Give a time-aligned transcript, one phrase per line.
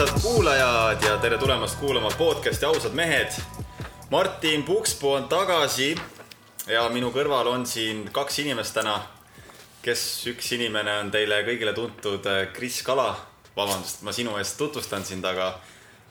[0.00, 3.32] armsad kuulajad ja tere tulemast kuulama podcasti Ausad mehed.
[4.10, 5.96] Martin Pukspuu on tagasi
[6.66, 8.94] ja minu kõrval on siin kaks inimest täna,
[9.82, 13.12] kes üks inimene on teile kõigile tuntud eh, Kris Kala.
[13.56, 15.50] vabandust, ma sinu eest tutvustan sind, aga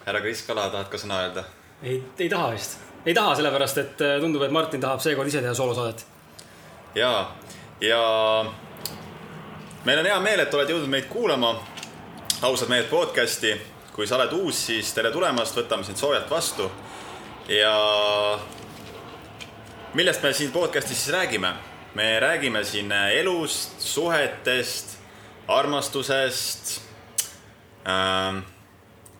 [0.05, 1.43] härra Kris Kala, tahad ka sõna öelda?
[1.81, 5.41] ei, ei taha vist, ei taha, sellepärast et eh, tundub, et Martin tahab seekord ise
[5.41, 6.05] teha soolosaadet.
[6.95, 7.31] ja,
[7.81, 8.05] ja
[9.85, 11.55] meil on hea meel, et oled jõudnud meid kuulama.
[12.41, 13.57] ausad mehed podcasti,
[13.93, 16.69] kui sa oled uus, siis tere tulemast, võtame sind soojalt vastu.
[17.49, 17.73] ja
[19.93, 21.53] millest me siin podcastis siis räägime?
[21.95, 24.97] me räägime siin elust, suhetest,
[25.47, 26.81] armastusest
[27.87, 28.43] ähm,,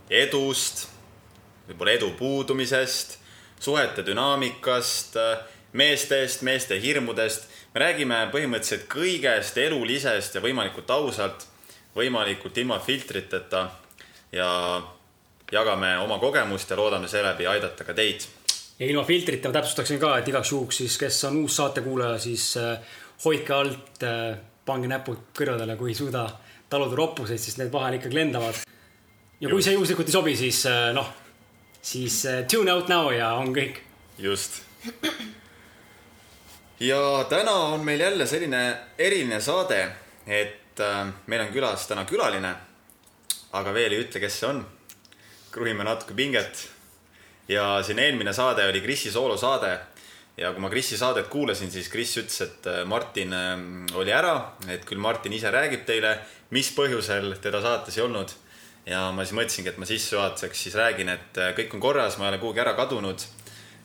[0.10, 0.88] edust,
[1.68, 3.18] võib-olla edu puudumisest,
[3.60, 5.18] suhete dünaamikast,
[5.74, 11.46] meestest, meeste hirmudest me räägime põhimõtteliselt kõigest elulisest ja võimalikult ausalt,
[11.96, 13.68] võimalikult ilma filtriteta
[14.32, 14.82] ja
[15.52, 18.22] jagame oma kogemust ja loodame seeläbi aidata ka teid.
[18.80, 22.78] ja ilma filtrita täpsustaksin ka, et igaks juhuks siis, kes on uus saatekuulaja, siis äh,
[23.26, 26.28] hoidke alt, äh, pange näpud kõrvadele, kui ei suuda
[26.70, 28.62] taluda roppuseid, sest need vahel ikkagi lendavad.
[29.42, 31.10] ja kui see juhuslikult ei sobi, siis äh, noh,
[31.82, 33.82] siis tune out now ja on kõik.
[34.18, 34.62] just
[36.80, 39.90] ja täna on meil jälle selline eriline saade,
[40.28, 40.80] et
[41.28, 42.54] meil on külas täna külaline.
[43.58, 44.66] Aga veel ei ütle, kes see on.
[45.52, 46.68] kruhime natuke pinget.
[47.48, 49.80] ja siin eelmine saade oli Krisi soolosaade.
[50.38, 53.58] ja kui ma Krisi saadet kuulasin, siis Kris ütles, et äh, Martin äh,
[53.96, 58.32] oli ära, et küll Martin ise räägib teile, mis põhjusel teda saates ei olnud.
[58.86, 62.28] ja ma siis mõtlesingi, et ma sissejuhatuseks siis räägin, et äh, kõik on korras, ma
[62.28, 63.26] ei ole kuhugi ära kadunud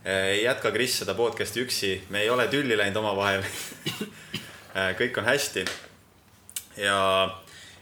[0.05, 3.41] ei jätka Kris seda podcast'i üksi, me ei ole tülli läinud omavahel
[5.01, 5.65] kõik on hästi.
[6.77, 6.99] ja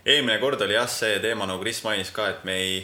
[0.05, 2.83] eelmine kord oli jah, see teema, nagu Kris mainis ka, et me ei,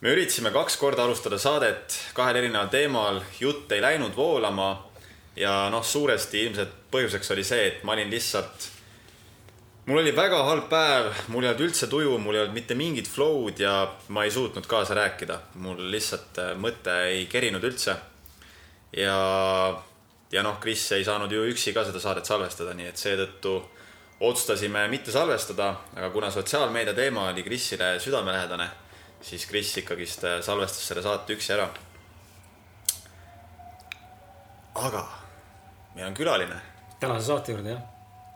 [0.00, 4.86] me üritasime kaks korda alustada saadet kahel erineval teemal, jutt ei läinud voolama.
[5.36, 8.70] ja noh, suuresti ilmselt põhjuseks oli see, et ma olin lihtsalt
[9.86, 13.08] mul oli väga halb päev, mul ei olnud üldse tuju, mul ei olnud mitte mingit
[13.08, 13.74] flow'd ja
[14.08, 15.38] ma ei suutnud kaasa rääkida.
[15.54, 17.96] mul lihtsalt mõte ei kerinud üldse
[18.96, 19.16] ja,
[20.32, 23.60] ja noh, Kris ei saanud ju üksi ka seda saadet salvestada, nii et seetõttu
[24.20, 28.68] otsustasime mitte salvestada, aga kuna sotsiaalmeedia teema oli Krisile südamelähedane,
[29.20, 31.68] siis Kris ikkagist salvestas selle saate üksi ära.
[34.74, 35.06] aga
[35.94, 36.60] meil on külaline.
[37.00, 37.80] tänase saate juurde jah,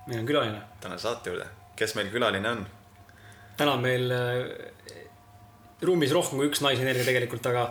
[0.06, 0.62] meil on külaline.
[0.80, 1.46] tänase saate juurde,
[1.76, 2.66] kes meil külaline on?
[3.56, 5.02] täna on meil äh,
[5.82, 7.68] ruumis rohkem kui üks naisenergia tegelikult, aga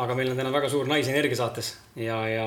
[0.00, 2.46] aga meil on täna väga suur naisenergia saates ja, ja,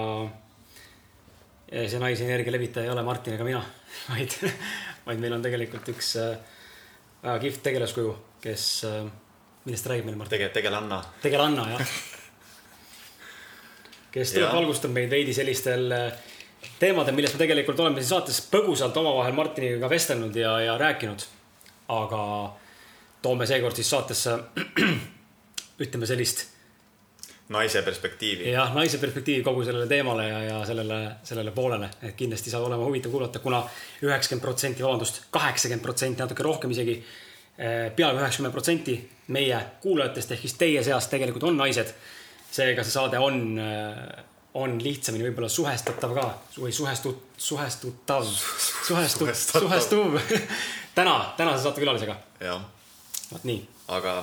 [1.72, 3.62] ja see naisenergia levitaja ei ole Martin ega mina,
[4.12, 4.38] vaid,
[5.06, 6.36] vaid meil on tegelikult üks äh,
[7.24, 9.04] väga kihvt tegelaskuju, kes, äh,
[9.68, 10.38] millest räägib meil Martin?
[10.38, 11.02] tege-, tegelanna.
[11.24, 11.96] tegelanna, jah.
[14.14, 16.08] kes tuleb, valgustab meid veidi sellistel äh,
[16.80, 21.28] teemadel, millest me tegelikult oleme siin saates põgusalt omavahel Martiniga ka vestelnud ja, ja rääkinud.
[21.94, 22.24] aga
[23.22, 24.38] toome seekord siis saatesse
[25.84, 26.53] ütleme sellist
[27.54, 28.52] naise perspektiivi.
[28.52, 32.88] jah, naise perspektiivi kogu sellele teemale ja, ja sellele, sellele poolele, et kindlasti saab olema
[32.88, 33.62] huvitav kuulata kuna,
[34.02, 36.98] üheksakümmend protsenti, vabandust, kaheksakümmend protsenti, natuke rohkem isegi,
[37.58, 38.98] eh, peaaegu üheksakümmend protsenti
[39.36, 41.96] meie kuulajatest ehk siis teie seast tegelikult on naised.
[42.54, 46.26] seega see saade on, eh, on lihtsamini võib-olla suhestatav ka
[46.58, 48.28] või suhestu-, suhestutav,
[48.88, 50.20] suhestu-, suhestuv
[50.98, 52.18] täna, tänase saate külalisega.
[53.32, 53.64] vot nii.
[53.88, 54.20] aga.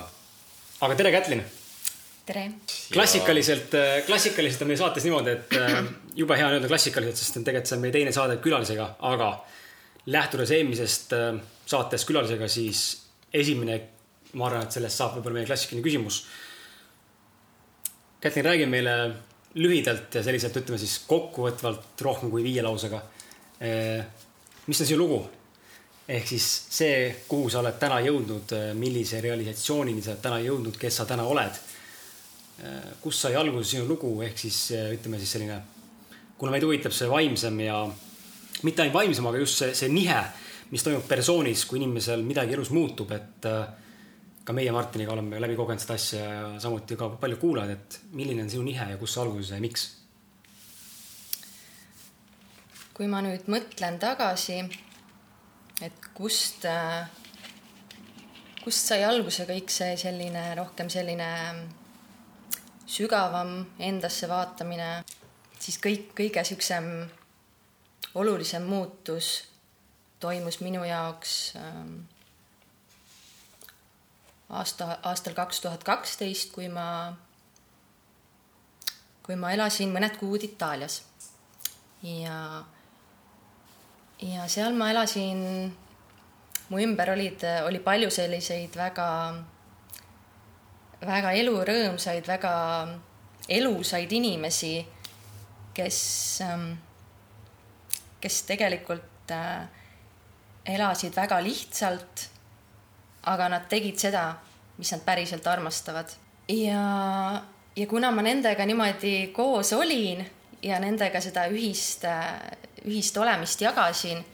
[0.81, 1.43] aga tere, Kätlin
[2.31, 2.51] tere!
[2.93, 5.79] klassikaliselt, äh, klassikaliselt on meie saates niimoodi, et äh,
[6.15, 9.31] jube hea on öelda klassikaliselt, sest tegelikult see on meie teine saade külalisega, aga
[10.11, 12.85] lähtudes eelmisest äh, saatest külalisega, siis
[13.41, 13.79] esimene,
[14.39, 16.21] ma arvan, et sellest saab võib-olla meie klassikaline küsimus.
[18.21, 18.95] Kätlin, räägi meile
[19.57, 23.01] lühidalt ja selliselt, ütleme siis kokkuvõtvalt rohkem kui viie lausega.
[24.67, 25.21] mis on sinu lugu?
[26.11, 26.45] ehk siis
[26.75, 26.95] see,
[27.27, 31.59] kuhu sa oled täna jõudnud, millise realisatsioonini sa oled täna jõudnud, kes sa täna oled
[33.01, 35.57] kust sai alguse sinu lugu, ehk siis äh, ütleme siis selline,
[36.37, 37.83] kuna meid huvitab see vaimsem ja
[38.65, 40.19] mitte ainult vaimsem, aga just see, see nihe,
[40.71, 43.63] mis toimub persoonis, kui inimesel midagi elus muutub, et äh,
[44.45, 48.45] ka meie Martiniga oleme läbi kogenud seda asja ja samuti ka palju kuulajad, et milline
[48.45, 49.89] on sinu nihe ja kust see alguse sai, miks?
[52.91, 54.59] kui ma nüüd mõtlen tagasi,
[55.81, 56.67] et kust,
[58.61, 61.29] kust sai alguse kõik see selline rohkem selline
[62.91, 65.03] sügavam endasse vaatamine,
[65.59, 66.89] siis kõik, kõige siuksem
[68.19, 69.51] olulisem muutus
[70.21, 72.01] toimus minu jaoks ähm,
[74.49, 77.13] aasta, aastal kaks tuhat kaksteist, kui ma,
[79.25, 81.01] kui ma elasin mõned kuud Itaalias.
[82.03, 82.35] ja,
[84.21, 85.71] ja seal ma elasin,
[86.69, 89.07] mu ümber olid, oli palju selliseid väga,
[91.01, 92.53] väga elurõõmsaid, väga
[93.49, 94.75] elusaid inimesi,
[95.73, 96.01] kes,
[98.21, 99.65] kes tegelikult äh,
[100.75, 102.29] elasid väga lihtsalt
[103.23, 104.35] aga nad tegid seda,
[104.77, 106.09] mis nad päriselt armastavad.
[106.47, 107.41] ja,
[107.75, 110.25] ja kuna ma nendega niimoodi koos olin
[110.63, 112.05] ja nendega seda ühist,
[112.85, 114.25] ühist olemist jagasin,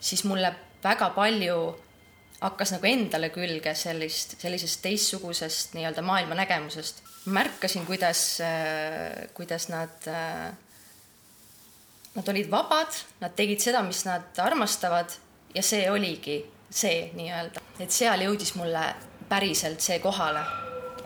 [0.00, 1.58] siis mulle väga palju
[2.42, 7.02] hakkas nagu endale külge sellist, sellisest teistsugusest nii-öelda maailmanägemusest.
[7.24, 8.38] märkasin, kuidas,
[9.34, 10.08] kuidas nad,
[12.14, 15.14] nad olid vabad, nad tegid seda, mis nad armastavad
[15.54, 16.40] ja see oligi
[16.72, 18.82] see nii-öelda, et seal jõudis mulle
[19.28, 20.42] päriselt see kohale,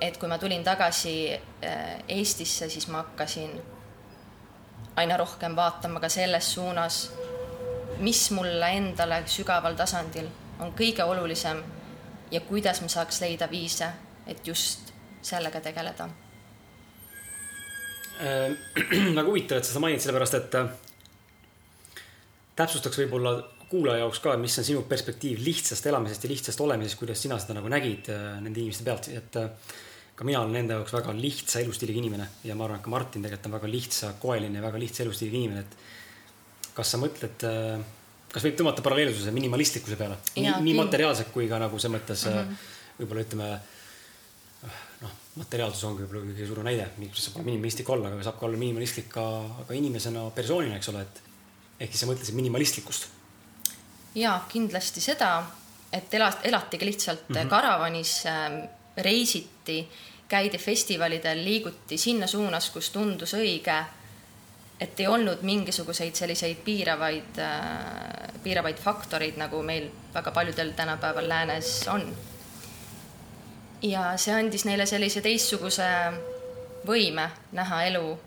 [0.00, 3.52] et kui ma tulin tagasi äh, Eestisse, siis ma hakkasin
[4.96, 7.10] aina rohkem vaatama ka selles suunas,
[7.98, 10.28] mis mulle endale sügaval tasandil
[10.60, 11.62] on kõige olulisem
[12.30, 13.88] ja kuidas ma saaks leida viise,
[14.26, 14.92] et just
[15.22, 16.08] sellega tegeleda
[18.20, 18.54] äh,.
[19.18, 20.72] väga huvitav, et sa seda mainid, sellepärast et äh,
[22.56, 23.36] täpsustaks võib-olla
[23.70, 27.58] kuulaja jaoks ka, mis on sinu perspektiiv lihtsast elamisest ja lihtsast olemisest, kuidas sina seda
[27.58, 29.74] nagu nägid äh, nende inimeste pealt, et äh,
[30.16, 33.26] ka mina olen nende jaoks väga lihtsa elustiiliga inimene ja ma arvan, et ka Martin
[33.26, 37.82] tegelikult on väga lihtsakoeline ja väga lihtsa elustiiliga inimene, et kas sa mõtled, äh,
[38.36, 40.20] kas võib tõmmata paralleelsuse minimalistlikkuse peale?
[40.36, 42.68] nii, nii materiaalselt kui ka nagu selles mõttes mm -hmm.
[43.00, 43.50] võib-olla ütleme
[45.02, 48.60] noh, materiaalsus ongi võib-olla kõige suurem näide, miks saab minimalistlik olla, aga saab ka olla
[48.60, 49.26] minimalistlik ka,
[49.68, 51.22] ka inimesena, persoonina, eks ole, et
[51.80, 53.12] ehk siis sa mõtlesid minimalistlikkust
[54.16, 55.30] jaa, kindlasti seda,
[55.92, 57.48] et elas, elatigi lihtsalt mm -hmm.
[57.48, 59.88] karavanis äh,, reisiti,
[60.28, 63.84] käidi festivalidel, liiguti sinna suunas, kus tundus õige.
[64.80, 71.88] Et ei olnud mingisuguseid selliseid piiravaid äh,, piiravaid faktoreid, nagu meil väga paljudel tänapäeval läänes
[71.88, 72.16] on.
[73.82, 75.88] ja see andis neile sellise teistsuguse
[76.86, 78.18] võime näha elu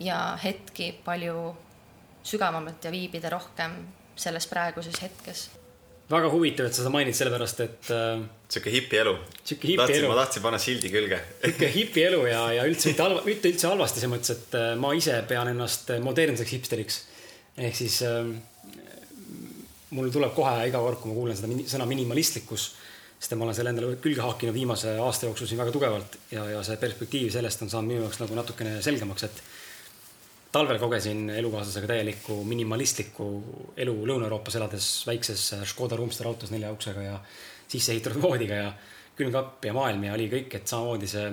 [0.00, 1.56] ja hetki palju
[2.22, 3.76] sügavamalt ja viibida rohkem
[4.16, 5.50] selles praeguses hetkes.
[6.12, 8.22] Väga huvitav, et sa seda mainid, sellepärast et äh,.
[8.52, 9.14] sihuke hipi elu.
[9.42, 10.10] sihuke hipi elu.
[10.10, 13.70] ma tahtsin panna sildi külge sihuke hipi elu ja, ja üldse mitte halva, mitte üldse
[13.70, 17.00] halvasti selles mõttes, et äh, ma ise pean ennast modernseks hipsteriks.
[17.56, 18.32] ehk siis äh,
[19.96, 22.68] mul tuleb kohe iga kord, kui ma kuulen seda mini, sõna minimalistlikkus,
[23.22, 26.62] sest ma olen selle endale külge haakinud viimase aasta jooksul siin väga tugevalt ja, ja
[26.66, 29.42] see perspektiiv sellest on saanud minu jaoks nagu natukene selgemaks, et
[30.52, 33.26] talvel kogesin elukaaslasega täielikku minimalistlikku
[33.80, 37.14] elu Lõuna-Euroopas elades väikses Škoda Roomster autos nelja uksega ja
[37.72, 38.72] sisse ehitatud voodiga ja
[39.16, 41.30] külmkapp ja maailm ja oli kõik, et samamoodi see,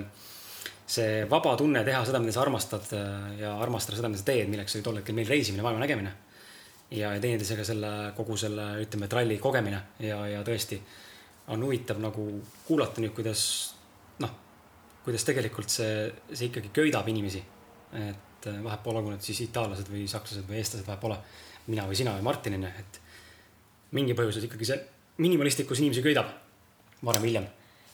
[0.88, 2.88] see vaba tunne teha seda, mida sa armastad
[3.40, 6.14] ja armastada seda, mida sa teed, milleks oli tol hetkel meil reisimine, maailma nägemine.
[6.90, 10.80] ja, ja teineteisega selle, kogu selle, ütleme, tralli kogemine ja, ja tõesti
[11.52, 12.24] on huvitav nagu
[12.66, 13.44] kuulata nüüd, kuidas
[14.24, 14.32] noh,
[15.04, 17.44] kuidas tegelikult see, see ikkagi köidab inimesi.
[18.00, 21.18] et et äh, vahet pole, olgu nad siis itaallased või sakslased või eestlased, vahet pole.
[21.66, 23.00] mina või sina või Martin onju, et
[23.92, 24.78] mingi põhjusel ikkagi see
[25.20, 26.30] minimalistlikkus inimesi köidab
[27.04, 27.48] varem või hiljem.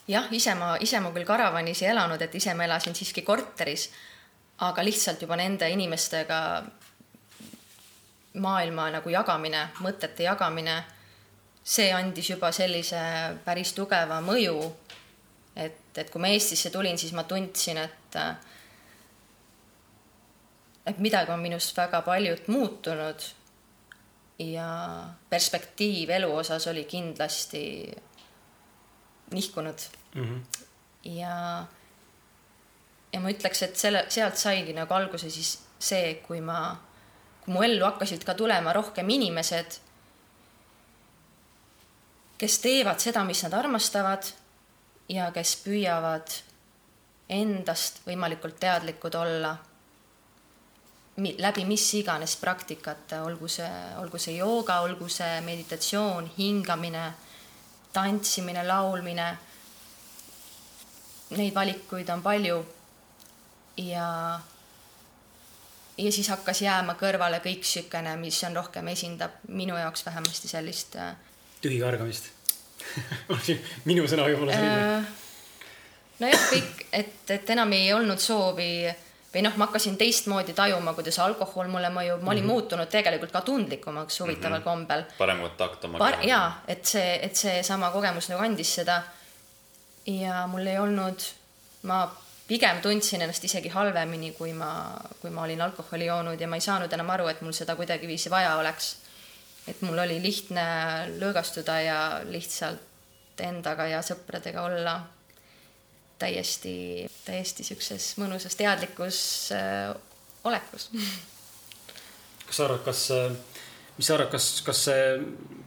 [0.09, 3.91] jah, ise ma, ise ma küll karavanis ei elanud, et ise ma elasin siiski korteris.
[4.59, 6.41] aga lihtsalt juba nende inimestega
[8.41, 10.85] maailma nagu jagamine, mõtete jagamine,
[11.65, 13.01] see andis juba sellise
[13.45, 14.73] päris tugeva mõju.
[15.57, 18.17] et, et kui ma Eestisse tulin, siis ma tundsin, et
[20.87, 23.25] et midagi on minust väga paljut muutunud
[24.39, 24.69] ja
[25.31, 27.63] perspektiiv elu osas oli kindlasti
[29.31, 29.79] nihkunud
[30.15, 30.25] mm.
[30.25, 30.67] -hmm.
[31.05, 31.67] ja,
[33.13, 36.77] ja ma ütleks, et selle, sealt saigi nagu alguse siis see, kui ma,
[37.45, 39.79] kui mu ellu hakkasid ka tulema rohkem inimesed,
[42.39, 44.29] kes teevad seda, mis nad armastavad
[45.09, 46.43] ja kes püüavad
[47.29, 49.57] endast võimalikult teadlikud olla
[51.17, 53.71] läbi mis iganes praktikate, olgu see,
[54.01, 57.07] olgu see jooga, olgu see meditatsioon, hingamine,
[57.93, 59.31] tantsimine, laulmine.
[61.37, 62.67] Neid valikuid on palju.
[63.77, 64.41] ja,
[65.99, 70.97] ja siis hakkas jääma kõrvale kõik niisugune, mis on rohkem, esindab minu jaoks vähemasti sellist.
[70.97, 71.17] Äh,
[71.61, 72.31] tühikargamist
[73.89, 75.11] minu sõna võib-olla selline äh,.
[76.21, 78.87] nojah, kõik, et, et enam ei olnud soovi
[79.37, 82.53] või noh, ma hakkasin teistmoodi tajuma, kuidas alkohol mulle mõjub, ma olin mm -hmm.
[82.53, 84.65] muutunud tegelikult ka tundlikumaks huvitaval mm -hmm.
[84.65, 85.05] kombel.
[85.19, 86.25] parem kontakt omaga Par.
[86.25, 89.03] jaa, et see, et seesama kogemus nagu andis seda.
[90.07, 91.21] ja mul ei olnud,
[91.83, 92.17] ma
[92.49, 96.61] pigem tundsin ennast isegi halvemini, kui ma, kui ma olin alkoholi joonud ja ma ei
[96.61, 98.97] saanud enam aru, et mul seda kuidagiviisi vaja oleks.
[99.69, 100.63] et mul oli lihtne
[101.19, 105.01] lõõgastuda ja lihtsalt endaga ja sõpradega olla
[106.19, 109.19] täiesti, täiesti siukses mõnusas teadlikus
[109.55, 109.93] äh,
[110.47, 110.91] olekus.
[112.47, 113.03] kas sa arvad, kas,
[113.97, 115.07] mis sa arvad, kas, kas see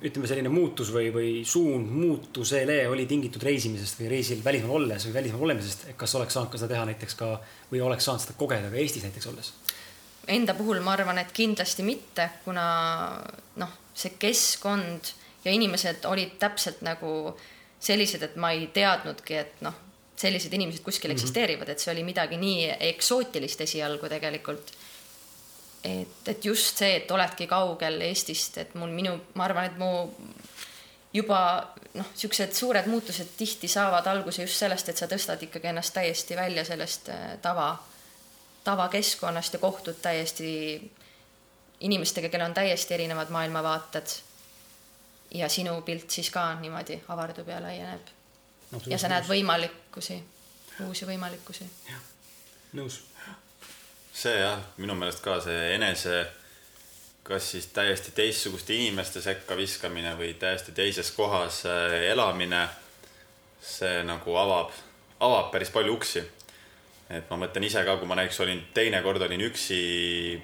[0.08, 5.18] ütleme, selline muutus või, või suund muutusele oli tingitud reisimisest või reisil välismaal olles või
[5.20, 7.34] välismaal olemisest, et kas oleks saanud ka seda teha näiteks ka
[7.72, 9.54] või oleks saanud seda kogeda ka Eestis näiteks olles?
[10.30, 12.66] Enda puhul ma arvan, et kindlasti mitte, kuna
[13.58, 15.12] noh, see keskkond
[15.44, 17.34] ja inimesed olid täpselt nagu
[17.80, 19.76] sellised, et ma ei teadnudki, et noh,
[20.20, 21.20] sellised inimesed kuskil mm -hmm.
[21.20, 24.72] eksisteerivad, et see oli midagi nii eksootilist esialgu tegelikult.
[25.84, 30.10] et, et just see, et oledki kaugel Eestist, et mul minu, ma arvan, et mu
[31.14, 31.40] juba
[31.94, 36.36] noh, niisugused suured muutused tihti saavad alguse just sellest, et sa tõstad ikkagi ennast täiesti
[36.36, 37.72] välja sellest äh, tava,
[38.64, 40.52] tavakeskkonnast ja kohtud täiesti
[41.80, 44.08] inimestega, kellel on täiesti erinevad maailmavaated.
[45.32, 48.19] ja sinu pilt siis ka niimoodi avardub ja laieneb
[48.72, 48.82] no,.
[48.88, 50.18] ja sa näed võimalikkusi,
[50.88, 51.70] uusi võimalikkusi.
[51.90, 52.02] jah,
[52.80, 53.02] nõus.
[54.14, 56.26] see jah, minu meelest ka see enese,
[57.24, 62.68] kas siis täiesti teistsuguste inimeste sekka viskamine või täiesti teises kohas äh, elamine,
[63.62, 64.76] see nagu avab,
[65.20, 66.26] avab päris palju uksi
[67.10, 69.80] et ma mõtlen ise ka, kui ma näiteks olin, teine kord olin üksi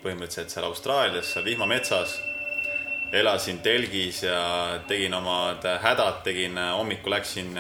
[0.02, 2.18] põhimõtteliselt seal Austraalias, seal vihmametsas.
[3.14, 7.54] Elasin telgis ja tegin omad hädad, tegin, hommikul läksin,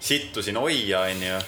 [0.00, 1.40] sittusin ojja, onju.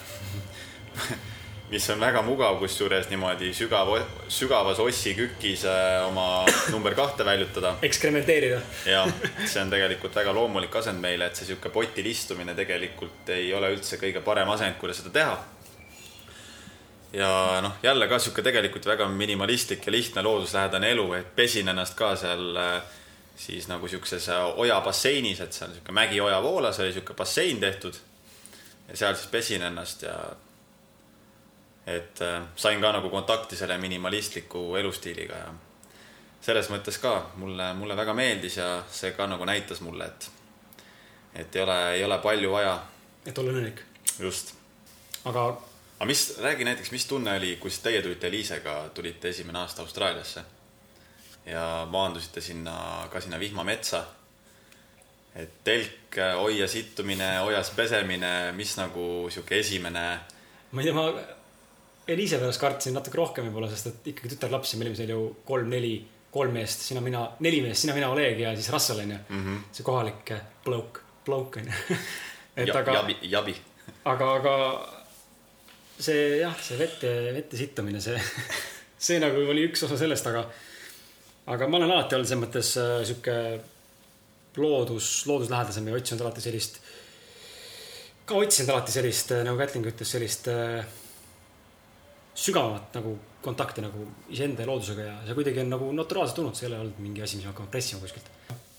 [1.70, 3.92] mis on väga mugav, kusjuures niimoodi sügav,
[4.28, 6.42] sügavas ossi kükis äh, oma
[6.72, 7.76] number kahte väljutada.
[7.82, 8.58] ekskrementeerida.
[8.86, 9.06] jah,
[9.50, 13.70] see on tegelikult väga loomulik asend meile, et see sihuke potil istumine tegelikult ei ole
[13.76, 15.38] üldse kõige parem asend, kuidas seda teha
[17.12, 21.94] ja noh, jälle ka sihuke tegelikult väga minimalistlik ja lihtne looduslähedane elu, et pesin ennast
[21.98, 22.82] ka seal äh,
[23.36, 27.94] siis nagu sihukeses äh, ojabasseinis, et seal sihuke mägioja voolas oli sihuke bassein tehtud.
[28.88, 30.14] ja seal siis pesin ennast ja
[31.86, 35.54] et äh, sain ka nagu kontakti selle minimalistliku elustiiliga ja
[36.40, 40.30] selles mõttes ka mulle, mulle väga meeldis ja see ka nagu näitas mulle, et,
[41.34, 42.78] et ei ole, ei ole palju vaja.
[43.26, 43.82] et olla õnnelik.
[44.18, 44.54] just.
[45.24, 45.69] aga
[46.00, 50.44] aga mis, räägi näiteks, mis tunne oli, kui teie tulite Eliisega, tulite esimene aasta Austraaliasse
[51.46, 54.04] ja maandusite sinna, ka sinna vihmametsa.
[55.34, 60.06] et telk, oia sittumine, ojas pesemine, mis nagu sihuke esimene.
[60.70, 61.12] ma ei tea, ma
[62.08, 65.92] Eliise pärast kartsin natuke rohkem võib-olla, sest et ikkagi tütarlapsi, me olime seal ju kolm-neli,
[66.32, 69.44] kolm meest, sina, mina, neli meest, sina, mina, Oleg ja siis Russell onju mm.
[69.44, 69.60] -hmm.
[69.76, 70.32] see kohalik
[70.64, 71.72] bloke, bloke onju
[72.56, 72.96] et ja, aga.
[73.02, 73.56] jabi, jabi.
[74.04, 74.56] aga, aga
[76.00, 78.18] see jah, see vette, vette sittumine, see,
[79.06, 80.44] see nagu oli üks osa sellest, aga,
[81.52, 83.36] aga ma olen alati olnud selles mõttes äh, sihuke
[84.60, 86.80] loodus, looduslähedasem ja otsinud alati sellist,
[88.26, 90.80] ka otsinud alati sellist, äh, nagu Kätling ütles, sellist äh,
[92.40, 96.66] sügavamat nagu kontakti nagu iseenda ja loodusega ja see kuidagi on nagu naturaalselt tulnud, see
[96.68, 98.28] ei ole olnud mingi asi, mis ma hakkan pressima kuskilt.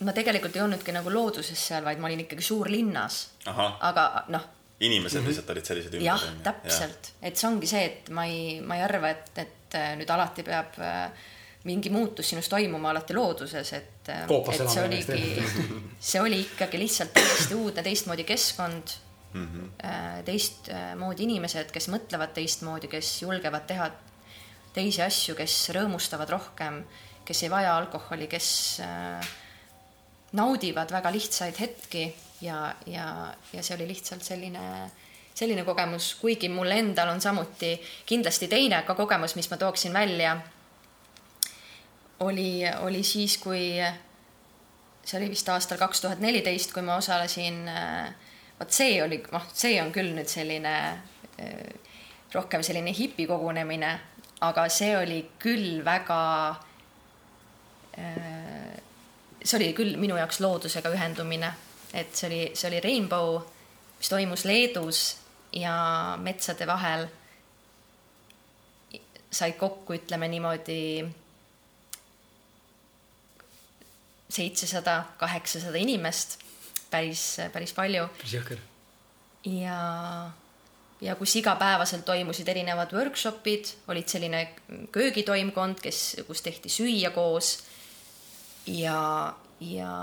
[0.05, 3.21] ma tegelikult ei olnudki nagu looduses seal, vaid ma olin ikkagi suurlinnas.
[3.45, 4.49] aga noh
[4.81, 5.27] inimesed mm -hmm.
[5.27, 6.05] lihtsalt olid sellised ümber.
[6.05, 9.93] jah, täpselt, et see ongi see, et ma ei, ma ei arva, et, et äh,
[9.99, 11.27] nüüd alati peab äh,
[11.69, 15.45] mingi muutus sinus toimuma alati looduses, et, äh, et see oligi,
[16.11, 18.95] see oli ikkagi lihtsalt täiesti uudne teistmoodi keskkond
[19.33, 19.45] mm.
[19.45, 20.23] -hmm.
[20.25, 23.91] teistmoodi inimesed, kes mõtlevad teistmoodi, kes julgevad teha
[24.73, 26.81] teisi asju, kes rõõmustavad rohkem,
[27.25, 28.81] kes ei vaja alkoholi, kes
[30.31, 32.05] naudivad väga lihtsaid hetki
[32.41, 34.91] ja, ja, ja see oli lihtsalt selline,
[35.33, 40.37] selline kogemus, kuigi mul endal on samuti kindlasti teine ka kogemus, mis ma tooksin välja,
[42.19, 43.77] oli, oli siis, kui
[45.05, 47.63] see oli vist aastal kaks tuhat neliteist, kui ma osalesin,
[48.59, 50.75] vot see oli, noh, see on küll nüüd selline
[52.33, 53.95] rohkem selline hipikogunemine,
[54.45, 56.21] aga see oli küll väga
[59.41, 61.51] see oli küll minu jaoks loodusega ühendumine
[61.93, 63.39] et see oli, see oli Rainbow,
[63.97, 65.01] mis toimus Leedus
[65.53, 65.73] ja
[66.21, 67.07] metsade vahel
[69.31, 71.05] said kokku, ütleme niimoodi,
[74.31, 76.37] seitsesada, kaheksasada inimest,
[76.91, 78.07] päris, päris palju.
[78.19, 78.61] päris jõhker.
[79.47, 79.79] ja,
[81.01, 84.43] ja kus igapäevaselt toimusid erinevad workshop'id, olid selline
[84.91, 87.57] köögitoimkond, kes, kus tehti süüa koos
[88.67, 89.93] ja, ja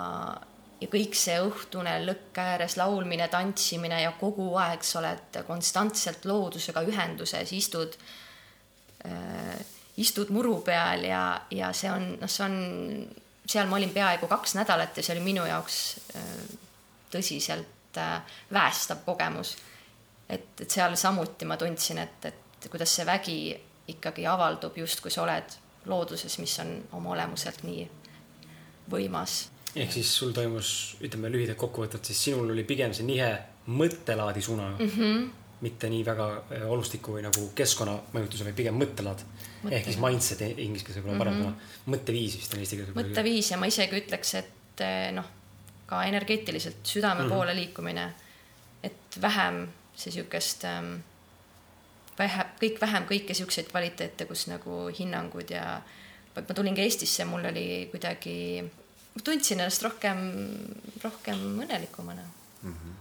[0.80, 6.84] ja kõik see õhtune lõkke ääres laulmine, tantsimine ja kogu aeg sa oled konstantselt loodusega
[6.86, 7.96] ühenduses, istud
[9.06, 9.58] äh,,
[9.98, 12.58] istud muru peal ja, ja see on, noh, see on,
[13.48, 15.80] seal ma olin peaaegu kaks nädalat ja see oli minu jaoks
[16.14, 16.36] äh,
[17.10, 18.20] tõsiselt äh,
[18.54, 19.56] väestav kogemus.
[20.28, 23.40] et, et seal samuti ma tundsin, et, et kuidas see vägi
[23.88, 25.58] ikkagi avaldub justkui sa oled
[25.88, 27.86] looduses, mis on oma olemuselt nii
[28.92, 30.70] võimas ehk siis sul toimus,
[31.04, 33.28] ütleme lühidalt kokkuvõtvalt, siis sinul oli pigem see nihe
[33.68, 34.90] mõttelaadi suunaga mm.
[34.94, 35.26] -hmm.
[35.60, 39.74] mitte nii väga äh, olustiku või nagu keskkonnamõjutuse, vaid pigem mõttelaad Mõtte.
[39.76, 42.94] ehk siis mindset inglise keeles võib-olla parem sõna mm -hmm., mõtteviis vist on eesti keeles.
[42.94, 45.28] mõtteviis ja ma isegi ütleks, et äh, noh,
[45.86, 47.34] ka energeetiliselt südame mm -hmm.
[47.34, 48.12] poole liikumine,
[48.82, 51.00] et vähem see sihukest ähm,
[52.18, 55.80] vähe, kõik vähem kõiki siukseid kvaliteete, kus nagu hinnangud ja
[56.34, 58.64] ma tulin ka Eestisse, mul oli kuidagi
[59.18, 60.18] ma tundsin ennast rohkem,
[61.02, 62.22] rohkem õnnelikumana
[62.62, 62.72] mm.
[62.72, 62.92] -hmm.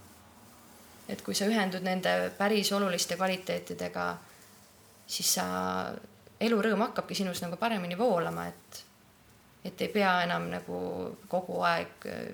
[1.13, 4.07] et kui sa ühendud nende päris oluliste kvaliteetidega,
[5.07, 5.45] siis sa,
[6.41, 8.83] elurõõm hakkabki sinus nagu paremini voolama, et,
[9.65, 10.81] et ei pea enam nagu
[11.27, 12.25] kogu aeg äh,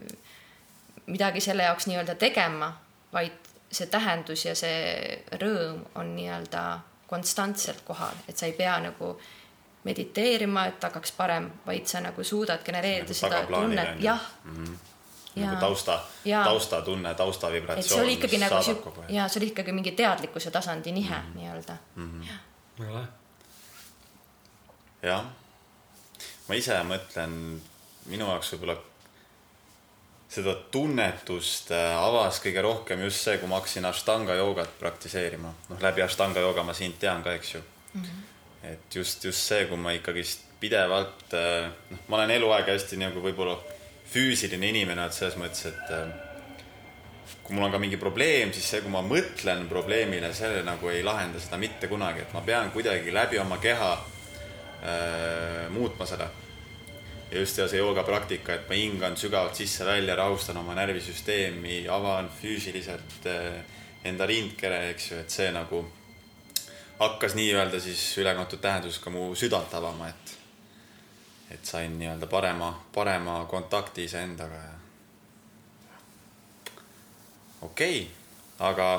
[1.05, 2.71] midagi selle jaoks nii-öelda tegema,
[3.13, 9.17] vaid see tähendus ja see rõõm on nii-öelda konstantselt kohal, et sa ei pea nagu
[9.19, 9.42] äh,
[9.83, 14.65] mediteerima, et hakkaks parem, vaid sa nagu suudad genereerida nagu seda tunnet, jah mm.
[14.65, 14.75] -hmm.
[15.35, 15.99] Ja, nagu tausta,
[16.43, 17.79] taustatunne, taustavibratsioon.
[17.79, 21.21] et see oli ikkagi nagu sihuke, ja see oli ikkagi mingi teadlikkuse tasandi nihe mm
[21.21, 21.37] -hmm.
[21.37, 22.21] nii-öelda mm.
[22.21, 22.33] -hmm.
[22.79, 23.07] väga lahe.
[25.01, 25.25] jah,
[26.47, 27.61] ma ise mõtlen,
[28.05, 28.77] minu jaoks võib-olla
[30.29, 35.53] seda tunnetust äh, avas kõige rohkem just see, kui ma hakkasin Ashtanga joogat praktiseerima.
[35.69, 37.61] noh, läbi Ashtanga jooga ma sind tean ka, eks ju
[37.93, 38.01] mm.
[38.01, 38.32] -hmm
[38.63, 43.23] et just, just see, kui ma ikkagist pidevalt, äh, noh, ma olen eluaeg hästi nagu
[43.23, 43.57] võib-olla
[44.13, 46.13] füüsiline inimene, et selles mõttes, et äh,
[47.43, 51.03] kui mul on ka mingi probleem, siis see, kui ma mõtlen probleemile, see nagu ei
[51.03, 56.29] lahenda seda mitte kunagi, et ma pean kuidagi läbi oma keha äh, muutma seda.
[57.31, 63.59] ja just see joogapraktika, et ma hingan sügavalt sisse-välja, rahustan oma närvisüsteemi, avan füüsiliselt äh,
[64.05, 65.83] enda rindkere, eks ju, et see nagu
[67.03, 70.35] hakkas nii-öelda siis ülekantud tähenduses ka mu südant avama, et,
[71.57, 74.75] et sain nii-öelda parema, parema kontakti iseendaga ja.
[77.61, 78.89] okei okay,, aga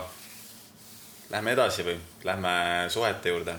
[1.31, 2.57] lähme edasi või lähme
[2.89, 3.57] suhete juurde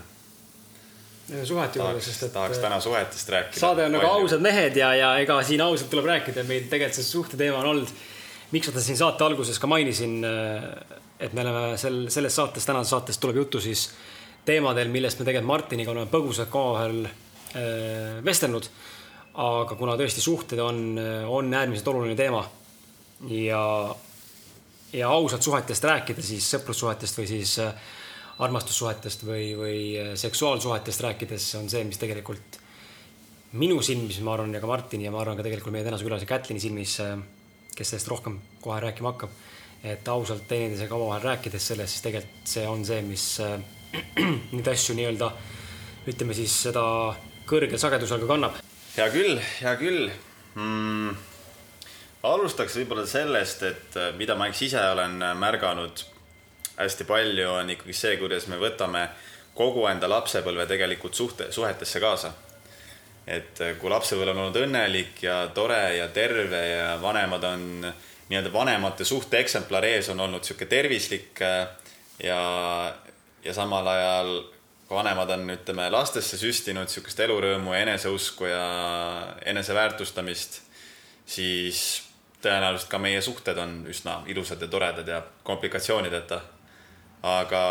[1.26, 2.32] suhete juurde, sest et.
[2.32, 3.60] tahaks täna suhetest rääkida.
[3.60, 7.08] saade on nagu ausad mehed ja, ja ega siin ausalt tuleb rääkida, meil tegelikult see
[7.08, 7.94] suhteteema on olnud.
[8.54, 10.20] miks ma seda siin saate alguses ka mainisin,
[11.18, 13.88] et me oleme sel, selles saates, tänases saates tuleb juttu siis
[14.46, 18.70] teemadel, millest me tegelikult Martiniga oleme põgusalt ka omavahel äh, vestelnud.
[19.36, 20.96] aga kuna tõesti suhted on,
[21.28, 22.40] on äärmiselt oluline teema
[23.28, 23.62] ja,
[24.96, 27.74] ja ausalt suhetest rääkida, siis sõprussuhetest või siis äh,
[28.38, 32.60] armastussuhetest või, või äh, seksuaalsuhetest rääkides on see, mis tegelikult
[33.60, 36.28] minu silmis, ma arvan, ja ka Martini ja ma arvan ka tegelikult meie tänase külalise
[36.28, 36.96] Kätlini silmis,
[37.76, 39.36] kes sellest rohkem kohe rääkima hakkab,
[39.84, 43.26] et ausalt teineteisega omavahel rääkides sellest, siis tegelikult see on see, mis
[44.52, 45.30] neid asju nii-öelda
[46.06, 46.82] ütleme siis seda
[47.46, 48.58] kõrgel sagedusel ka kannab.
[48.96, 50.10] hea küll, hea küll
[50.54, 51.16] mm,.
[52.26, 56.04] alustaks võib-olla sellest, et äh, mida ma eks ise olen äh, märganud
[56.76, 59.06] hästi palju, on ikkagi see, kuidas me võtame
[59.56, 62.32] kogu enda lapsepõlve tegelikult suhte, suhetesse kaasa.
[63.26, 67.66] et äh, kui lapsepõlv on olnud õnnelik ja tore ja terve ja vanemad on
[68.28, 71.40] nii-öelda vanemate suhte eksemplar ees on olnud sihuke tervislik
[72.22, 72.38] ja,
[73.46, 74.32] ja samal ajal
[74.90, 78.66] vanemad on, ütleme, lastesse süstinud niisugust elurõõmu ja eneseusku ja
[79.50, 80.60] eneseväärtustamist,
[81.26, 81.80] siis
[82.42, 86.40] tõenäoliselt ka meie suhted on üsna ilusad ja toredad ja komplikatsioonideta.
[87.22, 87.62] aga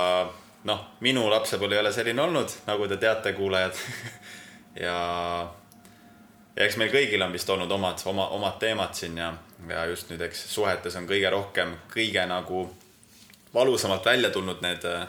[0.64, 3.78] noh, minu lapsepõlv ei ole selline olnud, nagu te teate, kuulajad
[4.86, 4.96] ja,
[6.56, 9.32] ja eks meil kõigil on vist olnud omad, oma, omad teemad siin ja,
[9.70, 12.66] ja just nüüd, eks suhetes on kõige rohkem, kõige nagu
[13.54, 15.08] valusamalt välja tulnud need äh,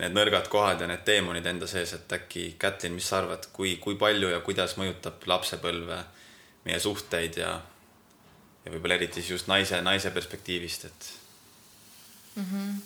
[0.00, 3.76] need nõrgad kohad ja need teemonid enda sees, et äkki, Kätlin, mis sa arvad, kui,
[3.82, 6.00] kui palju ja kuidas mõjutab lapsepõlve
[6.64, 7.52] meie suhteid ja,
[8.64, 11.10] ja võib-olla eriti siis just naise, naise perspektiivist, et
[12.36, 12.46] mm?
[12.50, 12.80] -hmm.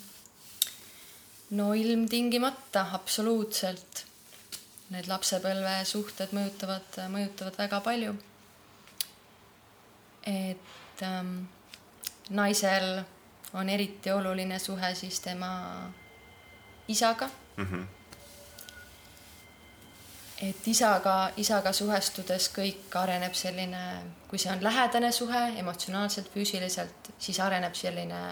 [1.61, 4.05] no ilmtingimata, absoluutselt.
[4.89, 8.15] Need lapsepõlve suhted mõjutavad, mõjutavad väga palju.
[10.29, 11.45] et ähm,
[12.31, 13.05] naisel
[13.53, 15.93] on eriti oluline suhe siis tema
[16.89, 17.65] isaga mm.
[17.65, 17.87] -hmm.
[20.43, 27.41] et isaga, isaga suhestudes kõik areneb selline, kui see on lähedane suhe emotsionaalselt, füüsiliselt, siis
[27.41, 28.23] areneb selline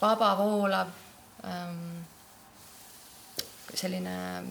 [0.00, 0.88] vaba, voolav
[1.44, 2.02] ähm,,
[3.74, 4.44] selline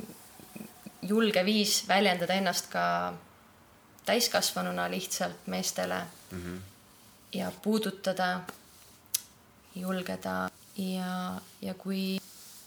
[1.02, 3.14] julge viis väljendada ennast ka
[4.06, 6.60] täiskasvanuna lihtsalt meestele mm -hmm.
[7.34, 8.40] ja puudutada,
[9.76, 12.19] julgeda ja, ja kui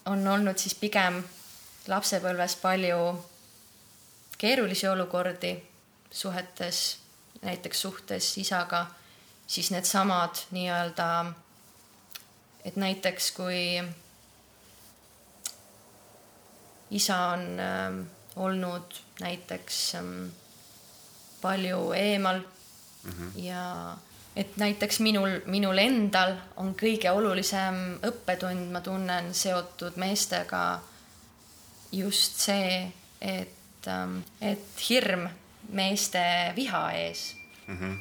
[0.07, 1.23] on olnud siis pigem
[1.89, 2.99] lapsepõlves palju
[4.39, 5.53] keerulisi olukordi
[6.11, 6.99] suhetes,
[7.43, 8.87] näiteks suhtes isaga,
[9.47, 11.09] siis needsamad nii-öelda,
[12.65, 13.63] et näiteks kui
[16.91, 18.03] isa on äh,
[18.37, 20.27] olnud näiteks ähm,
[21.41, 23.43] palju eemal mm -hmm.
[23.43, 23.97] ja
[24.37, 30.81] et näiteks minul, minul endal on kõige olulisem õppetund, ma tunnen, seotud meestega
[31.93, 32.87] just see,
[33.21, 35.29] et, ähm, et hirm
[35.73, 36.23] meeste
[36.57, 37.35] viha ees
[37.67, 37.79] mm.
[37.79, 37.99] -hmm.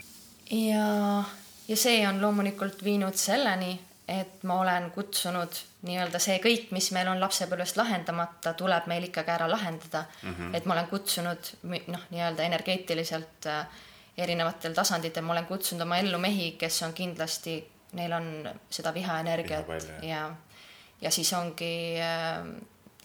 [0.57, 1.23] ja,
[1.67, 7.07] ja see on loomulikult viinud selleni, et ma olen kutsunud nii-öelda see kõik, mis meil
[7.07, 10.33] on lapsepõlvest lahendamata, tuleb meil ikkagi ära lahendada mm.
[10.33, 10.55] -hmm.
[10.55, 11.53] et ma olen kutsunud
[11.87, 13.65] noh, nii-öelda energeetiliselt äh,
[14.17, 17.55] erinevatel tasanditel, ma olen kutsunud oma ellu mehi, kes on kindlasti,
[17.93, 20.25] neil on seda vihaenergiat viha ja,
[21.01, 22.43] ja siis ongi äh,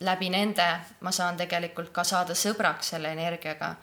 [0.00, 0.66] läbi nende
[1.00, 3.74] ma saan tegelikult ka saada sõbraks selle energiaga.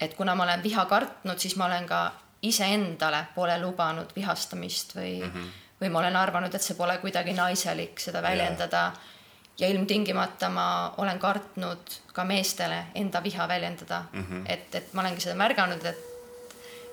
[0.00, 5.20] et kuna ma olen viha kartnud, siis ma olen ka iseendale pole lubanud vihastamist või
[5.20, 9.12] mm -hmm või ma olen arvanud, et see pole kuidagi naiselik seda väljendada yeah.
[9.58, 10.66] ja ilmtingimata ma
[11.02, 14.42] olen kartnud ka meestele enda viha väljendada mm, -hmm.
[14.52, 16.13] et, et ma olengi seda märganud, et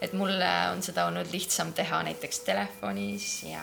[0.02, 3.62] et mulle on seda olnud lihtsam teha näiteks telefonis ja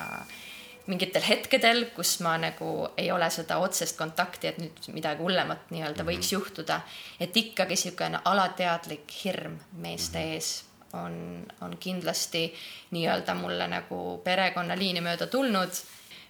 [0.89, 6.03] mingitel hetkedel, kus ma nagu ei ole seda otsest kontakti, et nüüd midagi hullemat nii-öelda
[6.03, 6.17] mm -hmm.
[6.17, 6.81] võiks juhtuda,
[7.21, 10.35] et ikkagi niisugune alateadlik hirm meeste -hmm.
[10.35, 12.55] ees on, on kindlasti
[12.91, 15.71] nii-öelda mulle nagu perekonnaliini mööda tulnud.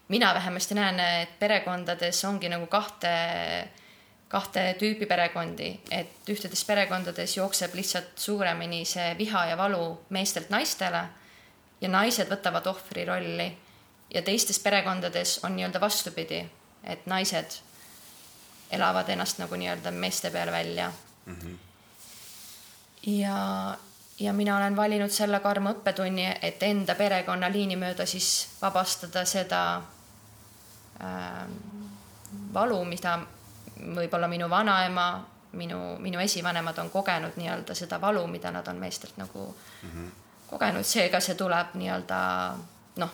[0.08, 3.68] mina vähemasti näen, et perekondades ongi nagu kahte,
[4.28, 11.02] kahte tüüpi perekondi, et ühtedes perekondades jookseb lihtsalt suuremini see viha ja valu meestelt naistele
[11.80, 13.48] ja naised võtavad ohvri rolli
[14.14, 16.42] ja teistes perekondades on nii-öelda vastupidi,
[16.84, 17.56] et naised
[18.70, 20.92] elavad ennast nagu nii-öelda meeste peale välja
[21.26, 21.36] mm.
[21.36, 21.56] -hmm.
[23.06, 23.76] ja,
[24.18, 29.82] ja mina olen valinud selle karma õppetunni, et enda perekonnaliini mööda siis vabastada seda
[31.00, 31.48] äh,
[32.54, 33.18] valu, mida
[33.94, 35.08] võib-olla minu vanaema,
[35.52, 40.10] minu, minu esivanemad on kogenud nii-öelda seda valu, mida nad on meestelt nagu mm -hmm.
[40.50, 42.18] kogenud, seega see tuleb nii-öelda
[42.96, 43.10] noh,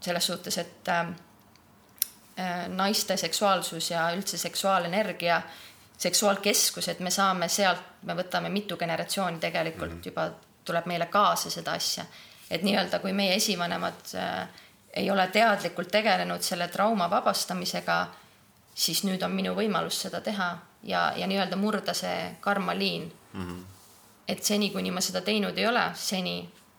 [0.00, 1.06] selles suhtes, et äh,
[2.68, 5.44] naiste seksuaalsus ja üldse seksuaalenergia äh,
[5.98, 10.06] seksuaalkeskus, et me saame sealt, me võtame mitu generatsiooni tegelikult mm -hmm.
[10.06, 10.30] juba
[10.64, 12.04] tuleb meile kaasa seda asja.
[12.50, 14.48] et nii-öelda, kui meie esivanemad äh,
[14.94, 18.06] ei ole teadlikult tegelenud selle trauma vabastamisega,
[18.78, 20.52] siis nüüd on minu võimalus seda teha
[20.86, 23.46] ja, ja nii-öelda murda see karmaliin mm.
[23.46, 23.64] -hmm.
[24.28, 26.36] et seni, kuni ma seda teinud ei ole, seni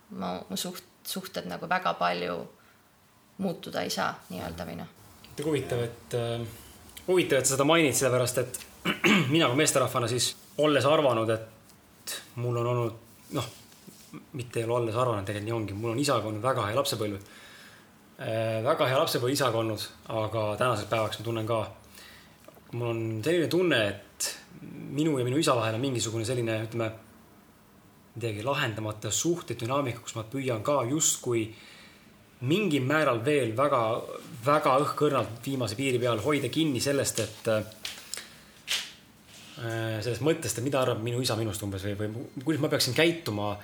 [0.09, 2.39] mu, mu suht, suhted nagu väga palju
[3.37, 4.95] muutuda ei saa nii-öelda või noh.
[5.45, 6.47] huvitav, et äh,
[7.07, 8.59] huvitav, et sa seda mainid, sellepärast et
[9.33, 12.93] mina kui meesterahvana siis olles arvanud, et mul on olnud
[13.35, 13.49] noh,
[14.33, 17.19] mitte ei ole olles arvanud, tegelikult nii ongi, mul on isaga olnud väga hea lapsepõlv
[17.19, 18.63] äh,.
[18.63, 19.85] väga hea lapsepõlv isaga olnud,
[20.21, 21.59] aga tänaseks päevaks ma tunnen ka,
[22.71, 24.29] mul on selline tunne, et
[24.95, 26.91] minu ja minu isa vahel on mingisugune selline, ütleme,
[28.15, 31.47] midagi lahendamata suhtedünaamika, kus ma püüan ka justkui
[32.49, 33.81] mingil määral veel väga,
[34.45, 37.49] väga õhkõrnalt viimase piiri peal hoida kinni sellest, et
[39.59, 42.95] Äh, sellest mõttest, et mida arvab minu isa minust umbes või, või kuidas ma peaksin
[42.95, 43.57] käituma.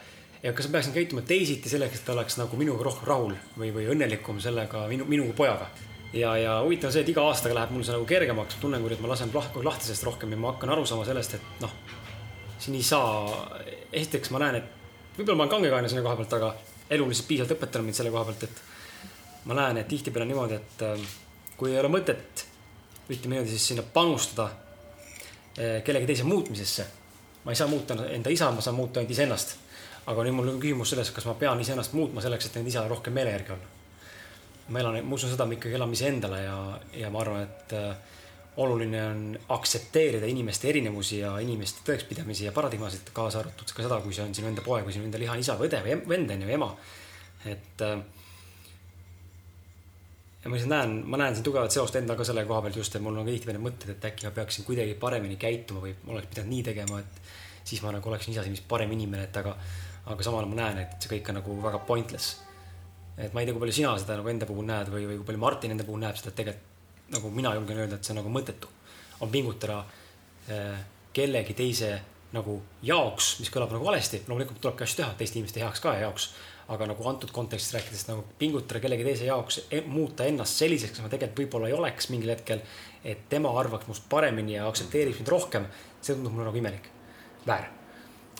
[0.43, 3.71] ja kas ma peaksin käituma teisiti selleks, et ta oleks nagu minuga rohkem rahul või,
[3.71, 5.69] või õnnelikum sellega minu, minu pojaga.
[6.15, 9.01] Ja, ja huvitav on see, et iga aastaga läheb mul see nagu kergemaks, tunnen, kuidas
[9.03, 11.75] ma lasen lahku lahtisest rohkem ja ma hakkan aru saama sellest, et noh,
[12.59, 13.45] siin ei saa.
[13.91, 16.53] esiteks ma näen, et võib-olla ma olen kangekaelne selle koha pealt, aga
[16.95, 20.59] elu lihtsalt piisavalt õpetanud mind selle koha pealt, et ma näen, et tihtipeale on niimoodi,
[20.61, 21.09] et äh,
[21.57, 22.45] kui ei ole mõtet,
[23.09, 24.49] ütleme niimoodi siis sinna panustada
[25.57, 26.85] Eh, kellegi teise muutmisesse.
[27.43, 29.55] ma ei saa muuta enda isa, ma saan muuta ainult iseennast.
[30.05, 32.87] aga nüüd mul on küsimus selles, kas ma pean iseennast muutma selleks, et enda isa
[32.87, 33.69] rohkem meele järgi olla.
[34.67, 36.57] Ma elan, ma usun seda, me ikkagi elame iseendale ja,
[36.97, 38.15] ja ma arvan, et äh,
[38.57, 39.23] oluline on
[39.55, 44.35] aktsepteerida inimeste erinevusi ja inimeste tõekspidamisi ja paradigmasid, kaasa arvatud ka seda, kui see on
[44.37, 46.69] sinu enda poeg või sinu enda lihaisa või õde või vend on ju, ema.
[47.51, 47.97] et, äh,
[50.43, 53.03] ja ma lihtsalt näen, ma näen siin tugevat seost endaga selle koha pealt just, et
[53.03, 56.53] mul on ka tihtipeale mõtted, et äkki ma peaksin kuidagi paremini käituma või oleks pidanud
[56.55, 57.21] nii tegema, et
[57.65, 59.55] siis ma nagu oleksin ise silmis parem inimene, et aga,
[60.13, 62.44] aga samal ma näen, et see kõik on nagu väga pointless.
[63.17, 65.29] Et ma ei tea, kui palju sina seda nagu enda puhul näed või, või kui
[65.29, 66.73] palju Martin enda puhul näeb seda, et tegelikult
[67.15, 68.71] nagu mina julgen öelda, et see on nagu mõttetu.
[69.21, 69.85] on pingutada
[70.49, 70.79] äh,
[71.13, 71.91] kellegi teise
[72.33, 76.07] nagu jaoks, mis kõlab nagu valesti, loomulikult tulebki asju teha teiste inimeste heaks ka ja
[76.07, 76.33] jaoks
[76.73, 81.03] aga nagu antud kontekstis rääkides nagu pingutada kellegi teise jaoks, e-, muuta ennast selliseks, kes
[81.05, 82.63] ma tegelikult võib-olla ei oleks mingil hetkel.
[83.05, 85.67] et tema arvaks must paremini ja aktsepteeriks mind rohkem,
[86.01, 86.89] see tundub mulle nagu imelik,
[87.45, 87.67] väär.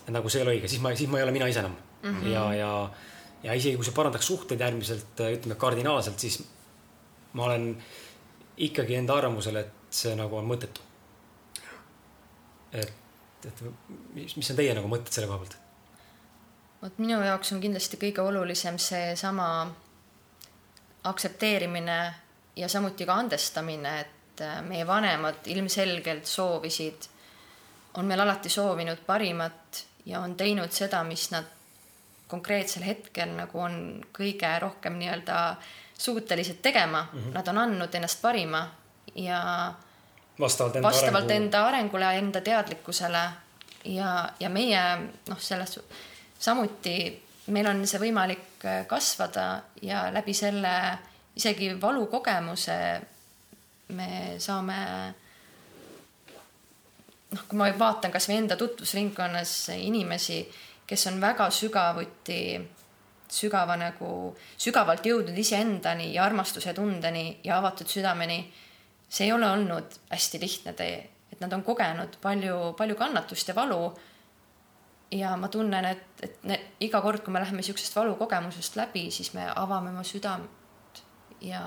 [0.10, 2.10] nagu see ei ole õige, siis ma, siis ma ei ole mina ise enam mm.
[2.10, 2.32] -hmm.
[2.34, 2.72] ja, ja,
[3.46, 6.40] ja isegi kui see parandaks suhteid äärmiselt, ütleme kardinaalselt, siis
[7.38, 7.70] ma olen
[8.66, 10.82] ikkagi enda arvamusel, et see nagu on mõttetu.
[12.76, 13.62] et, et
[14.16, 15.58] mis, mis on teie nagu mõtted selle koha pealt?
[16.82, 19.48] vot minu jaoks on kindlasti kõige olulisem seesama
[21.06, 21.98] aktsepteerimine
[22.56, 27.10] ja samuti ka andestamine, et äh, meie vanemad ilmselgelt soovisid,
[27.96, 31.48] on meil alati soovinud parimat ja on teinud seda, mis nad
[32.28, 33.76] konkreetsel hetkel nagu on
[34.14, 35.56] kõige rohkem nii-öelda
[35.98, 37.34] suutelised tegema mm, -hmm.
[37.34, 38.68] nad on andnud ennast parima
[39.16, 39.74] ja
[40.40, 41.44] vastavalt enda, vastavalt arengu...
[41.44, 43.24] enda arengule, enda teadlikkusele
[43.86, 44.82] ja, ja meie
[45.30, 45.80] noh, selles
[46.40, 50.98] samuti meil on see võimalik äh, kasvada ja läbi selle
[51.36, 52.80] isegi valukogemuse
[53.94, 54.10] me
[54.42, 54.80] saame
[57.36, 60.40] noh, kui ma vaatan kasvõi enda tutvusringkonnas inimesi,
[60.88, 62.40] kes on väga sügavuti,
[63.32, 64.10] sügava nagu,
[64.62, 68.46] sügavalt jõudnud iseendani ja armastuse tundeni ja avatud südameni.
[69.10, 73.56] see ei ole olnud hästi lihtne tee, et nad on kogenud palju, palju kannatust ja
[73.56, 73.94] valu.
[75.12, 79.34] Ja ma tunnen, et, et ne, iga kord, kui me läheme niisugusest valukogemusest läbi, siis
[79.34, 81.04] me avame oma südant
[81.42, 81.62] ja,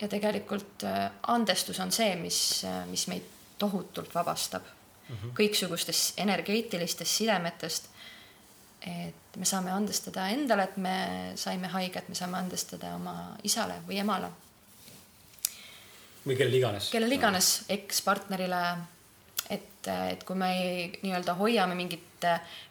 [0.00, 3.28] ja tegelikult äh, andestus on see, mis, mis meid
[3.60, 4.75] tohutult vabastab
[5.08, 5.34] mm -hmm.
[5.38, 7.88] kõiksugustest energeetilistest sidemetest.
[8.86, 13.98] et me saame andestada endale, et me saime haiget, me saame andestada oma isale või
[13.98, 14.28] emale.
[16.26, 16.90] või kellele iganes.
[16.90, 18.76] kellele iganes, ekspartnerile
[19.50, 20.50] et, et kui me
[21.02, 22.26] nii-öelda hoiame mingit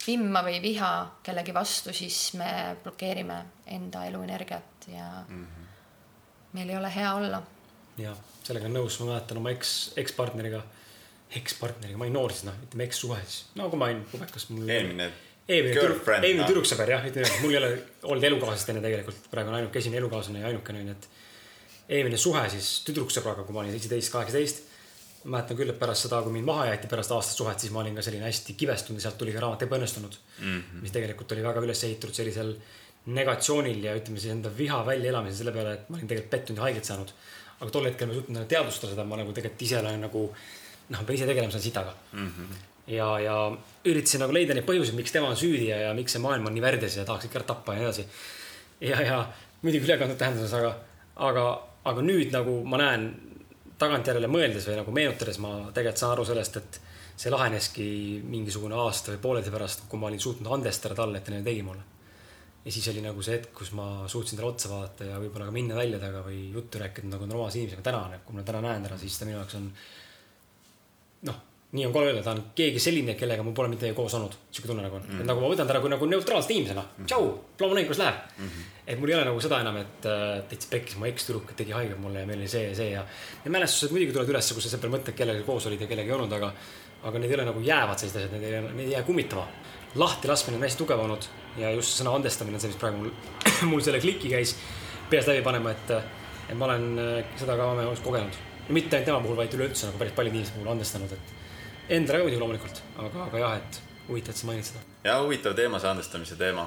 [0.05, 0.91] vimma või viha
[1.23, 3.41] kellegi vastu, siis me blokeerime
[3.77, 5.67] enda eluenergiat ja mm -hmm.
[6.53, 7.41] meil ei ole hea olla.
[7.97, 10.63] jah, sellega on nõus, ma mäletan oma eks, ekspartneriga,
[11.39, 14.47] ekspartneriga, ma olin noor siis noh, ütleme ekssuhe siis, no kui ma olin pubekas.
[14.51, 15.09] eelmine
[15.45, 16.47] eelmine tüdruk, eelmine no.
[16.49, 17.71] tüdruksõber jah, ütleme mul ei ole
[18.09, 22.45] olnud elukaaslast enne tegelikult, praegu on ainuke esimene elukaaslane ja ainukene onju, et eelmine suhe
[22.53, 24.63] siis tüdruksõbraga, kui ma olin seitseteist, kaheksateist
[25.25, 27.81] ma mäletan küll, et pärast seda, kui mind maha jäeti pärast aastast suhet, siis ma
[27.81, 30.43] olin ka selline hästi kibestunud ja sealt tuli ka raamat Ebaõnnestunud mm.
[30.49, 30.83] -hmm.
[30.83, 32.51] mis tegelikult oli väga üles ehitatud sellisel
[33.05, 36.67] negatsioonil ja ütleme siis enda viha väljaelamisel selle peale, et ma olin tegelikult pettunud ja
[36.67, 37.13] haiget saanud.
[37.59, 40.23] aga tol hetkel ma ei suutnud teadvustada seda, ma nagu tegelikult ise olen nagu
[40.89, 42.27] noh, ma pean ise tegelema selle sitaga mm.
[42.27, 42.63] -hmm.
[42.95, 43.35] ja, ja
[43.85, 46.53] üritasin nagu leida neid põhjuseid, miks tema on süüdi ja, ja miks see maailm on
[46.57, 48.07] nii värdjas ja tahaks ikka ära tappa ja nii edasi.
[48.81, 49.21] ja, ja
[49.61, 50.75] muidugi ülekantud tähenduses, aga,
[51.15, 51.45] aga,
[51.83, 53.07] aga nüüd nagu ma näen
[53.81, 56.79] tagantjärele mõeldes või nagu meenutades ma tegelikult saan aru sellest, et
[57.15, 57.87] see laheneski
[58.27, 61.63] mingisugune aasta või pooleteise pärast, kui ma olin suutnud andestada talle, et ta nii tegi
[61.63, 61.83] mulle.
[62.65, 65.53] ja siis oli nagu see hetk, kus ma suutsin talle otsa vaadata ja võib-olla ka
[65.55, 68.97] minna välja temaga või juttu rääkida nagu normaalse inimesega täna, kui ma täna näen teda,
[68.97, 69.69] siis ta minu jaoks on
[71.25, 71.43] noh
[71.75, 74.69] nii on kole öelda, ta on keegi selline, kellega mul pole mitte koos olnud, sihuke
[74.69, 75.17] tunne nagu on mm.
[75.17, 75.27] -hmm.
[75.29, 77.25] nagu ma võtan ta nagu, nagu neutraalse inimesena mm -hmm., tšau,
[77.59, 78.45] loomulikult, kuidas läheb mm.
[78.47, 78.69] -hmm.
[78.87, 81.99] et mul ei ole nagu seda enam, et äh, täitsa pekkis mu ekstüdruk, tegi haiget
[81.99, 83.05] mulle ja meil oli see ja see ja.
[83.43, 86.07] Need mälestused muidugi tulevad ülesse, kus sa selle peale mõtled, kellega koos olid ja kellega
[86.13, 86.53] ei olnud, aga,
[87.03, 89.47] aga need ei ole nagu jäävad sellised asjad, need ei, need ei jää kummitama.
[89.95, 93.11] lahtilaskmine on hästi tugev olnud ja just sõna andestamine on see, mis praegu mul,
[93.71, 94.55] mul selle kliki käis
[95.09, 95.91] peas läbi panema, et,
[96.49, 98.54] et ma olen äh, seda ka oma elus kogenud.
[98.67, 101.35] Ja mitte ainult tema puhul, vaid üleüldse nagu päris paljude inimeste puhul andestanud, et
[101.89, 103.75] Endale ka muidugi loomulikult, aga, aga jah, et
[104.07, 104.79] huvitav, et sa mainid seda.
[105.05, 106.63] jah, huvitav teema, see andestamise teema.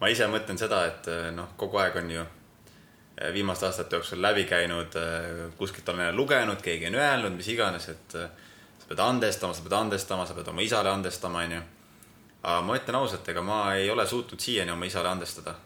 [0.00, 4.20] ma ise mõtlen seda, et eh, noh, kogu aeg on ju eh, viimaste aastate jooksul
[4.20, 9.56] läbi käinud, eh, kuskilt olen lugenud, keegi on öelnud, mis iganes, et sa pead andestama,
[9.56, 11.62] sa pead andestama, sa pead oma isale andestama, onju.
[12.42, 15.56] aga ma ütlen ausalt, ega ma ei ole suutnud siiani oma isale andestada.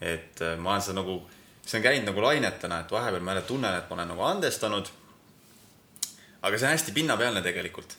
[0.00, 1.20] et ma olen seda nagu,
[1.66, 4.90] see on käinud nagu lainetena, et vahepeal ma jälle tunnen, et ma olen nagu andestanud
[6.42, 7.98] aga see on hästi pinnapealne tegelikult.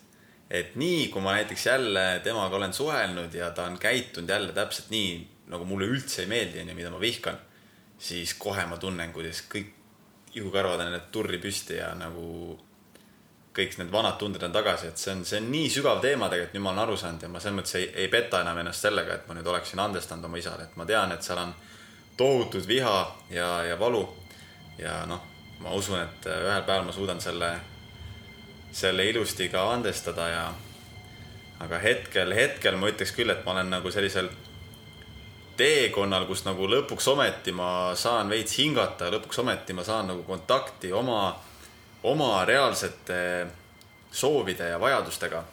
[0.53, 4.89] et nii, kui ma näiteks jälle temaga olen suhelnud ja ta on käitunud jälle täpselt
[4.89, 5.15] nii,
[5.49, 7.39] nagu mulle üldse ei meeldi, onju, mida ma vihkan,
[7.97, 9.71] siis kohe ma tunnen, kuidas kõik
[10.35, 12.59] ihukarvad on need turri püsti ja nagu
[13.55, 16.53] kõik need vanad tunded on tagasi, et see on, see on nii sügav teema tegelikult,
[16.53, 19.17] nüüd ma olen aru saanud ja ma selles mõttes ei, ei peta enam ennast sellega,
[19.17, 21.55] et ma nüüd oleksin andestanud oma isale, et ma tean, et seal on
[22.17, 24.07] tohutut viha ja, ja valu.
[24.77, 25.21] ja noh,
[25.59, 27.53] ma usun, et ühel päeval ma suudan selle,
[28.71, 30.45] selle ilusti ka andestada ja
[31.63, 34.29] aga hetkel, hetkel ma ütleks küll, et ma olen nagu sellisel
[35.57, 40.91] teekonnal, kus nagu lõpuks ometi ma saan veits hingata, lõpuks ometi ma saan nagu kontakti
[40.93, 41.27] oma,
[42.09, 43.19] oma reaalsete
[44.11, 45.43] soovide ja vajadustega.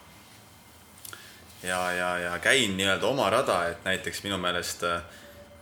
[1.63, 4.85] ja, ja, ja käin nii-öelda oma rada, et näiteks minu meelest,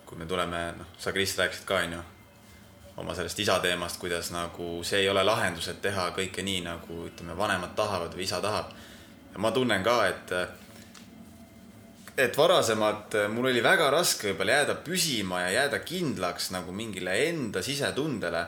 [0.08, 1.98] kui me tuleme, noh, sa, Kris, rääkisid ka, onju,
[2.98, 7.02] oma sellest isa teemast, kuidas nagu see ei ole lahendus, et teha kõike nii, nagu
[7.10, 8.72] ütleme, vanemad tahavad või isa tahab.
[9.38, 10.32] ma tunnen ka, et
[12.18, 17.62] et varasemalt mul oli väga raske võib-olla jääda püsima ja jääda kindlaks nagu mingile enda
[17.62, 18.46] sisetundele.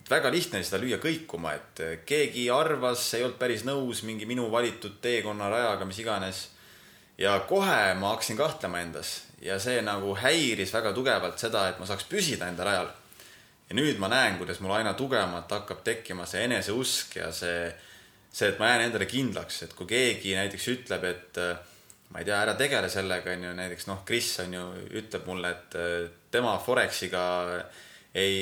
[0.00, 4.50] et väga lihtne seda lüüa kõikuma, et keegi arvas, ei olnud päris nõus mingi minu
[4.50, 6.48] valitud teekonna rajaga, mis iganes.
[7.18, 11.86] ja kohe ma hakkasin kahtlema endas ja see nagu häiris väga tugevalt seda, et ma
[11.88, 12.90] saaks püsida enda rajal.
[13.68, 17.70] ja nüüd ma näen, kuidas mul aina tugevamalt hakkab tekkima see eneseusk ja see,
[18.30, 21.56] see, et ma jään endale kindlaks, et kui keegi näiteks ütleb, et äh,
[22.12, 24.66] ma ei tea, ära tegele sellega, on ju, näiteks noh, Kris on ju,
[25.00, 27.24] ütleb mulle, et äh, tema Forexiga
[28.14, 28.36] ei,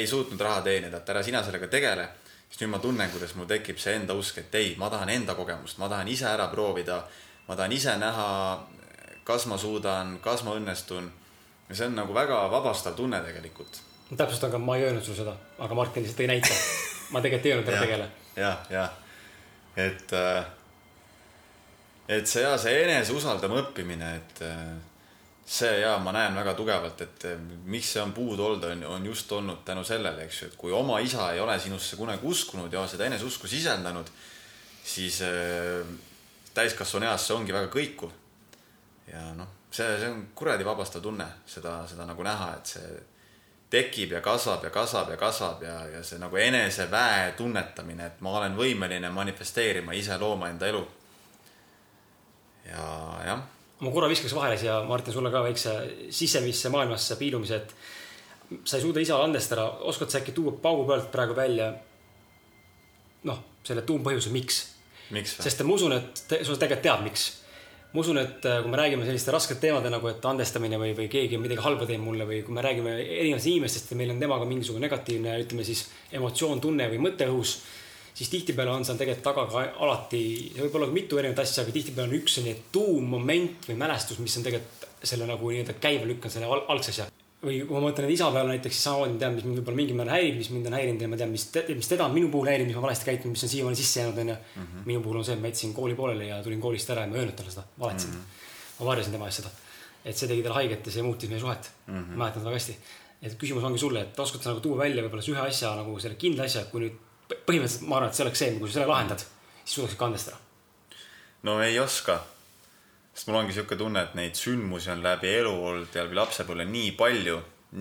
[0.00, 2.08] ei suutnud raha teenida, et ära sina sellega tegele.
[2.50, 5.34] siis nüüd ma tunnen, kuidas mul tekib see enda usk, et ei, ma tahan enda
[5.38, 7.02] kogemust, ma tahan ise ära proovida.
[7.48, 8.28] ma tahan ise näha,
[9.30, 11.10] kas ma suudan, kas ma õnnestun.
[11.68, 13.82] ja see on nagu väga vabastav tunne tegelikult.
[14.10, 16.56] täpsustan ka, ma ei öelnud sulle seda, aga Martin lihtsalt tõi näite.
[17.14, 18.08] ma tegelikult ei öelnud, ära tegele.
[18.36, 18.96] jah, jah,
[19.76, 20.44] et äh,
[22.10, 24.64] et see ja see enese usaldama õppimine, et äh,
[25.46, 27.38] see ja ma näen väga tugevalt, et äh,
[27.70, 30.74] miks see on puudu olnud, on, on just olnud tänu sellele, eks ju, et kui
[30.74, 34.10] oma isa ei ole sinusse kunagi uskunud ja seda eneseusku sisendanud,
[34.82, 35.86] siis äh,
[36.54, 38.16] täiskasvanu eas see ongi väga kõikuv.
[39.12, 42.90] Ja noh, see, see on kuradi vabastav tunne, seda, seda nagu näha, et see
[43.70, 48.34] tekib ja kasvab ja kasvab ja kasvab ja, ja see nagu eneseväe tunnetamine, et ma
[48.40, 50.82] olen võimeline manifesteerima, ise looma enda elu
[52.66, 52.86] ja
[53.26, 53.44] jah.
[53.80, 55.76] ma korra viskaks vahele siia, Martin, sulle ka väikse
[56.10, 61.10] sisemisse maailmasse piilumise, et sa ei suuda isale andestada, oskad sa äkki tuua paugu pealt
[61.12, 61.70] praegu välja
[63.28, 64.64] noh, selle tuumpõhjuse, miks?
[65.14, 67.28] miks sest ma usun, et te, sa tegelikult tead, miks.
[67.92, 71.08] Ma usun, et äh, kui me räägime selliste raskete teemade nagu, et andestamine või, või
[71.10, 74.22] keegi on midagi halba teinud mulle või kui me räägime erinevatest inimestest ja meil on
[74.22, 77.58] temaga mingisugune negatiivne, ütleme siis emotsioon, tunne või mõte õhus
[78.14, 80.22] siis tihtipeale on seal tegelikult taga ka alati,
[80.52, 84.20] see võib olla ka mitu erinevat asja, aga tihtipeale on üks selline tuummoment või mälestus,
[84.20, 87.06] mis on tegelikult selle nagu nii-öelda käima lükanud selle al algse asja.
[87.40, 89.78] Või kui ma mõtlen nüüd isa peale näiteks, siis samamoodi ma tean, mis mind võib-olla
[89.78, 91.46] mingil määral häirib, mis mind on häirinud ja ma tean, mis,
[91.78, 94.36] mis teda minu puhul häirinud, mis ma valesti käitunud, mis on siiamaani sisse jäänud, onju.
[94.60, 94.82] Mhm.
[94.90, 97.16] minu puhul on see, et ma jätsin kooli pooleli ja tulin koolist ära ja ma
[97.16, 98.16] ei öelnud talle seda, valetasin mm.
[98.16, 98.80] -hmm.
[98.80, 99.50] ma varjasin tema eest seda.
[100.04, 101.94] et see tegi talle haiget ja see muutis meie suhet mm.
[101.94, 102.16] -hmm.
[102.16, 102.76] mäletan väga hästi.
[103.22, 106.16] et küsimus ongi sulle, et oskad sa nagu tuua välja võib-olla ühe asja nagu selle
[106.16, 106.98] kindla asja, kui nüüd
[107.46, 109.24] põhimõtteliselt ma arvan, et see oleks see, kui sa selle lahendad,
[109.64, 110.36] siis suudaksid ka andestada.
[111.42, 112.20] no ei oska,
[113.20, 116.64] sest mul ongi sihuke tunne, et neid sündmusi on läbi elu olnud ja läbi lapsepõlve
[116.64, 117.34] nii palju,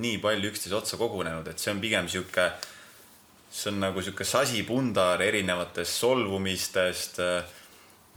[0.04, 2.49] nii palju üksteise otsa kogunenud, et see on pigem sihuke,
[3.47, 7.21] see on nagu sihuke sasipundar erinevatest solvumistest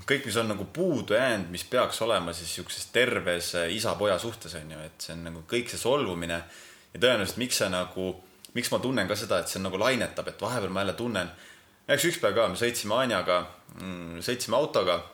[0.03, 4.75] kõik, mis on nagu puudu jäänud, mis peaks olema siis sihukeses terves isa-poja suhtes on
[4.75, 8.11] ju, et see on nagu kõik see solvumine ja tõenäoliselt, miks see nagu
[8.59, 11.31] miks ma tunnen ka seda, et see nagu lainetab, et vahepeal ma jälle tunnen.
[11.87, 13.45] näiteks üks päev ka, me sõitsime Anjaga,
[13.79, 15.05] mm, sõitsime autoga,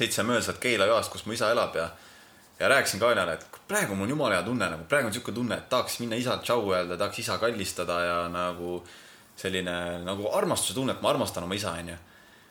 [0.00, 1.90] sõitsime mööda sealt Keila joast, kus mu isa elab ja
[2.60, 5.34] ja rääkisin ka Anjale, et praegu mul on jumala hea tunne, nagu praegu on niisugune
[5.34, 8.82] tunne, et tahaks minna isale tšau öelda, tahaks isa kallistada ja nagu
[9.40, 11.96] selline nagu armastuse tunne, et ma armastan oma isa, onju.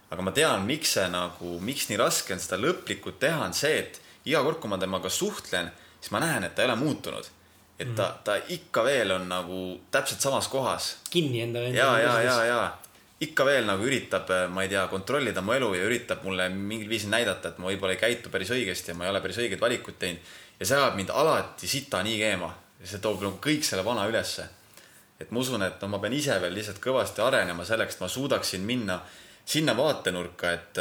[0.10, 3.84] aga ma tean, miks see nagu, miks nii raske on seda lõplikult teha, on see,
[3.84, 7.30] et iga kord, kui ma temaga suhtlen, siis ma näen, et ta ei ole muutunud
[7.80, 9.60] et ta, ta ikka veel on nagu
[9.92, 10.98] täpselt samas kohas.
[11.10, 11.60] kinni enda.
[11.60, 12.62] ja, ja, ja, ja
[13.20, 17.12] ikka veel nagu üritab, ma ei tea, kontrollida mu elu ja üritab mulle mingil viisil
[17.12, 20.00] näidata, et ma võib-olla ei käitu päris õigesti ja ma ei ole päris õigeid valikuid
[20.00, 20.34] teinud.
[20.60, 24.48] ja see ajab mind alati sita nii keema see toob nagu kõik selle vana ülesse.
[25.20, 28.08] et ma usun, et no ma pean ise veel lihtsalt kõvasti arenema selleks, et ma
[28.08, 29.02] suudaksin minna
[29.46, 30.80] sinna vaatenurka, et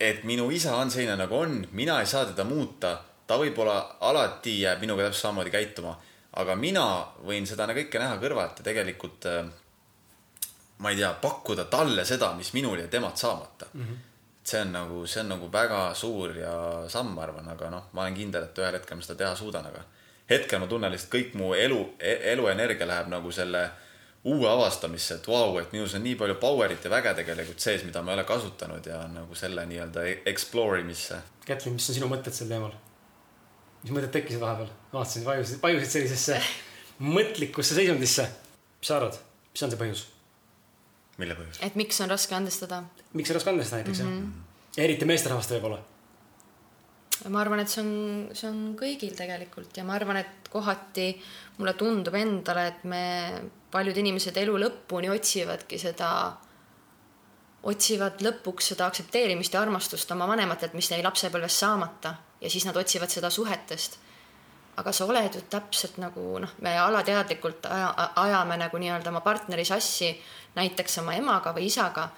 [0.00, 4.60] et minu isa on selline nagu on, mina ei saa teda muuta ta võib-olla alati
[4.60, 5.96] jääb minuga täpselt samamoodi käituma,
[6.36, 6.84] aga mina
[7.24, 9.48] võin seda kõike näha kõrvalt ja tegelikult äh,
[10.80, 13.80] ma ei tea, pakkuda talle seda, mis minul jäi temalt saamata mm.
[13.80, 13.96] -hmm.
[14.44, 16.54] see on nagu, see on nagu väga suur ja
[16.88, 19.66] samm, ma arvan, aga noh, ma olen kindel, et ühel hetkel ma seda teha suudan,
[19.66, 19.84] aga
[20.30, 23.68] hetkel ma tunnen lihtsalt kõik mu elu, e-, eluenergia läheb nagu selle
[24.24, 27.84] uue avastamisse, et vau wow,, et minus on nii palju power'it ja väge tegelikult sees,
[27.84, 31.18] mida ma ei ole kasutanud ja nagu selle nii-öelda e-, explore imisse.
[31.46, 32.76] Kätlin, mis on sinu mõtted sel teemal?
[33.82, 34.68] mis mõtted tekkisid vahepeal?
[34.92, 36.40] vaatasin, vajusid, vajusid sellisesse
[37.16, 38.28] mõtlikusse seisundisse.
[38.80, 39.16] mis sa arvad,
[39.54, 40.06] mis on see põhjus?
[41.20, 41.60] Mille põhjus?
[41.66, 42.82] et miks on raske andestada?
[43.16, 44.26] miks on raske andestada näiteks mm -hmm.
[44.26, 44.76] jah?
[44.76, 45.80] ja eriti meesterahvastel võib-olla.
[47.28, 47.94] ma arvan, et see on,
[48.32, 51.08] see on kõigil tegelikult ja ma arvan, et kohati
[51.58, 53.02] mulle tundub endale, et me,
[53.70, 56.10] paljud inimesed elu lõpuni otsivadki seda,
[57.62, 62.76] otsivad lõpuks seda aktsepteerimist ja armastust oma vanematelt, mis neil lapsepõlves saamata ja siis nad
[62.76, 64.00] otsivad seda suhetest
[64.76, 67.90] aga sa oled ju täpselt nagu noh, me alateadlikult aja,
[68.22, 70.10] ajame nagu nii-öelda oma partneri sassi
[70.54, 72.08] näiteks oma emaga või isaga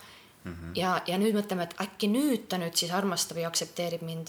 [0.45, 0.53] mm.
[0.53, 0.73] -hmm.
[0.77, 4.29] ja, ja nüüd mõtleme, et äkki nüüd ta nüüd siis armastab ja aktsepteerib mind.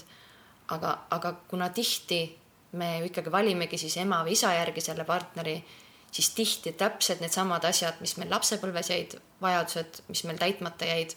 [0.68, 2.38] aga, aga kuna tihti
[2.72, 5.64] me ju ikkagi valimegi siis ema või isa järgi selle partneri,
[6.10, 11.14] siis tihti täpselt needsamad asjad, mis meil lapsepõlves jäid, vajadused, mis meil täitmata jäid,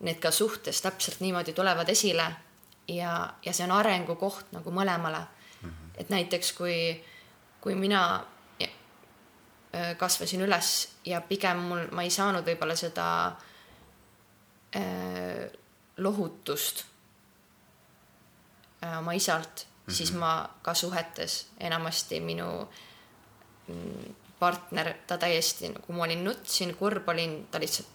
[0.00, 2.26] need ka suhtes täpselt niimoodi tulevad esile
[2.88, 5.24] ja, ja see on arengukoht nagu mõlemale
[6.00, 6.76] et näiteks kui,
[7.60, 8.02] kui mina
[9.98, 13.06] kasvasin üles ja pigem mul, ma ei saanud võib-olla seda
[14.74, 15.44] äh,
[16.02, 16.84] lohutust
[18.84, 19.94] äh, oma isalt mm, -hmm.
[19.94, 22.68] siis ma ka suhetes enamasti minu
[23.68, 27.88] mm, partner, ta täiesti nagu ma olin nutsin, kurb olin, ta lihtsalt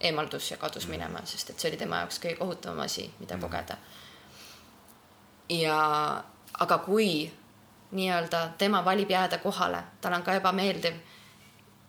[0.00, 0.90] eemaldus ja kadus mhm.
[0.90, 3.42] minema, sest et see oli tema jaoks kõige kohutavam asi, mida mhm.
[3.44, 3.76] kogeda.
[5.48, 6.24] ja
[6.62, 7.32] aga kui
[7.92, 10.94] nii-öelda tema valib jääda kohale, tal on ka ebameeldiv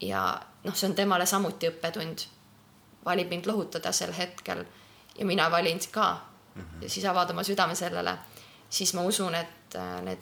[0.01, 0.23] ja
[0.63, 2.27] noh, see on temale samuti õppetund.
[3.05, 4.65] valib mind lohutada sel hetkel
[5.19, 6.21] ja mina valin ka
[6.55, 6.83] mm -hmm.
[6.83, 8.17] ja siis avada oma südame sellele,
[8.69, 10.19] siis ma usun, et need,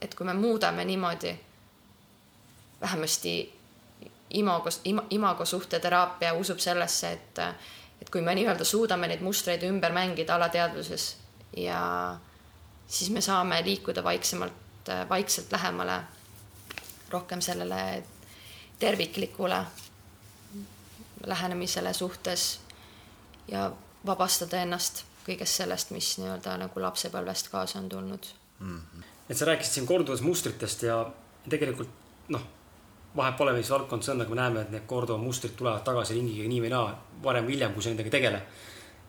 [0.00, 1.40] et kui me muudame niimoodi
[2.80, 3.58] vähemasti
[4.30, 4.68] imago,
[5.10, 7.38] imago suhteteraapia usub sellesse, et,
[8.02, 11.16] et kui me nii-öelda suudame neid mustreid ümber mängida alateadvuses
[11.56, 12.16] ja
[12.88, 14.52] siis me saame liikuda vaiksemalt,
[15.08, 16.00] vaikselt lähemale
[17.10, 18.02] rohkem sellele
[18.78, 19.64] terviklikule
[21.26, 22.60] lähenemisele suhtes
[23.48, 23.70] ja
[24.06, 28.26] vabastada ennast kõigest sellest, mis nii-öelda nagu lapsepõlvest kaasa on tulnud
[28.58, 28.80] mm.
[28.80, 29.04] -hmm.
[29.28, 30.98] et sa rääkisid siin korduvas mustritest ja
[31.48, 31.88] tegelikult
[32.28, 32.42] noh,
[33.16, 36.14] vahet pole, mis valdkond see on, aga me näeme, et need korduvad mustrid tulevad tagasi
[36.14, 38.42] ringiga nii või naa, varem või hiljem, kui sa nendega ei tegele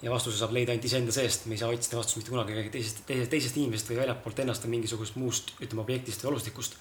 [0.05, 2.73] ja vastuse saab leida ainult iseenda seest, me ei saa otsida vastust mitte kunagi kellegi
[2.75, 6.77] teisest, teisest, teisest inimesest või väljapoolt ennast või mingisugusest muust, ütleme, objektist või olustikust.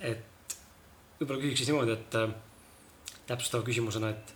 [0.00, 0.54] et
[1.18, 4.34] võib-olla küsiks siis niimoodi, et äh, täpsustava küsimusena, et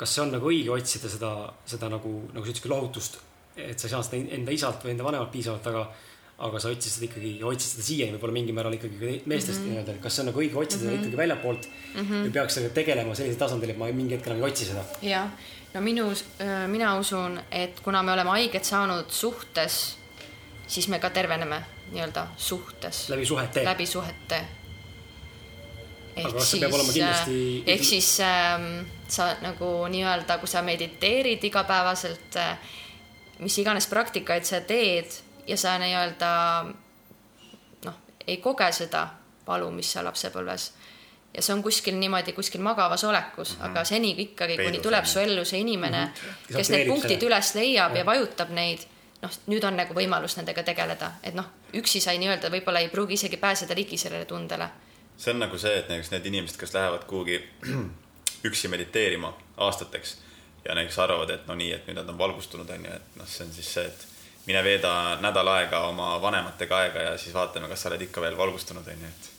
[0.00, 1.30] kas see on nagu õige otsida seda,
[1.70, 3.20] seda nagu, nagu sa ütlesidki, lohutust,
[3.54, 5.86] et sa ei saa seda enda isalt või enda vanemalt piisavalt, aga
[6.44, 8.96] aga sa otsisid seda ikkagi otsid seda siiani võib-olla mingil määral ikkagi
[9.30, 9.68] meestest mm -hmm.
[9.70, 11.04] nii-öelda, kas see on nagu õige otsida mm -hmm.
[11.04, 12.24] ikkagi väljapoolt mm -hmm.
[12.24, 14.82] või peaks sellega tegelema sellisel tasandil, et ma mingi hetk enam ei otsi seda?
[15.02, 15.30] jah,
[15.74, 16.08] no minu,
[16.66, 19.98] mina usun, et kuna me oleme haiget saanud suhtes,
[20.66, 21.62] siis me ka terveneme
[21.92, 23.08] nii-öelda suhtes.
[23.08, 23.64] läbi suhete.
[23.64, 24.44] läbi suhete.
[26.16, 27.62] ehk siis, kindlasti...
[27.66, 32.58] ehk siis ähm, sa nagu nii-öelda, kui sa mediteerid igapäevaselt äh,,
[33.38, 35.10] mis iganes praktikaid sa teed
[35.46, 36.30] ja sa nii-öelda
[37.84, 39.08] noh, ei koge seda
[39.46, 40.70] valu, mis sa lapsepõlves
[41.34, 43.70] ja see on kuskil niimoodi kuskil magavas olekus mm, -hmm.
[43.70, 46.56] aga seni ikkagi, kuni tuleb su ellu see inimene mm, -hmm.
[46.56, 47.26] kes need punktid selle.
[47.26, 47.98] üles leiab ja.
[47.98, 48.86] ja vajutab neid,
[49.22, 52.88] noh, nüüd on nagu võimalus nendega tegeleda, et noh, üksi sa ei nii-öelda võib-olla ei
[52.88, 54.68] pruugi isegi pääseda ligi sellele tundele.
[55.16, 57.42] see on nagu see, et näiteks need inimesed, kes lähevad kuhugi
[58.48, 60.16] üksi mediteerima aastateks
[60.68, 63.28] ja näiteks arvavad, et no nii, et nüüd nad on valgustunud, on ju, et noh,
[63.28, 64.06] see on siis see, et
[64.46, 68.36] mine veeda nädal aega oma vanematega aega ja siis vaatame, kas sa oled ikka veel
[68.38, 69.33] valgustunud, on ju, et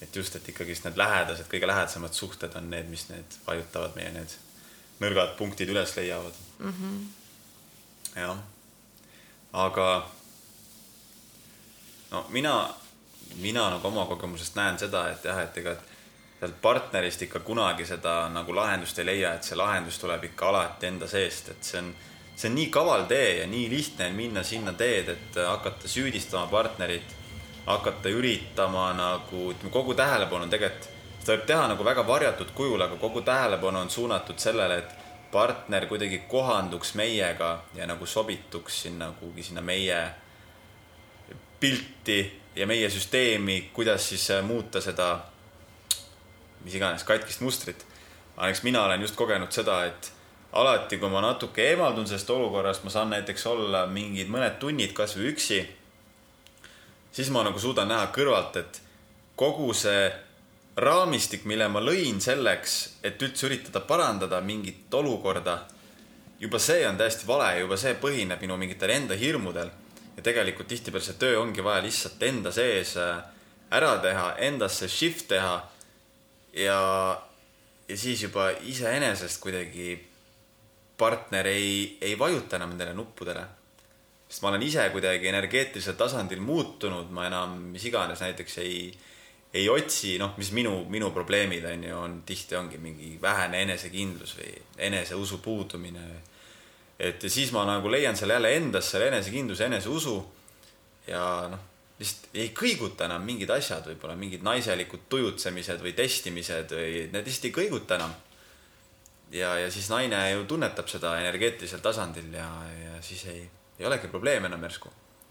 [0.00, 4.12] et just, et ikkagist need lähedased, kõige lähedasemad suhted on need, mis need vajutavad meie
[4.12, 4.36] need
[5.00, 6.72] nõrgad punktid üles leiavad mm.
[6.72, 8.20] -hmm.
[8.20, 8.38] jah,
[9.52, 9.88] aga
[12.10, 12.54] no mina,
[13.36, 15.76] mina nagu oma kogemusest näen seda, et jah, et ega
[16.40, 20.86] sealt partnerist ikka kunagi seda nagu lahendust ei leia, et see lahendus tuleb ikka alati
[20.86, 21.94] enda seest, et see on,
[22.36, 26.50] see on nii kaval tee ja nii lihtne on minna sinna teed, et hakata süüdistama
[26.52, 27.16] partnerit
[27.66, 30.88] hakata üritama nagu, ütleme, kogu tähelepanu on tegelikult,
[31.18, 34.94] seda võib teha nagu väga varjatud kujul, aga kogu tähelepanu on suunatud sellele, et
[35.32, 39.98] partner kuidagi kohanduks meiega ja nagu sobituks sinna kuhugi sinna meie
[41.60, 42.20] pilti
[42.56, 45.18] ja meie süsteemi, kuidas siis äh, muuta seda,
[46.64, 47.86] mis iganes, katkist mustrit.
[48.36, 50.12] aga eks mina olen just kogenud seda, et
[50.52, 55.32] alati, kui ma natuke eemaldun sellest olukorrast, ma saan näiteks olla mingid mõned tunnid kasvõi
[55.32, 55.60] üksi
[57.16, 58.80] siis ma nagu suudan näha kõrvalt, et
[59.40, 60.10] kogu see
[60.76, 65.62] raamistik, mille ma lõin selleks, et üldse üritada parandada mingit olukorda,
[66.40, 69.70] juba see on täiesti vale, juba see põhineb minu mingitel enda hirmudel.
[70.16, 73.18] ja tegelikult tihtipeale see töö ongi vaja lihtsalt enda sees äh,
[73.70, 75.58] ära teha, endasse shift teha
[76.56, 76.78] ja,
[77.88, 79.98] ja siis juba iseenesest kuidagi
[80.96, 83.44] partner ei, ei vajuta enam nendele nuppudele.
[84.28, 88.80] Sest ma olen ise kuidagi energeetilisel tasandil muutunud, ma enam mis iganes näiteks ei,
[89.54, 94.34] ei otsi, noh, mis minu, minu probleemid on ju, on tihti ongi mingi vähene enesekindlus
[94.40, 94.50] või
[94.88, 96.08] eneseusu puudumine.
[96.98, 100.18] et ja siis ma nagu leian selle jälle endas selle enesekindluse, eneseusu
[101.06, 101.22] ja
[101.52, 101.64] noh,
[102.00, 107.48] lihtsalt ei kõiguta enam mingid asjad, võib-olla mingid naiselikud tujutsemised või testimised või need lihtsalt
[107.48, 108.14] ei kõiguta enam.
[109.32, 112.48] ja, ja siis naine ju tunnetab seda energeetilisel tasandil ja,
[112.82, 113.46] ja siis ei,
[113.78, 114.90] ei olegi probleeme enam järsku.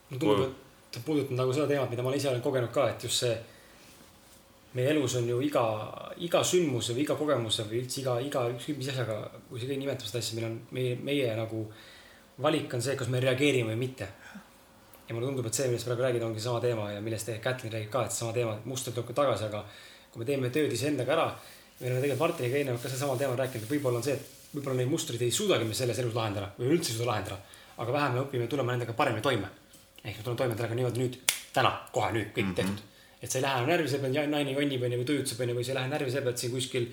[0.09, 0.53] mulle tundub,
[0.87, 3.35] et sa puudutad nagu seda teemat, mida ma ise olen kogenud ka, et just see
[4.75, 5.63] meie elus on ju iga,
[6.27, 9.17] iga sündmuse või iga kogemuse või üldse iga, iga ükskõik mis asjaga,
[9.49, 11.63] kui sa kõik nimetad seda asja, meil on meie, meie nagu
[12.43, 14.09] valik on see, kas me reageerime või mitte.
[15.07, 17.91] ja mulle tundub, et see, millest praegu räägid, ongi sama teema ja millest Kätlin räägib
[17.93, 19.63] ka, et sama teema, et mustrid tulevad tagasi, aga
[20.11, 21.27] kui me teeme tööd iseendaga ära,
[21.79, 24.79] me oleme tegelikult Martiniga eelnevalt ka sedasama teemat rääkinud, et võib-olla on see, et võib-olla
[24.79, 27.37] neid mustreid ei suudagi me selles elus lahendada või üldse ei suuda lahendada,
[27.77, 29.49] aga vähe me õpime tulema nendega paremini toime
[30.05, 31.17] ehk me tuleme toime nendega niimoodi nüüd,
[31.53, 32.55] täna, kohe nüüd kõik mm -hmm.
[32.55, 32.81] tehtud.
[33.21, 35.71] et sa ei lähe närvi selle peale, naine jonnib onju või tujutseb onju või sa
[35.71, 36.87] ei lähe närvi selle peale, et siin kuskil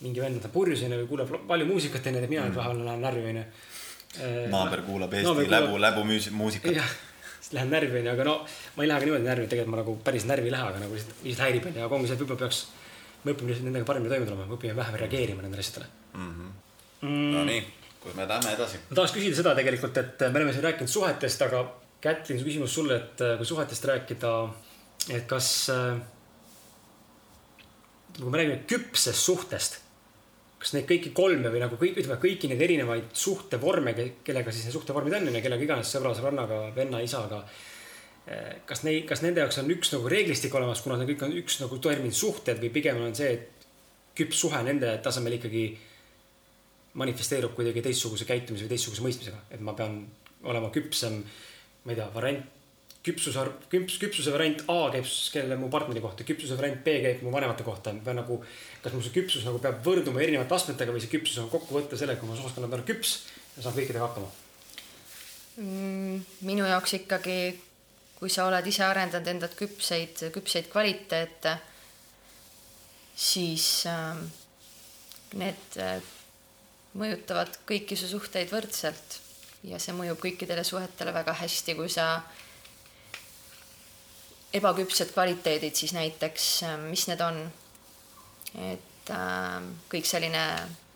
[0.00, 3.04] mingi vend võtab purjus onju või kuuleb palju muusikat onju, et mina nüüd vahepeal lähen
[3.08, 3.44] närvi onju.
[4.54, 6.76] naaber kuulab Eesti Naaber läbu, kuulab- läbumuusikat.
[6.80, 6.90] jah,
[7.40, 8.34] siis lähen närvi onju, aga no
[8.76, 10.94] ma ei lähe ka niimoodi närvi, tegelikult ma nagu päris närvi ei lähe, aga nagu
[10.94, 12.66] lihtsalt, lihtsalt häirib onju, aga ongi see, et võib-olla peaks,
[13.24, 16.52] me õpime lihtsalt nendega paremini toime tulema, me õpime vähem reageerima nendele asjadele mm..
[17.34, 17.60] no nii,
[18.06, 18.82] kus me lähme edasi?
[18.88, 21.64] ma tahaks küsida seda tegelikult, et me oleme siin rääkinud suhetest, aga
[22.06, 24.32] Kätlin, küsimus sulle, et äh, kui suhetest rääkida,
[25.16, 25.48] et kas,
[28.18, 29.80] kui me räägime küpsest suhtest,
[30.60, 33.94] kas neid kõiki kolme või nagu kõik, ütleme kõiki neid erinevaid suhtevorme,
[34.26, 37.42] kellega siis need suhtevormid on, kellega iganes sõbra, sõbrannaga, venna, isaga.
[38.66, 41.60] kas neid, kas nende jaoks on üks nagu reeglistik olemas, kuna need kõik on üks
[41.62, 43.68] nagu termin suhted või pigem on see, et
[44.16, 45.68] küps suhe nende tasemel ikkagi
[46.96, 50.00] manifesteerub kuidagi teistsuguse käitumise või teistsuguse mõistmisega, et ma pean
[50.46, 51.18] olema küpsem,
[51.84, 52.46] ma ei tea, variant,
[53.06, 57.34] küpsuse, küps, küpsuse variant A käib kellele mu partneri kohta, küpsuse variant B käib mu
[57.34, 58.40] vanemate kohta, pean nagu,
[58.82, 62.18] kas mu see küpsus nagu peab võrduma erinevate astmetega või see küpsus on kokkuvõte sellega,
[62.20, 63.20] kui ma oskan olla küps
[63.56, 64.32] ja saan kõikidega hakkama.
[65.62, 66.18] Mm,
[66.48, 67.38] minu jaoks ikkagi,
[68.18, 71.54] kui sa oled ise arendanud endad küpseid, küpseid kvaliteete,
[73.16, 74.18] siis äh,
[75.38, 76.15] need äh,
[76.96, 79.20] mõjutavad kõiki su suhteid võrdselt
[79.66, 82.20] ja see mõjub kõikidele suhetele väga hästi, kui sa
[84.56, 86.50] ebaküpsed kvaliteedid siis näiteks,
[86.88, 87.46] mis need on?
[88.56, 89.56] et äh,
[89.90, 90.42] kõik selline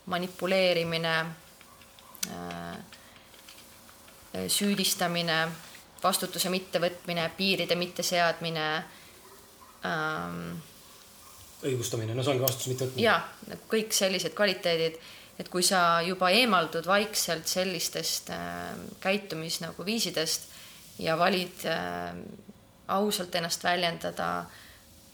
[0.08, 1.14] manipuleerimine
[2.30, 2.78] äh,
[4.48, 5.48] süüdistamine,
[6.02, 8.66] vastutuse mittevõtmine, piiride mitteseadmine
[9.84, 10.60] ähm,.
[11.60, 13.04] õigustamine, no see ongi vastutuse mittevõtmine.
[13.04, 14.96] ja kõik sellised kvaliteedid,
[15.40, 20.50] et kui sa juba eemaldud vaikselt sellistest äh, käitumis nagu viisidest
[21.00, 22.12] ja valid äh,
[22.92, 24.44] ausalt ennast väljendada,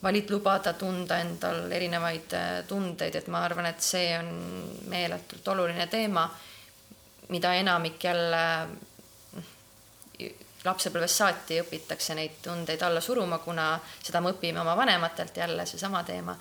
[0.02, 4.32] valid lubada tunda endal erinevaid äh, tundeid, et ma arvan, et see on
[4.90, 6.26] meeletult oluline teema,
[7.30, 8.42] mida enamik jälle
[10.66, 16.02] lapsepõlvest saati õpitakse neid tundeid alla suruma, kuna seda me õpime oma vanematelt jälle seesama
[16.02, 16.36] teema.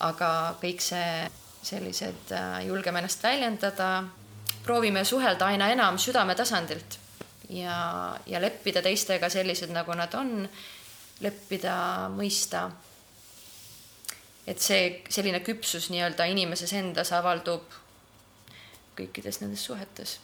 [0.00, 1.30] aga kõik see
[1.62, 4.04] sellised äh, julgeme ennast väljendada,
[4.64, 6.98] proovime suhelda aina enam südametasandilt
[7.48, 10.48] ja, ja leppida teistega sellised, nagu nad on,
[11.20, 11.74] leppida,
[12.16, 12.70] mõista.
[14.46, 17.78] et see selline küpsus nii-öelda inimeses endas avaldub
[18.96, 20.18] kõikides nendes suhetes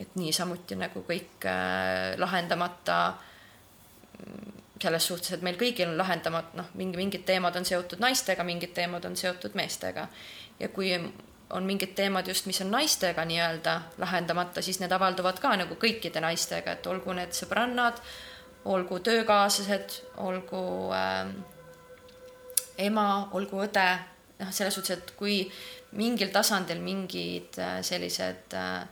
[0.00, 2.98] et niisamuti nagu kõik äh, lahendamata
[4.20, 8.44] mm, selles suhtes, et meil kõigil on lahendamata, noh, mingi, mingid teemad on seotud naistega,
[8.44, 10.08] mingid teemad on seotud meestega.
[10.60, 10.92] ja kui
[11.50, 16.20] on mingid teemad just, mis on naistega nii-öelda lahendamata, siis need avalduvad ka nagu kõikide
[16.20, 18.00] naistega, et olgu need sõbrannad,
[18.64, 20.62] olgu töökaaslased, olgu
[20.96, 21.30] äh,
[22.88, 23.86] ema, olgu õde,
[24.40, 25.44] noh, selles suhtes, et kui
[25.96, 28.82] mingil tasandil mingid äh, sellised äh,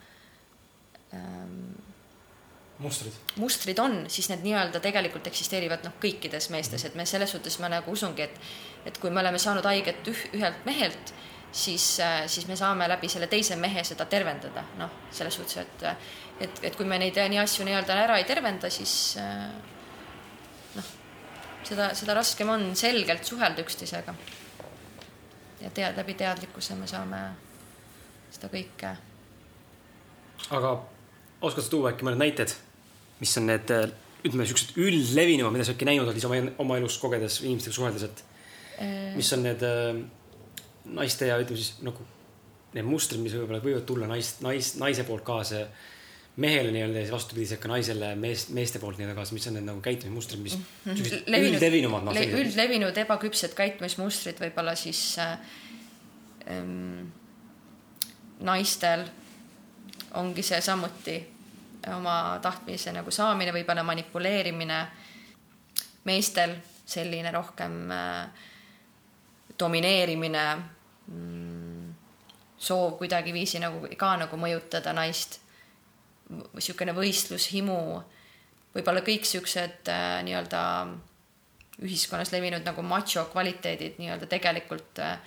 [2.79, 3.13] mustrid.
[3.37, 7.71] mustrid on, siis need nii-öelda tegelikult eksisteerivad noh, kõikides meestes, et me selles suhtes ma
[7.73, 8.41] nagu usungi, et
[8.85, 11.15] et kui me oleme saanud haiget üh, ühelt mehelt,
[11.53, 11.87] siis,
[12.27, 15.87] siis me saame läbi selle teise mehe seda tervendada, noh, selles suhtes, et
[16.41, 19.17] et, et kui me neid nii asju nii-öelda ära ei tervenda, siis
[20.75, 20.93] noh,
[21.63, 24.15] seda, seda raskem on selgelt suhelda üksteisega.
[25.61, 27.23] ja tead, läbi teadlikkuse me saame
[28.35, 28.97] seda kõike
[30.51, 30.75] aga
[31.45, 32.53] oskad sa tuua äkki mõned näited,
[33.21, 33.87] mis on need äh,
[34.25, 38.07] ütleme, siuksed üldlevinumad, mida sa äkki näinud oled ise oma, oma elus kogedes, inimestega suheldes,
[38.09, 38.25] et
[39.17, 39.99] mis on need äh,
[40.99, 42.03] naiste ja ütleme siis nagu
[42.75, 45.61] need mustrid, mis võib-olla võivad tulla naist, nais, naise poolt kaasa
[46.43, 49.69] mehele nii-öelda ja siis vastupidiselt ka naisele mees, meeste poolt nii-öelda kaasa, mis on need
[49.69, 50.97] nagu käitumismustrid, mis Mhm.
[50.99, 52.41] siuksed Levinud- üldlevinumad le- sellised.
[52.49, 55.37] üldlevinud ebaküpsed käitumismustrid võib-olla siis äh,
[56.51, 57.13] ähm,
[58.41, 59.05] naistel
[60.19, 61.21] ongi see samuti
[61.93, 64.87] oma tahtmise nagu saamine, võib-olla manipuleerimine.
[66.05, 66.57] meestel
[66.87, 68.29] selline rohkem äh,
[69.59, 70.45] domineerimine
[71.07, 71.95] mm,,
[72.57, 75.41] soov kuidagiviisi nagu ka nagu mõjutada naist.
[76.55, 77.79] niisugune võistlushimu,
[78.75, 80.63] võib-olla kõik siuksed äh, nii-öelda
[81.83, 85.19] ühiskonnas levinud nagu macho kvaliteedid nii-öelda tegelikult äh,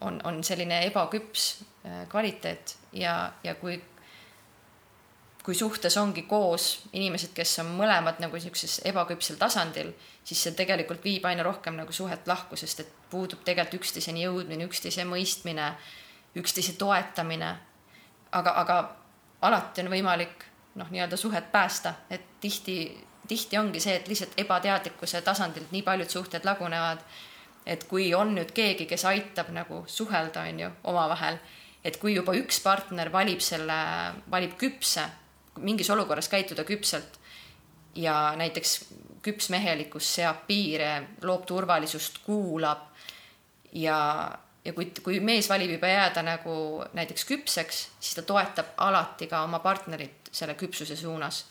[0.00, 1.48] on, on selline ebaküps
[1.84, 3.80] äh, kvaliteet ja, ja kui,
[5.48, 11.00] kui suhtes ongi koos inimesed, kes on mõlemad nagu niisuguses ebaküpsel tasandil, siis see tegelikult
[11.00, 15.70] viib aina rohkem nagu suhet lahku, sest et puudub tegelikult üksteiseni jõudmine, üksteise mõistmine,
[16.36, 17.54] üksteise toetamine.
[18.32, 18.76] aga, aga
[19.40, 20.44] alati on võimalik
[20.74, 26.10] noh, nii-öelda suhet päästa, et tihti, tihti ongi see, et lihtsalt ebateadlikkuse tasandilt nii paljud
[26.10, 26.98] suhted lagunevad.
[27.66, 31.40] et kui on nüüd keegi, kes aitab nagu suhelda, on ju, omavahel,
[31.84, 33.80] et kui juba üks partner valib selle,
[34.30, 35.06] valib küpse,
[35.60, 37.18] mingis olukorras käituda küpselt
[37.94, 38.84] ja näiteks
[39.22, 42.86] küpsmehelikkus seab piire, loob turvalisust, kuulab
[43.72, 43.98] ja,
[44.64, 46.54] ja kui, kui mees valib juba jääda nagu
[46.94, 51.46] näiteks küpseks, siis ta toetab alati ka oma partnerit selle küpsuse suunas.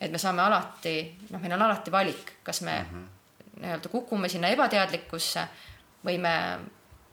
[0.00, 3.60] et me saame alati, noh, meil on alati valik, kas me mm -hmm.
[3.60, 5.48] nii-öelda kukume sinna ebateadlikkusse
[6.04, 6.58] või me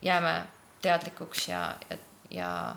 [0.01, 0.43] jääme
[0.81, 1.97] teadlikuks ja, ja,
[2.29, 2.75] ja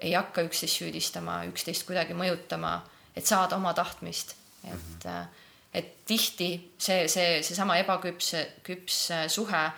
[0.00, 2.80] ei hakka üksteist süüdistama, üksteist kuidagi mõjutama,
[3.16, 4.34] et saada oma tahtmist,
[4.64, 5.26] et mm, -hmm.
[5.74, 9.70] et tihti see, see, seesama ebaküps, küps suhe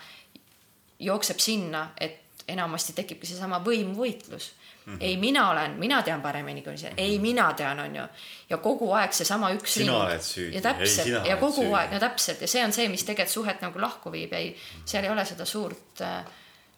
[0.98, 4.52] jookseb sinna, et enamasti tekibki seesama võimuvõitlus
[4.86, 4.94] mm.
[4.94, 4.98] -hmm.
[5.00, 7.00] ei, mina olen, mina tean paremini kui see mm, -hmm.
[7.00, 8.02] ei, mina tean, on ju.
[8.50, 10.02] ja kogu aeg seesama üks Sina ring.
[10.02, 10.54] oled süüdi.
[10.54, 11.74] ja täpselt, Ei, ja kogu süüdi.
[11.74, 15.04] aeg, no täpselt ja see on see, mis tegelikult suhet nagu lahku viib, ei, seal
[15.04, 16.24] ei ole seda suurt äh,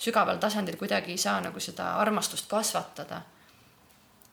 [0.01, 3.23] sügaval tasandil kuidagi ei saa nagu seda armastust kasvatada.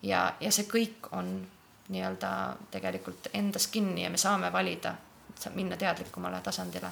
[0.03, 1.47] ja, ja see kõik on
[1.87, 2.31] nii-öelda
[2.71, 4.95] tegelikult endas kinni ja me saame valida,
[5.55, 6.91] minna teadlikumale tasandile.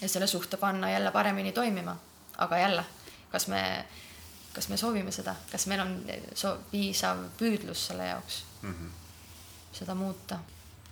[0.00, 1.96] ja selle suhte panna jälle paremini toimima,
[2.38, 2.84] aga jälle,
[3.30, 3.86] kas me,
[4.52, 5.96] kas me soovime seda, kas meil on
[6.70, 8.90] piisav püüdlus selle jaoks mm -hmm.
[9.72, 10.38] seda muuta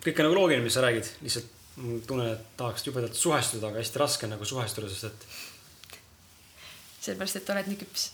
[0.05, 1.51] kõik on nagu loogiline, mis sa räägid, lihtsalt
[2.07, 5.27] tunnen, et tahaks jubedalt suhestuda, aga hästi raske on nagu suhestuda, sest et
[7.09, 8.09] sellepärast, et oled nii küps.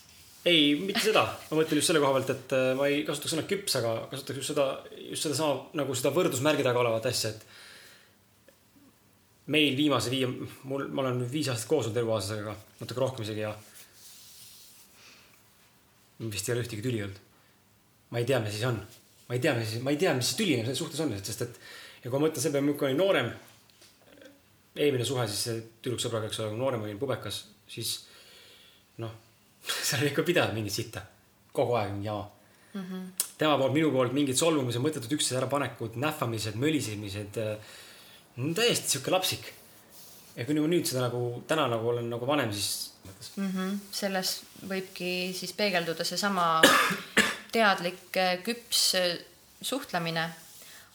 [0.51, 3.47] ei, mitte seda, ma mõtlen just selle koha pealt, et äh, ma ei kasutaks sõna
[3.49, 4.68] küps, aga kasutaks just seda,
[5.11, 7.43] just sedasama nagu seda võrdusmärgi taga olevat asja, et
[9.51, 10.28] meil viimase viie,
[10.70, 13.53] mul, ma olen nüüd viis aastat koos olnud elukaaslasega, natuke rohkem isegi ja
[16.20, 17.20] vist ei ole ühtegi tüli olnud.
[18.11, 18.80] ma ei tea, mis siis on,
[19.28, 21.61] ma ei tea, mis, ma ei tea, mis see tüli selles suhtes on, sest et
[22.03, 23.30] ja kui ma mõtlen selle peale, kui ma olin noorem,
[24.76, 27.95] eelmine suhe siis tüdruksõbraga, eks ole, kui noorem olin pubekas, siis
[29.01, 29.16] noh,
[29.86, 31.03] seal oli ikka pidevalt mingit sitta,
[31.53, 32.28] kogu aeg mingi jama
[32.74, 32.80] mm.
[32.80, 33.24] -hmm.
[33.38, 37.72] tema poolt, minu poolt mingid solvumised, mõttetud üksteise ärapanekud, nähvamised, mölisemised äh,
[38.36, 39.53] no, täiesti sihuke lapsik.
[40.36, 42.92] ja kui ma nüüd seda nagu täna nagu olen nagu vanem, siis
[43.36, 43.51] mm.
[43.51, 43.78] -hmm.
[43.92, 46.61] selles võibki siis peegelduda seesama
[47.57, 49.18] teadlik äh, küps äh,
[49.62, 50.30] suhtlemine.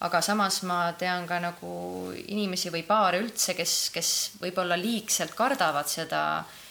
[0.00, 4.08] aga samas ma tean ka nagu inimesi või paare üldse, kes, kes
[4.40, 6.65] võib-olla liigselt kardavad seda mm,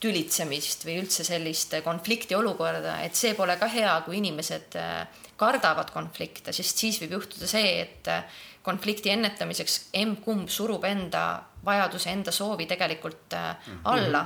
[0.00, 5.02] tülitsemist või üldse sellist konflikti olukorda, et see pole ka hea, kui inimesed äh,
[5.40, 11.24] kardavad konflikte, sest siis võib juhtuda see, et äh, konflikti ennetamiseks emb-kumb surub enda
[11.64, 14.24] vajaduse, enda soovi tegelikult äh, alla.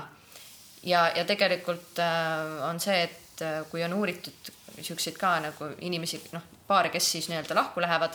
[0.83, 1.99] ja, ja tegelikult
[2.69, 4.51] on see, et kui on uuritud
[4.85, 8.15] siukseid ka nagu inimesi, noh, paare, kes siis nii-öelda lahku lähevad,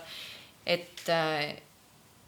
[0.64, 1.08] et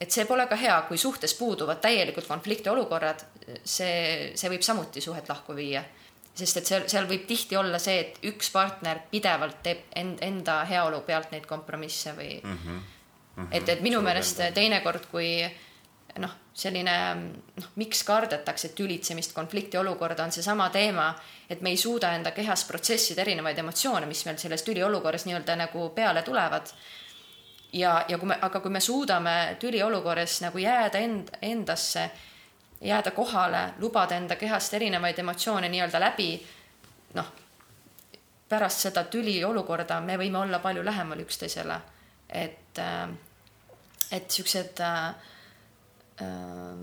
[0.02, 3.26] et see pole ka hea, kui suhtes puuduvad täielikult konfliktiolukorrad,
[3.64, 5.84] see, see võib samuti suhet lahku viia.
[6.34, 10.62] sest et seal, seal võib tihti olla see, et üks partner pidevalt teeb end, enda
[10.66, 12.58] heaolu pealt neid kompromisse või mm.
[12.58, 12.80] -hmm.
[13.36, 13.48] Mm -hmm.
[13.52, 15.44] et, et minu meelest teinekord, kui
[16.20, 16.96] noh, selline
[17.56, 21.14] noh, miks kardetakse tülitsemist, konfliktiolukorda, on seesama teema,
[21.50, 25.90] et me ei suuda enda kehas protsessida erinevaid emotsioone, mis meil selles tüliolukorras nii-öelda nagu
[25.90, 26.74] peale tulevad
[27.74, 32.10] ja, ja kui me, aga kui me suudame tüliolukorras nagu jääda end, endasse,
[32.82, 36.32] jääda kohale, lubada enda kehast erinevaid emotsioone nii-öelda läbi,
[37.14, 37.32] noh,
[38.50, 41.80] pärast seda tüliolukorda me võime olla palju lähemal üksteisele.
[42.30, 43.10] et, äh,
[44.12, 45.08] et siuksed äh,
[46.22, 46.76] äh,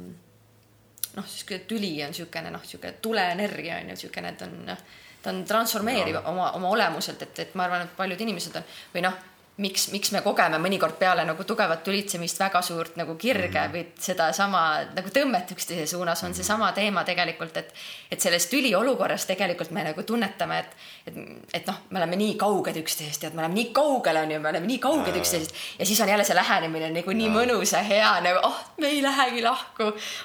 [1.16, 4.76] noh, sihuke tüli on siukene noh, sihuke tuleenergia on ju siukene, et on,
[5.22, 9.04] ta on transformeeriv oma, oma olemuselt, et, et ma arvan, et paljud inimesed on või
[9.08, 9.16] noh
[9.58, 13.74] miks, miks me kogeme mõnikord peale nagu tugevat tülitsemist väga suurt nagu kirge mm -hmm.
[13.74, 14.62] või sedasama
[14.94, 17.74] nagu tõmmet üksteise suunas, on seesama teema tegelikult, et
[18.10, 21.14] et selles tüliolukorras tegelikult me nagu tunnetame, et et,
[21.54, 24.40] et noh, me oleme nii kauged üksteisest ja et me oleme nii kaugel, on ju,
[24.40, 27.82] me oleme nii kauged üksteisest ja siis on jälle see lähenemine nagu nii mõnus ja
[27.82, 29.82] hea nagu oh, me ei lähegi lahku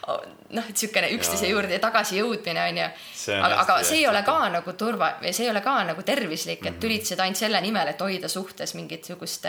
[0.07, 0.21] oh,.
[0.49, 2.87] noh, et niisugune üksteise juurde tagasi jõudmine on ju.
[3.39, 6.71] aga, aga see ei ole ka nagu turva, see ei ole ka nagu tervislik, et
[6.71, 6.79] mhm.
[6.79, 9.45] tülitseda ainult selle nimel, et hoida suhtes mingit mingisugust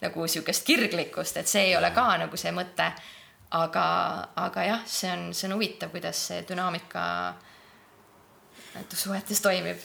[0.00, 2.92] nagu sihukest kirglikkust, et see ei ole ka nagu see mõte.
[3.50, 3.84] aga,
[4.36, 7.34] aga jah, see on, see on huvitav, kuidas see dünaamika
[8.94, 9.80] suhetes toimib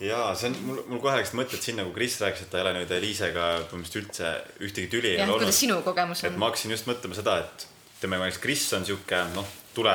[0.00, 2.64] jaa, see on, mul, mul kohe läksid mõtted sinna, kui Kris rääkis, et ta ei
[2.64, 4.30] ole nüüd Eliisega põhimõtteliselt üldse
[4.64, 5.44] ühtegi tüli ei ole olnud.
[5.44, 6.30] kuidas sinu kogemus on?
[6.30, 7.66] et ma hakkasin just mõtlema seda, et
[7.98, 9.94] ütleme, näiteks Kris on sihuke noh, tule,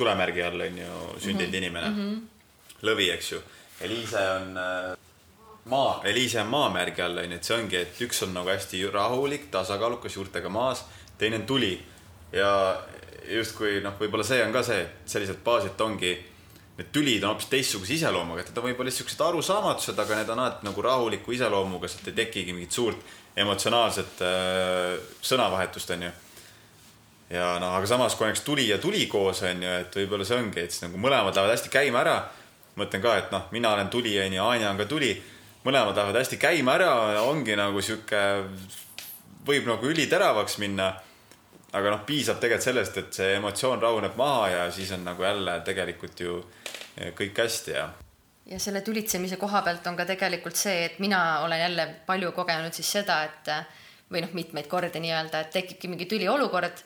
[0.00, 1.60] tulemärgi all on ju sündinud mm -hmm.
[1.60, 2.00] inimene mm.
[2.00, 2.88] -hmm.
[2.88, 3.42] lõvi, eks ju.
[3.80, 4.96] Eliise on äh,
[5.64, 9.50] maa, Eliise on maamärgi all onju, et see ongi, et üks on nagu hästi rahulik,
[9.52, 10.84] tasakaalukas, juurtega maas,
[11.18, 11.74] teine on tuli.
[12.32, 12.50] ja
[13.30, 16.12] justkui noh, võib-olla see on ka see, et selliselt baasilt ongi,
[16.78, 20.42] need tülid on hoopis teistsuguse iseloomuga, et need on võib-olla siuksed arusaamatused, aga need on
[20.44, 26.10] alati nagu rahuliku iseloomuga, sealt ei tekigi mingit suurt emotsionaalset äh, sõnavahetust onju
[27.30, 30.38] ja noh, aga samas, kui oleks tuli ja tuli koos, on ju, et võib-olla see
[30.38, 32.16] ongi, et siis nagu mõlemad lähevad hästi käima ära.
[32.80, 35.10] mõtlen ka, et noh, mina olen tuli, on ju, Anja on ka tuli
[35.64, 38.20] mõlemad lähevad hästi käima ära ja ongi nagu sihuke,
[39.46, 40.92] võib nagu üliteravaks minna.
[41.72, 45.60] aga noh, piisab tegelikult sellest, et see emotsioon rahuneb maha ja siis on nagu jälle
[45.64, 46.40] tegelikult ju
[47.14, 47.84] kõik hästi ja.
[48.50, 52.74] ja selle tülitsemise koha pealt on ka tegelikult see, et mina olen jälle palju kogenud
[52.74, 53.52] siis seda, et
[54.10, 56.82] või noh, mitmeid kordi nii-öelda, et tekibki mingi tüliolukord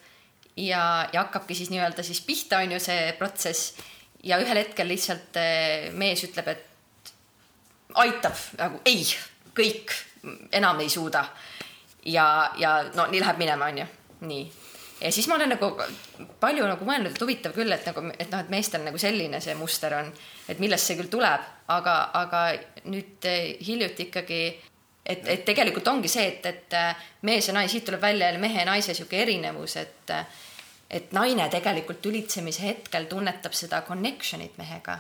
[0.57, 3.81] ja, ja hakkabki siis nii-öelda siis pihta, on ju see protsess
[4.25, 6.74] ja ühel hetkel lihtsalt eh, mees ütleb, et
[7.95, 9.05] aitab nagu ei,
[9.55, 9.95] kõik,
[10.53, 11.25] enam ei suuda.
[12.05, 13.87] ja, ja no nii läheb minema, onju,
[14.29, 14.45] nii.
[15.01, 15.71] Ja siis ma olen nagu
[16.41, 19.57] palju nagu mõelnud, et huvitav küll, et nagu, et noh, et meestel nagu selline see
[19.59, 20.13] muster on,
[20.49, 22.45] et millest see küll tuleb, aga, aga
[22.89, 24.41] nüüd eh, hiljuti ikkagi,
[25.05, 28.41] et, et tegelikult ongi see, et, et eh, mees ja naine, siit tuleb välja jälle
[28.41, 30.17] mehe ja naise sihuke erinevus, et
[30.95, 34.99] et naine tegelikult tülitsemise hetkel tunnetab seda connection'it mehega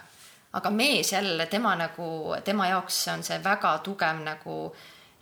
[0.54, 4.58] aga mees jälle, tema nagu, tema jaoks on see väga tugev nagu,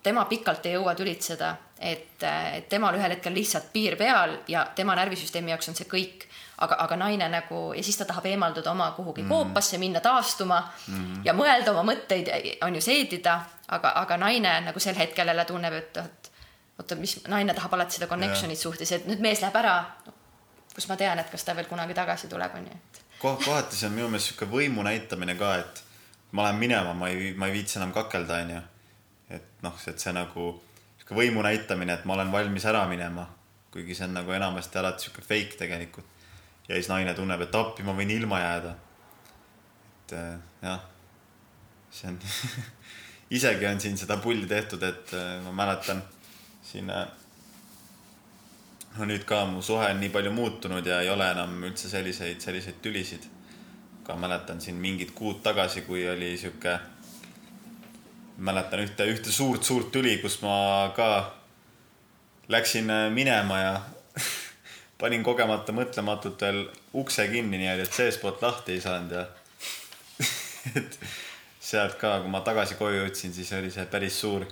[0.02, 2.24] tema pikalt ei jõua tülitseda, et,
[2.68, 6.28] temal ühel hetkel lihtsalt piir peal ja tema närvisüsteemi jaoks on see kõik.
[6.62, 9.44] aga, aga naine nagu ja siis ta tahab eemalduda oma kuhugi mm -hmm.
[9.44, 11.20] koopasse, minna taastuma mm -hmm.
[11.24, 12.28] ja mõelda oma mõtteid,
[12.64, 16.30] on ju seedida, aga, aga naine nagu sel hetkel jälle tunneb, et oot,
[16.78, 19.84] oota, mis naine tahab alati seda connection'it suhtes, et nüüd mees läheb ära.
[20.74, 23.86] kus ma tean, et kas ta veel kunagi tagasi tuleb, on ju, et kohati see
[23.86, 25.82] on minu meelest sihuke võimu näitamine ka, et
[26.32, 28.60] ma lähen minema, ma ei, ma ei viitsi enam kakelda, onju.
[29.36, 30.48] et noh, et see nagu
[30.98, 33.26] sihuke võimu näitamine, et ma olen valmis ära minema,
[33.72, 36.08] kuigi see on nagu enamasti alati sihuke fake tegelikult.
[36.68, 38.74] ja siis naine tunneb, et appi, ma võin ilma jääda.
[40.02, 40.84] et äh, jah,
[41.90, 42.20] see on
[43.38, 46.02] isegi on siin seda pulli tehtud, et äh, ma mäletan
[46.66, 47.06] siin äh,
[48.98, 52.40] no nüüd ka mu suhe on nii palju muutunud ja ei ole enam üldse selliseid,
[52.40, 53.28] selliseid tülisid.
[54.02, 56.72] ka mäletan siin mingid kuud tagasi, kui oli sihuke,
[58.38, 61.34] mäletan ühte, ühte suurt-suurt tüli, kus ma ka
[62.48, 63.76] läksin minema ja
[65.00, 66.64] panin kogemata mõtlematult veel
[66.98, 69.22] ukse kinni niimoodi, et seestpoolt lahti ei saanud ja
[70.82, 70.98] et
[71.60, 74.48] sealt ka, kui ma tagasi koju jõudsin, siis oli see päris suur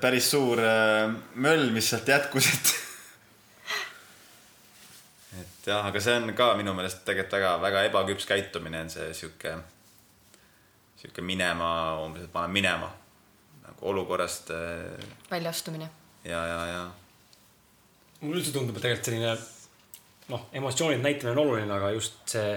[0.00, 2.70] päris suur äh, möll, mis sealt jätkus, et
[5.40, 9.08] et jah, aga see on ka minu meelest tegelikult väga, väga ebaküps käitumine on see
[9.16, 9.56] sihuke,
[11.00, 11.70] sihuke minema,
[12.04, 12.92] umbes, et ma lähen minema
[13.66, 14.54] nagu olukorrast.
[14.54, 15.90] Äh, väljaastumine.
[16.24, 16.86] ja, ja, ja.
[18.20, 19.36] mulle üldse tundub, et tegelikult selline
[20.32, 22.56] noh, emotsioonide näitamine on oluline, aga just see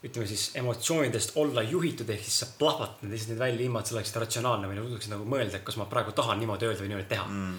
[0.00, 3.96] ütleme siis emotsioonidest olla juhitud, ehk siis sa plahvatad lihtsalt neid välja ilma, et sa
[3.98, 7.08] oleksid ratsionaalne või suudaksid nagu mõelda, et kas ma praegu tahan niimoodi öelda või niimoodi
[7.10, 7.26] teha.
[7.28, 7.58] Mm..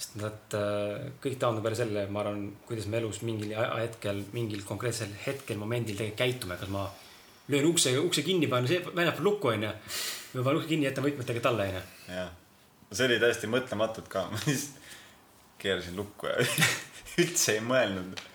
[0.00, 4.62] sest nad äh, kõik taandub jälle selle, ma arvan, kuidas me elus mingil hetkel, mingil
[4.68, 6.86] konkreetsel hetkel, momendil tegelikult käitume, kas ma
[7.50, 9.74] löön ukse, ukse kinni, panen väljapool lukku, onju.
[10.34, 11.82] või panen ukse kinni, jätan võtmetega talle, onju.
[12.14, 12.32] jah,
[12.92, 14.78] see oli täiesti mõtlematult ka, ma lihtsalt
[15.60, 16.38] keerasin lukku ja
[17.20, 18.26] üldse ei mõelnud.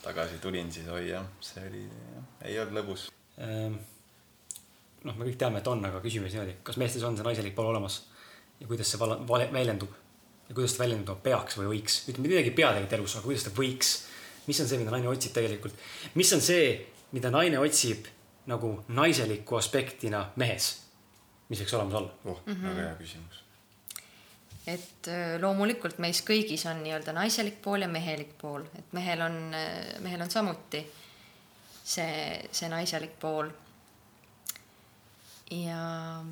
[0.00, 1.82] Tagasi tulin, siis oi jah, see oli,
[2.44, 3.08] ei olnud lõbus
[3.40, 3.80] ähm,.
[5.04, 7.56] noh, me kõik teame, et on, aga küsime siis niimoodi, kas meestes on see naiselik
[7.56, 8.02] pool olemas
[8.60, 9.92] ja kuidas see vala, vale, väljendub
[10.48, 13.46] ja kuidas ta väljenduma peaks või võiks, ütleme midagi ei pea tegelikult elus, aga kuidas
[13.46, 13.92] ta võiks.
[14.46, 15.84] mis on see, mida naine otsib tegelikult,
[16.18, 16.72] mis on see,
[17.14, 18.08] mida naine otsib
[18.50, 20.72] nagu naiseliku aspektina mehes,
[21.48, 22.16] mis võiks olemas olla?
[22.24, 22.68] oh mm, -hmm.
[22.68, 23.42] väga hea küsimus.
[24.66, 29.38] et äh, loomulikult meis kõigis on nii-öelda naiselik pool ja mehelik pool, et mehel on,
[29.54, 30.84] äh, mehel on samuti
[31.90, 33.50] see, see naiselik pool.
[35.50, 36.24] ja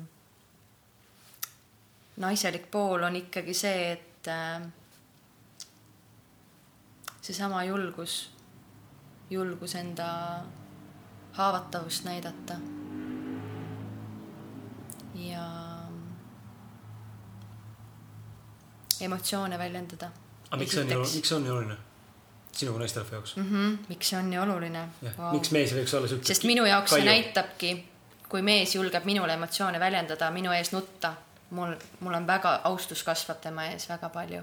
[2.17, 4.61] naiselik pool on ikkagi see, et äh,
[7.21, 8.31] seesama julgus,
[9.29, 10.07] julgus enda
[11.33, 12.59] haavatavust näidata.
[15.15, 15.45] ja
[19.01, 20.11] emotsioone väljendada.
[20.49, 21.88] aga miks see on miks see on oluline?
[22.59, 23.47] Sinu kui naisterahva jaoks mm?
[23.51, 23.77] -hmm.
[23.89, 24.83] miks see on nii oluline?
[25.05, 25.31] Wow.
[25.33, 26.27] miks mees võiks olla siuke?
[26.27, 27.71] sest minu jaoks see näitabki,
[28.29, 31.13] kui mees julgeb minule emotsioone väljendada, minu ees nutta,
[31.49, 34.41] mul, mul on väga, austus kasvab tema ees väga palju.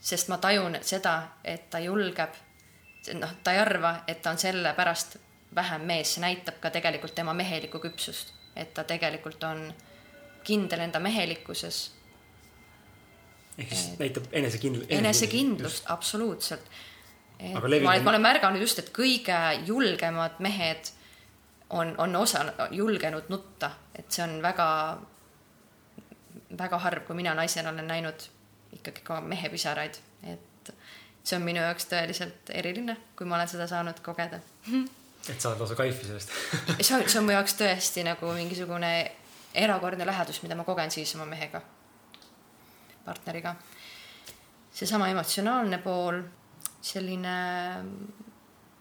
[0.00, 2.34] sest ma tajun seda, et ta julgeb,
[3.14, 5.16] noh, ta ei arva, et ta on sellepärast
[5.54, 9.72] vähem mees, see näitab ka tegelikult tema mehelikku küpsust, et ta tegelikult on
[10.44, 11.92] kindel enda mehelikkuses.
[13.58, 14.92] ehk siis näitab enesekindlust.
[14.92, 16.70] enesekindlust, absoluutselt.
[17.38, 20.90] Et ma olen, ma olen märganud just, et kõige julgemad mehed
[21.70, 24.68] on, on osa, julgenud nutta, et see on väga,
[26.58, 28.28] väga harv, kui mina naisena olen näinud
[28.78, 29.98] ikkagi ka mehepisaraid,
[30.32, 30.72] et
[31.22, 34.40] see on minu jaoks tõeliselt eriline, kui ma olen seda saanud kogeda.
[35.28, 36.30] Et saad lausa kaifi sellest.
[36.86, 38.92] See on, see on mu jaoks tõesti nagu mingisugune
[39.60, 41.60] erakordne lähedus, mida ma kogen siis oma mehega,
[43.04, 43.52] partneriga.
[44.72, 46.22] seesama emotsionaalne pool,
[46.80, 47.34] selline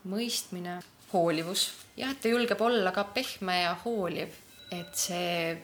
[0.08, 0.78] mõistmine,
[1.12, 4.36] hoolivus, jah, et ta julgeb olla ka pehme ja hooliv,
[4.72, 5.56] et see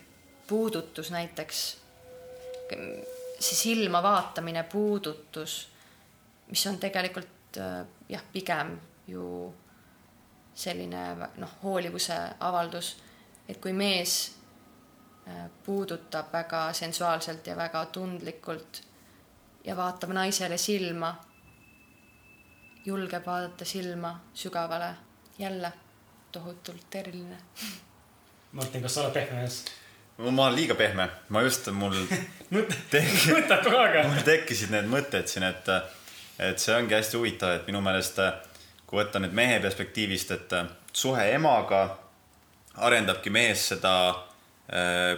[0.48, 1.64] puudutus näiteks,
[3.40, 5.58] see silma vaatamine, puudutus,
[6.50, 7.60] mis on tegelikult
[8.10, 8.78] jah, pigem
[9.08, 9.26] ju
[10.56, 11.04] selline
[11.42, 12.96] noh, hoolivuse avaldus,
[13.50, 14.16] et kui mees
[15.28, 18.82] äh, puudutab väga sensuaalselt ja väga tundlikult
[19.66, 21.14] ja vaatab naisele silma,
[22.86, 24.94] julgeb vaadata silma sügavale,
[25.38, 25.72] jälle
[26.32, 27.38] tohutult eriline.
[28.52, 29.66] Martin, kas sa oled pehme mees?
[30.18, 31.96] ma olen liiga pehme, ma just, mul
[32.54, 34.00] mõtled kogu aeg?
[34.08, 35.72] mul tekkisid need mõtted siin, et,
[36.38, 38.22] et see ongi hästi huvitav, et minu meelest
[38.86, 40.54] kui võtta nüüd mehe perspektiivist, et
[40.94, 41.82] suhe emaga
[42.86, 43.94] arendabki mees seda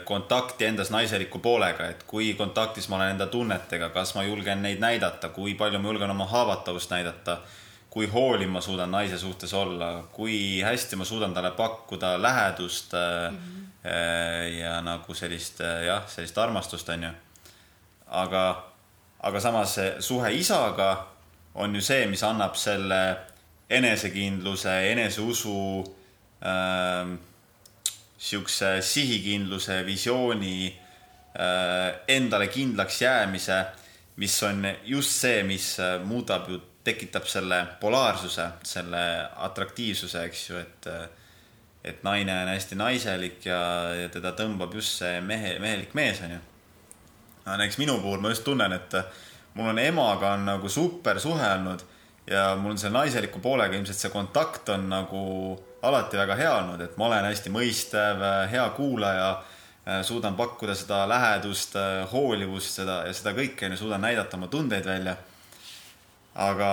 [0.04, 4.82] kontakti endas naiseliku poolega, et kui kontaktis ma olen enda tunnetega, kas ma julgen neid
[4.82, 7.38] näidata, kui palju ma julgen oma haavatavust näidata,
[7.94, 13.38] kui hooliv ma suudan naise suhtes olla, kui hästi ma suudan talle pakkuda lähedust mm
[13.38, 13.92] -hmm.
[14.60, 17.10] ja nagu sellist jah, sellist armastust, onju.
[18.08, 18.64] aga,
[19.20, 21.08] aga samas suhe isaga
[21.56, 23.18] on ju see, mis annab selle
[23.70, 25.84] enesekindluse, eneseusu
[26.44, 27.35] äh,,
[28.18, 33.66] siukse sihikindluse, visiooni äh,, endale kindlaks jäämise,
[34.16, 39.04] mis on just see, mis äh, muudab ju, tekitab selle polaarsuse, selle
[39.48, 41.06] atraktiivsuse, eks ju, et äh,
[41.86, 43.60] et naine on hästi naiselik ja,
[43.94, 46.40] ja teda tõmbab just see mehe, mehelik mees, onju.
[47.46, 48.96] näiteks minu puhul ma just tunnen, et
[49.54, 51.84] mul on emaga on nagu super suhe olnud
[52.30, 55.22] ja mul on selle naiseliku poolega ilmselt see kontakt on nagu
[55.86, 59.30] alati väga hea olnud, et ma olen hästi mõistev, hea kuulaja,
[60.06, 61.76] suudan pakkuda seda lähedust,
[62.12, 65.16] hoolivust, seda ja seda kõike on ju, suudan näidata oma tundeid välja.
[66.36, 66.70] aga,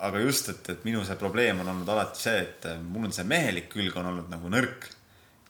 [0.00, 3.24] aga just, et, et minu see probleem on olnud alati see, et mul on see
[3.24, 4.90] mehelik külg on olnud nagu nõrk.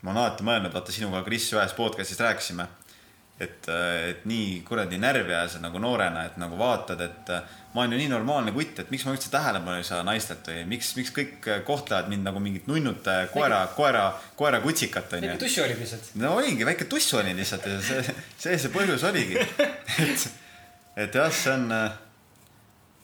[0.03, 2.69] ma olen alati mõelnud, vaata sinuga, Kris, ühes podcast'is rääkisime,
[3.41, 3.69] et,
[4.09, 7.33] et nii kuradi närvi ajas nagu noorena, et nagu vaatad, et
[7.73, 10.67] ma olen ju nii normaalne kutt, et miks ma üldse tähelepanu ei saa naistelt või
[10.75, 14.05] miks, miks kõik kohtlevad mind nagu mingit nunnut koera, koera,
[14.39, 15.33] koera kutsikat onju.
[15.33, 16.13] väike tussu olid lihtsalt.
[16.21, 19.41] no oligi, väike tussu olin lihtsalt ja see, see see põhjus oligi.
[20.05, 20.27] et,
[21.07, 21.69] et jah, see on,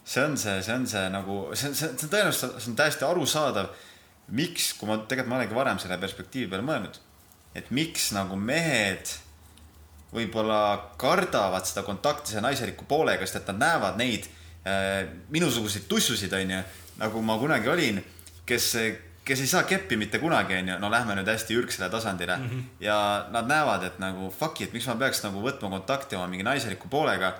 [0.05, 3.09] see on see, see on see nagu, see on, see on tõenäoliselt, see on täiesti
[3.09, 3.73] arusaadav,
[4.37, 7.01] miks, kui ma tegelikult ma olengi varem selle perspektiivi peale mõelnud,
[7.57, 9.17] et miks nagu mehed
[10.15, 14.29] võib-olla kardavad seda kontakti selle naiseliku poolega, sest et nad näevad neid
[14.69, 16.57] Äh, minusuguseid tussusid, onju,
[16.99, 18.01] nagu ma kunagi olin,
[18.47, 18.67] kes,
[19.25, 22.49] kes ei saa keppi mitte kunagi, onju, no lähme nüüd hästi ürgsele tasandile mm.
[22.49, 22.65] -hmm.
[22.85, 22.97] ja
[23.31, 26.89] nad näevad, et nagu fuck'i, et miks ma peaks nagu võtma kontakti oma mingi naiseliku
[26.89, 27.35] poolega.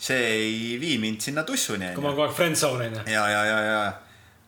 [0.00, 1.90] see ei vii mind sinna tussuni.
[1.94, 3.02] kui ma kogu aeg friendzone onju.
[3.06, 3.92] ja, ja, ja, ja,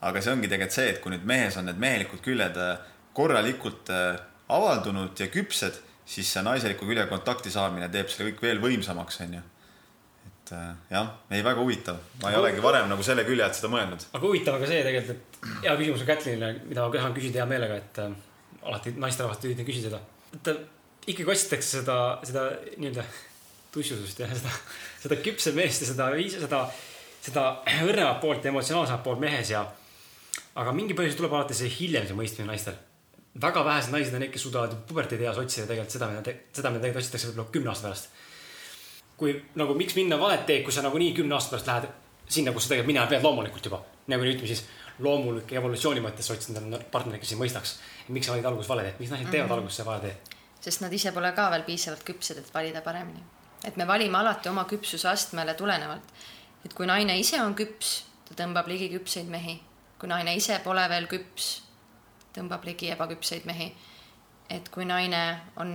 [0.01, 2.79] aga see ongi tegelikult see, et kui nüüd mehes on need mehelikud küljed äh,
[3.13, 5.75] korralikult äh, avaldunud ja küpsed,
[6.05, 9.43] siis see naiseliku külje kontakti saamine teeb selle kõik veel võimsamaks, onju.
[10.27, 13.71] et äh, jah, ei väga huvitav, ma ei olegi varem nagu selle külje alt seda
[13.73, 14.07] mõelnud.
[14.13, 17.43] aga huvitav on ka see tegelikult, et hea küsimus on Kätlinile, mida ma tahan küsida
[17.43, 18.15] hea meelega, et äh,
[18.63, 20.03] alati naisterahvast üritan küsida seda.
[20.39, 20.65] et äh,
[21.07, 23.07] ikkagi otsitakse seda, seda nii-öelda
[23.73, 24.53] tussusust ja seda,
[25.03, 26.63] seda küpse meest ja seda, seda,
[27.25, 27.45] seda
[27.87, 29.65] õrnemat poolt ja emotsionaalsemat poolt mehes ja.
[30.59, 32.77] aga mingi põhjusel tuleb alati see hiljem see mõistmine naistel.
[33.41, 37.03] Väga vähesed naised on need, kes suudavad puberteedieas otsida tegelikult seda, mida, seda, mida tegelikult
[37.03, 38.09] otsitakse võib-olla kümne aasta pärast.
[39.17, 41.89] kui nagu, miks minna valet teed, kui sa nagunii kümne aasta pärast lähed
[42.29, 43.83] sinna, kus sa tegelikult minema pead loomulikult juba.
[44.07, 44.65] nagu ütleme siis
[44.99, 47.79] loomulik evolutsiooni mõttes otsida endale partnerit, kes sind mõistaks.
[48.09, 49.59] miks sa valid alguses vale teed, miks naised teevad mm -hmm.
[49.59, 50.17] alguses vale tee?
[50.61, 53.23] sest nad ise pole ka veel piisavalt küpsed, et valida paremini
[53.65, 56.03] et me valime alati oma küpsuse astmele tulenevalt.
[56.65, 59.61] et kui naine ise on küps, ta tõmbab ligi küpseid mehi.
[59.99, 61.62] kui naine ise pole veel küps,
[62.35, 63.73] tõmbab ligi ebaküpseid mehi.
[64.53, 65.71] et kui naine on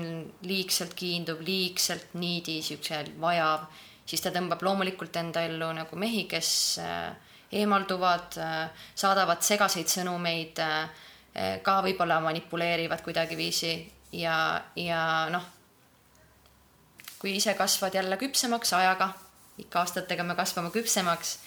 [0.45, 3.63] liigselt kiinduv, liigselt niidi, siukse vajav,
[4.05, 6.49] siis ta tõmbab loomulikult enda ellu nagu mehi, kes
[6.83, 7.15] äh,
[7.57, 13.73] eemalduvad, äh, saadavad segaseid sõnumeid, äh, ka võib-olla manipuleerivad kuidagiviisi
[14.19, 14.37] ja,
[14.75, 15.01] ja
[15.33, 15.53] noh
[17.17, 19.09] kui ise kasvad jälle küpsemaks ajaga,
[19.57, 21.37] ikka aastatega me kasvame küpsemaks,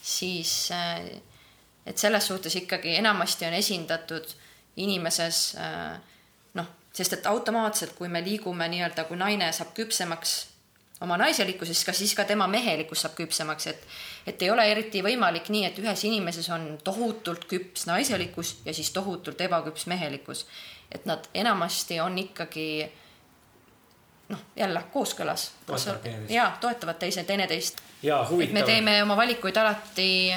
[0.00, 4.32] siis et selles suhtes ikkagi enamasti on esindatud
[4.80, 5.98] inimeses äh,
[6.58, 10.38] noh, sest et automaatselt, kui me liigume nii-öelda, kui naine saab küpsemaks
[11.00, 13.86] oma naiselikkusest, ka siis ka tema mehelikkus saab küpsemaks, et
[14.28, 18.90] et ei ole eriti võimalik nii, et ühes inimeses on tohutult küps naiselikkus ja siis
[18.92, 20.46] tohutult ebaküps mehelikkus.
[20.92, 22.90] et nad enamasti on ikkagi
[24.28, 25.50] noh, jälle kooskõlas.
[26.28, 27.80] ja toetavad teise, teineteist.
[28.42, 30.34] et me teeme oma valikuid alati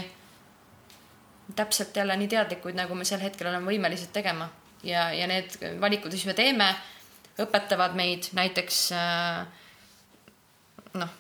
[1.55, 4.49] täpselt jälle nii teadlikuid, nagu me sel hetkel oleme võimelised tegema.
[4.83, 6.67] Ja, ja need valikud, mis me teeme,
[7.39, 9.45] õpetavad meid näiteks äh,
[10.99, 11.15] noh,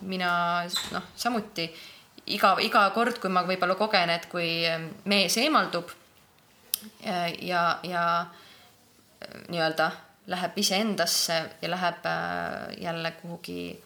[0.00, 0.30] mina
[0.94, 1.68] noh, samuti
[2.34, 4.50] iga, iga kord, kui ma võib-olla kogen, et kui
[5.08, 5.90] mees eemaldub
[7.04, 8.04] ja, ja, ja
[9.48, 9.90] nii-öelda
[10.28, 13.82] läheb iseendasse ja läheb äh, jälle kuhugi,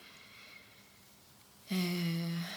[1.73, 2.49] äh,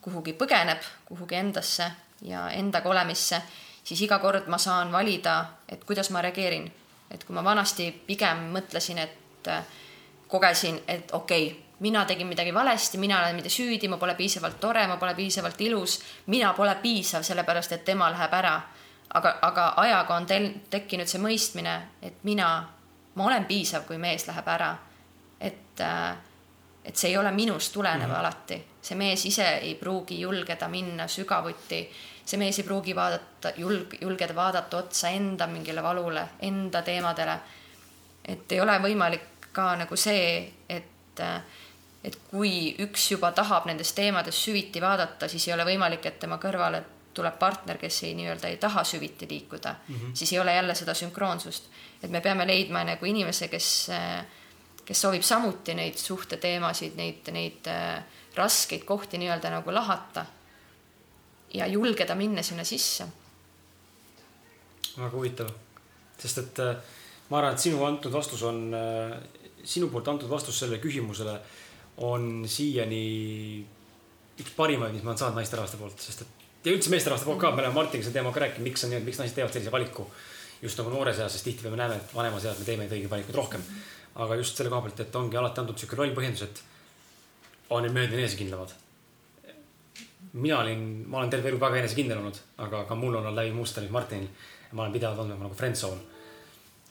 [0.00, 1.90] kuhugi põgeneb, kuhugi endasse
[2.22, 3.42] ja endaga olemisse,
[3.84, 6.72] siis iga kord ma saan valida, et kuidas ma reageerin.
[7.10, 9.64] et kui ma vanasti pigem mõtlesin, et äh,
[10.28, 14.60] kogesin, et okei okay,, mina tegin midagi valesti, mina olen midagi süüdi, ma pole piisavalt
[14.60, 18.60] tore, ma pole piisavalt ilus, mina pole piisav, sellepärast et tema läheb ära.
[19.14, 22.68] aga, aga ajaga on tel-, tekkinud see mõistmine, et mina
[23.14, 24.76] ma olen piisav, kui mees läheb ära.
[25.40, 26.16] et, äh,
[26.84, 28.18] et see ei ole minust tulenev mm -hmm.
[28.18, 31.80] alati, see mees ise ei pruugi julgeda minna sügavuti,
[32.24, 37.38] see mees ei pruugi vaadata, julg-, julgeda vaadata otsa enda mingile valule, enda teemadele.
[38.24, 40.86] et ei ole võimalik ka nagu see, et
[42.04, 46.38] et kui üks juba tahab nendes teemades süviti vaadata, siis ei ole võimalik, et tema
[46.40, 46.80] kõrvale
[47.14, 50.14] tuleb partner, kes ei nii-öelda ei taha süviti liikuda mm, -hmm.
[50.14, 51.68] siis ei ole jälle seda sünkroonsust
[52.02, 53.68] et me peame leidma nagu inimese, kes,
[54.86, 58.00] kes soovib samuti neid suhteteemasid, neid, neid äh,
[58.36, 60.26] raskeid kohti nii-öelda nagu lahata.
[61.54, 63.06] ja julgeda minna sinna sisse.
[64.96, 65.50] väga huvitav,
[66.18, 66.76] sest et äh,
[67.28, 69.16] ma arvan, et sinu antud vastus on, äh,
[69.64, 71.38] sinu poolt antud vastus sellele küsimusele
[71.96, 73.66] on siiani
[74.40, 77.50] üks parimaid, mis ma olen saanud naisterahvaste poolt, sest et ja üldse meesterahvaste poolt ka,
[77.54, 79.72] me oleme Martiniga sel teemal ka rääkinud, miks on nii, et miks naised teevad sellise
[79.72, 80.06] valiku
[80.62, 83.12] just nagu noores eas, sest tihti me näeme, et vanemas eas me teeme neid õigeid
[83.12, 83.64] valikuid rohkem.
[84.20, 86.62] aga just selle koha pealt, et ongi alati antud sihuke loll põhjendus, et
[87.70, 88.76] on need mehed enesekindlamad.
[90.32, 93.52] mina olin, ma olen terve elu väga enesekindel olnud, aga ka mul on olnud läbi
[93.52, 94.28] muster Martinil.
[94.72, 96.10] ma olen pidevalt olnud nagu friendzone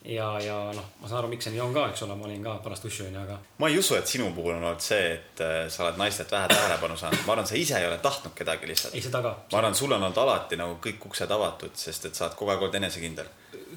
[0.06, 2.44] ja, ja noh, ma saan aru, miks see nii on ka, eks ole, ma olin
[2.44, 3.36] ka paras tussi onju, aga.
[3.60, 6.48] ma ei usu, et sinu puhul on olnud see, et äh, sa oled naistelt vähe
[6.52, 8.96] tähelepanu saanud, ma arvan, sa ise ei ole tahtnud kedagi lihtsalt.
[8.96, 9.36] ei, seda ka.
[9.52, 12.54] ma arvan, sul on olnud alati nagu kõik uksed avatud, sest et sa oled kogu
[12.54, 13.32] aeg olnud enesekindel.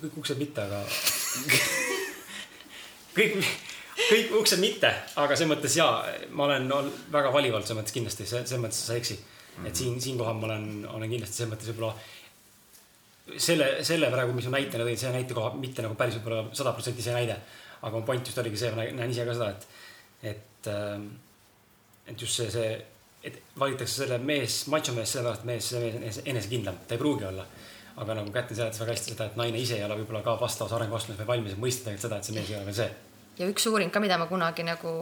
[0.04, 0.82] kõik uksed mitte, aga
[3.18, 3.52] kõik,
[3.98, 4.90] kõik uksed mitte,
[5.20, 6.00] aga selles mõttes jaa,
[6.32, 6.80] ma olen no,
[7.12, 9.28] väga valivalt selles mõttes kindlasti, selles mõttes sa ei eksi mm.
[9.56, 9.68] -hmm.
[9.68, 11.94] et siin, siinkohal ma olen, olen kindlasti selles mõttes võib-olla
[13.38, 17.04] selle, selle praegu, mis ma näitena tõin, see näitekoha mitte nagu päris võib-olla sada protsenti
[17.04, 17.36] see näide.
[17.82, 19.64] aga mu point just oligi see, ma näen ise ka seda, et,
[20.30, 21.08] et, ähm,
[22.06, 22.76] et just see, see,
[23.26, 27.46] et valitakse selle mees, machomees sellepärast, mees, see mees enesekindlam, ta ei pruugi olla.
[27.92, 30.72] aga nagu Kätlin seletas väga hästi seda, et naine ise ei ole võib-olla ka vastavas
[30.72, 32.86] arenguastmes veel valmis, mõista tegelikult seda, et see mees ei ole veel see.
[33.38, 34.92] Ja üks uuring ka, mida ma kunagi nagu,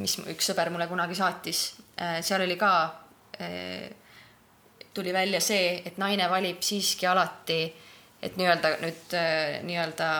[0.00, 1.64] mis üks sõber mulle kunagi saatis,
[2.00, 2.72] äh, seal oli ka
[3.40, 3.90] äh,
[4.94, 7.60] tuli välja see, et naine valib siiski alati,
[8.22, 10.10] et nii-öelda nüüd äh, nii-öelda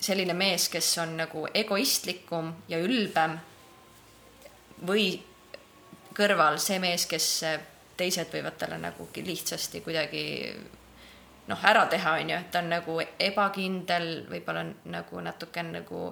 [0.00, 3.36] selline mees, kes on nagu egoistlikum ja ülbem
[4.88, 5.12] või
[6.16, 7.26] kõrval see mees, kes
[8.00, 10.22] teised võivad talle nagu lihtsasti kuidagi
[11.50, 16.04] noh, ära teha, on ju, et ta on nagu ebakindel, võib-olla nagu natuke nagu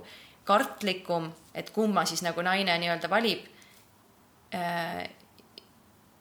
[0.48, 3.44] kartlikum, et kumma siis nagu naine nii-öelda valib.
[4.54, 5.02] Äh,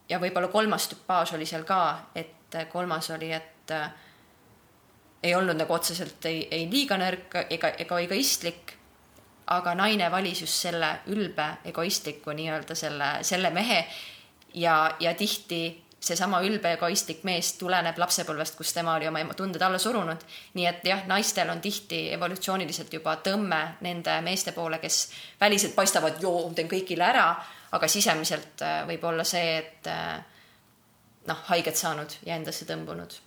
[0.09, 1.81] ja võib-olla kolmas tüpaaž oli seal ka,
[2.15, 3.89] et kolmas oli, et äh,
[5.23, 8.75] ei olnud nagu otseselt ei, ei liiga nõrk ega, ega egoistlik,
[9.47, 13.85] aga naine valis just selle ülbe egoistliku nii-öelda selle, selle mehe
[14.53, 15.61] ja, ja tihti
[16.07, 20.23] seesama ülbe egoistlik mees tuleneb lapsepõlvest, kus tema oli oma tunded alla surunud.
[20.53, 26.21] nii et jah, naistel on tihti evolutsiooniliselt juba tõmme nende meeste poole, kes väliselt paistavad,
[26.21, 27.27] joo, teen kõigile ära,
[27.71, 30.19] aga sisemiselt äh, võib olla see, et äh,
[31.27, 33.19] noh, haiget saanud ja endasse tõmbunud.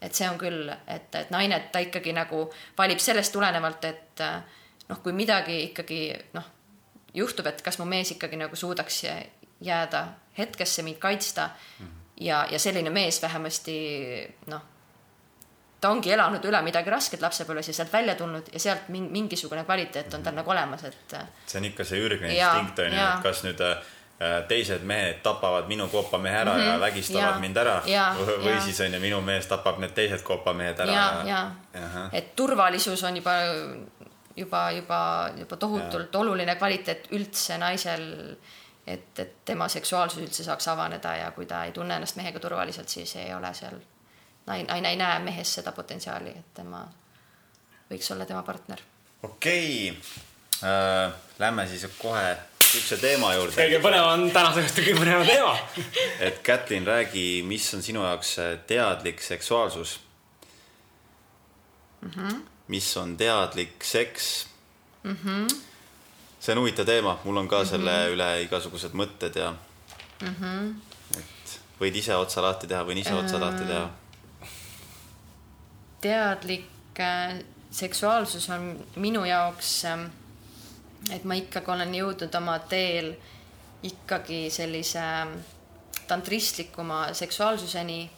[0.00, 2.44] et see on küll, et, et naine, ta ikkagi nagu
[2.78, 4.40] valib sellest tulenevalt, et äh,
[4.88, 6.00] noh, kui midagi ikkagi
[6.34, 6.54] noh,
[7.14, 9.02] juhtub, et kas mu mees ikkagi nagu suudaks
[9.60, 10.06] jääda
[10.38, 11.86] hetkesse, mind kaitsta mm.
[11.86, 13.78] -hmm ja, ja selline mees vähemasti
[14.46, 14.62] noh,
[15.80, 20.14] ta ongi elanud üle midagi rasket lapsepõlves ja sealt välja tulnud ja sealt mingisugune kvaliteet
[20.14, 21.14] on tal nagu olemas, et.
[21.46, 23.78] see on ikka see ürgne instinkt on ju, et kas nüüd äh,
[24.50, 26.72] teised mehed tapavad minu koopamehe ära mm -hmm.
[26.72, 28.08] ja vägistavad ja, mind ära ja,
[28.44, 28.60] või ja.
[28.60, 30.92] siis on ju minu mees tapab need teised koopamehed ära.
[30.92, 33.32] ja, ja, ja., et turvalisus on juba,
[34.36, 36.20] juba, juba, juba tohutult ja.
[36.20, 38.36] oluline kvaliteet üldse naisel
[38.88, 42.88] et, et tema seksuaalsus üldse saaks avaneda ja kui ta ei tunne ennast mehega turvaliselt,
[42.88, 43.76] siis ei ole seal,
[44.46, 46.84] naine ei näe mehes seda potentsiaali, et tema
[47.90, 48.80] võiks olla tema partner.
[49.22, 50.70] okei okay.
[50.70, 52.36] äh,, lähme siis kohe
[52.68, 53.56] siukse teema juurde.
[53.56, 55.54] kõige põnevam on tänaseks kõige põnevam teema
[56.26, 58.36] et Kätlin, räägi, mis on sinu jaoks
[58.66, 60.00] teadlik seksuaalsus
[62.00, 62.10] mm?
[62.10, 62.42] -hmm.
[62.68, 64.46] mis on teadlik seks
[65.02, 65.16] mm?
[65.24, 65.67] -hmm
[66.48, 67.70] see on huvitav teema, mul on ka mm -hmm.
[67.70, 68.12] selle mhm.
[68.12, 69.50] üle igasugused mõtted ja
[70.20, 70.34] mm.
[70.40, 70.74] -hmm.
[71.18, 73.84] et võid ise otsa lahti teha, võin ise otsa lahti teha.
[74.42, 74.48] Äh,
[76.00, 80.06] teadlik äh, seksuaalsus on minu jaoks, ähm,
[81.10, 83.14] et ma ikkagi olen jõudnud oma teel
[83.82, 85.36] ikkagi sellise ähm,
[86.06, 88.10] tantristlikuma seksuaalsuseni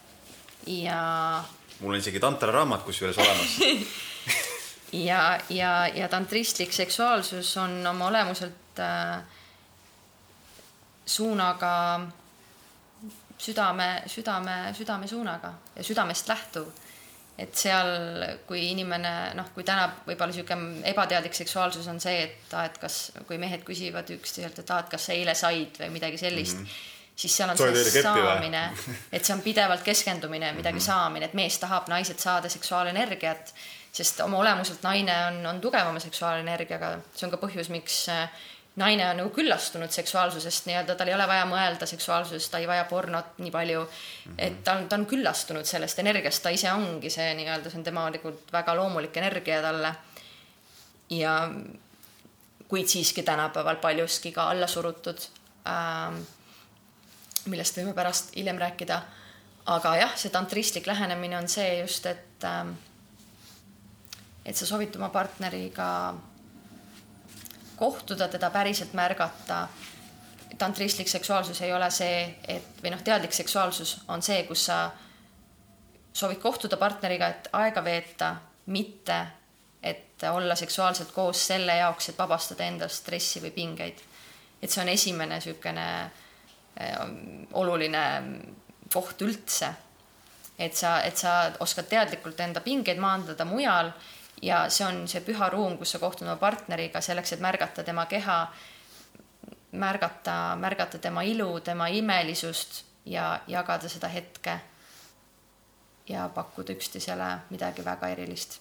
[0.66, 1.44] ja.
[1.80, 3.58] mul on isegi tantra raamat kusjuures olemas
[4.92, 9.22] ja, ja, ja tantristlik seksuaalsus on oma olemuselt äh,
[11.06, 12.00] suunaga
[13.40, 16.68] südame, südame, südame suunaga ja südamest lähtuv.
[17.40, 17.86] et seal,
[18.44, 22.96] kui inimene noh, kui täna võib-olla niisugune ebateadlik seksuaalsus on see, et aa, et kas,
[23.24, 26.66] kui mehed küsivad üksteiselt, et aa, et kas sa eile said või midagi sellist mm,
[26.66, 27.14] -hmm.
[27.22, 28.60] siis seal on Soid see saamine,
[29.16, 30.90] et see on pidevalt keskendumine, midagi mm -hmm.
[30.92, 33.54] saamine, et mees tahab naiselt saada seksuaalenergiat
[33.92, 38.28] sest oma olemuselt naine on, on tugevama seksuaalenergiaga, see on ka põhjus, miks äh,
[38.76, 42.84] naine on nagu küllastunud seksuaalsusest nii-öelda, tal ei ole vaja mõelda seksuaalsusest, ta ei vaja
[42.90, 43.90] pornot nii palju mm.
[44.26, 44.34] -hmm.
[44.38, 47.84] et ta on, ta on küllastunud sellest energiast, ta ise ongi see nii-öelda, see on
[47.84, 49.94] temalikult väga loomulik energia talle.
[51.10, 51.50] ja
[52.68, 55.18] kuid siiski tänapäeval paljuski ka alla surutud
[55.66, 56.22] ähm,.
[57.46, 59.02] millest võime pärast hiljem rääkida.
[59.66, 62.72] aga jah, see tantristlik lähenemine on see just, et ähm,
[64.44, 66.14] et sa soovid oma partneriga
[67.76, 69.68] kohtuda, teda päriselt märgata.
[70.58, 74.90] tantristlik seksuaalsus ei ole see, et või noh, teadlik seksuaalsus on see, kus sa
[76.12, 78.34] soovid kohtuda partneriga, et aega veeta,
[78.66, 79.26] mitte
[79.82, 84.02] et olla seksuaalselt koos selle jaoks, et vabastada endast stressi või pingeid.
[84.62, 86.98] et see on esimene niisugune äh,
[87.52, 88.02] oluline
[88.92, 89.72] koht üldse.
[90.58, 93.92] et sa, et sa oskad teadlikult enda pingeid maandada mujal
[94.42, 98.06] ja see on see püha ruum, kus sa kohtud oma partneriga selleks, et märgata tema
[98.10, 98.38] keha,
[99.72, 104.60] märgata, märgata tema ilu, tema imelisust ja jagada seda hetke.
[106.10, 108.60] ja pakkuda üksteisele midagi väga erilist.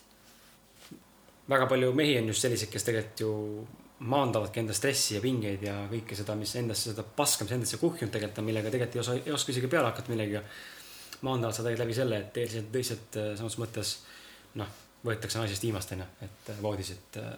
[1.50, 3.68] väga palju mehi on just selliseid, kes tegelikult ju
[4.00, 8.14] maandavadki enda stressi ja pingeid ja kõike seda, mis endasse, seda paska, mis endasse kuhjunud
[8.14, 10.46] tegelikult on, millega tegelikult ei osa, ei oska isegi peale hakata millegagi.
[11.22, 13.98] maandavad seda läbi selle, et teised, teised samas mõttes
[14.56, 14.70] noh
[15.06, 17.30] võetakse naisest viimast onju, et äh, voodis, et äh,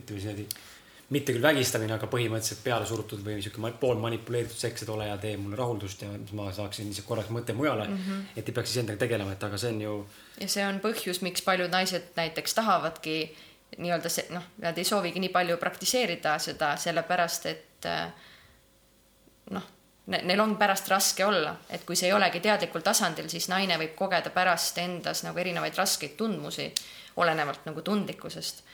[0.00, 0.72] ütleme siis niimoodi.
[1.14, 5.18] mitte küll vägistamine, aga põhimõtteliselt peale surutud või sihuke pool manipuleeritud seks, et ole ja
[5.20, 7.98] tee mulle rahuldust ja ma saaksin lihtsalt korraks mõtte mujale mm.
[7.98, 8.22] -hmm.
[8.36, 10.06] et ei peaks iseendaga tegelema, et aga see on ju.
[10.40, 13.18] ja see on põhjus, miks paljud naised näiteks tahavadki
[13.78, 18.10] nii-öelda see noh, nad ei soovigi nii palju praktiseerida seda sellepärast, et äh,
[19.50, 19.70] noh
[20.06, 23.94] neil on pärast raske olla, et kui see ei olegi teadlikul tasandil, siis naine võib
[23.96, 26.68] kogeda pärast endas nagu erinevaid raskeid tundmusi
[27.16, 28.64] olenevalt nagu tundlikkusest.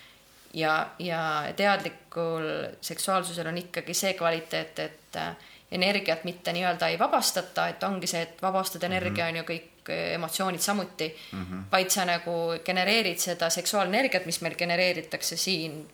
[0.54, 2.46] ja, ja teadlikul
[2.80, 5.36] seksuaalsusel on ikkagi see kvaliteet, et äh,
[5.70, 9.30] energiat mitte nii-öelda ei vabastata, et ongi see, et vabastada energia mm -hmm.
[9.30, 11.62] on ju kõik äh, emotsioonid samuti mm, -hmm.
[11.72, 12.32] vaid sa nagu
[12.64, 15.88] genereerid seda seksuaalenergiat, mis meil genereeritakse siin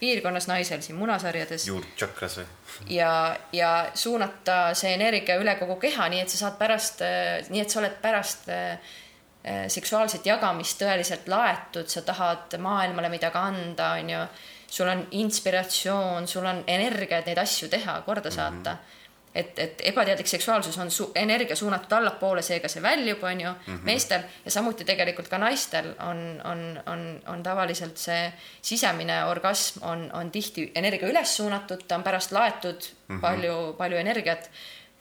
[0.00, 1.66] piirkonnas naisel siin munasarjades.
[1.66, 2.46] juurtšakras või?
[2.86, 7.60] ja, ja suunata see energia üle kogu keha, nii et sa saad pärast, äh, nii
[7.60, 8.78] et sa oled pärast Äh,
[9.68, 14.26] seksuaalset jagamist tõeliselt laetud, sa tahad maailmale midagi anda, on ju.
[14.70, 18.76] sul on inspiratsioon, sul on energia, et neid asju teha, korda saata mm.
[18.76, 19.34] -hmm.
[19.34, 23.76] et, et ebateadlik seksuaalsus on su energia suunatud allapoole, seega see väljub, on ju mm,
[23.76, 23.84] -hmm.
[23.84, 28.32] meestel ja samuti tegelikult ka naistel on, on, on, on tavaliselt see
[28.62, 33.20] sisemine orgasm on, on tihti energia üles suunatud, ta on pärast laetud mm -hmm.
[33.20, 34.50] palju, palju energiat.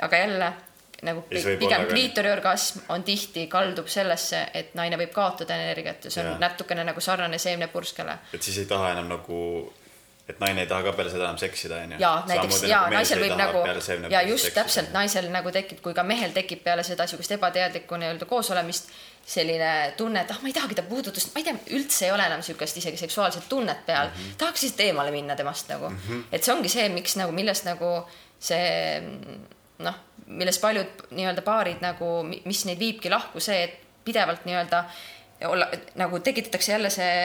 [0.01, 0.53] aga jälle
[1.05, 6.33] nagu pigem kliitoriorgasm on tihti, kaldub sellesse, et naine võib kaotada energiat ja see on
[6.33, 6.37] ja.
[6.41, 8.19] natukene nagu sarnane seemnepurskele.
[8.33, 9.39] et siis ei taha enam nagu,
[10.29, 11.99] et naine ei taha ka peale seda enam seksida, onju.
[12.01, 13.65] ja näiteks ja nagu naisel võib nagu
[14.11, 18.01] ja just seksida, täpselt naisel nagu tekib, kui ka mehel tekib peale seda sihukest ebateadlikku
[18.01, 18.89] nii-öelda koosolemist
[19.25, 22.27] selline tunne, et ah, ma ei tahagi ta puudutust, ma ei tea, üldse ei ole
[22.29, 24.13] enam sihukest isegi seksuaalset tunnet peal mm.
[24.13, 24.37] -hmm.
[24.37, 25.97] tahaks lihtsalt eemale minna temast nagu mm.
[26.07, 26.23] -hmm.
[26.31, 27.93] et see ongi see, miks nagu, millest nagu
[28.39, 29.01] see
[29.79, 29.95] noh
[30.25, 34.83] milles paljud nii-öelda paarid nagu, mis neid viibki lahku, see, et pidevalt nii-öelda
[35.49, 35.67] olla
[35.99, 37.15] nagu tekitatakse jälle see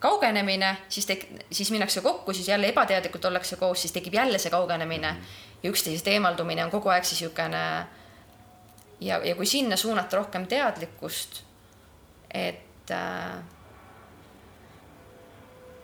[0.00, 4.50] kaugenemine, siis tek-, siis minnakse kokku, siis jälle ebateadlikult ollakse koos, siis tekib jälle see
[4.50, 5.16] kaugenemine.
[5.62, 7.64] Ja üksteisest eemaldumine on kogu aeg siis niisugune
[9.00, 11.42] ja, ja kui sinna suunata rohkem teadlikkust,
[12.34, 13.36] et äh,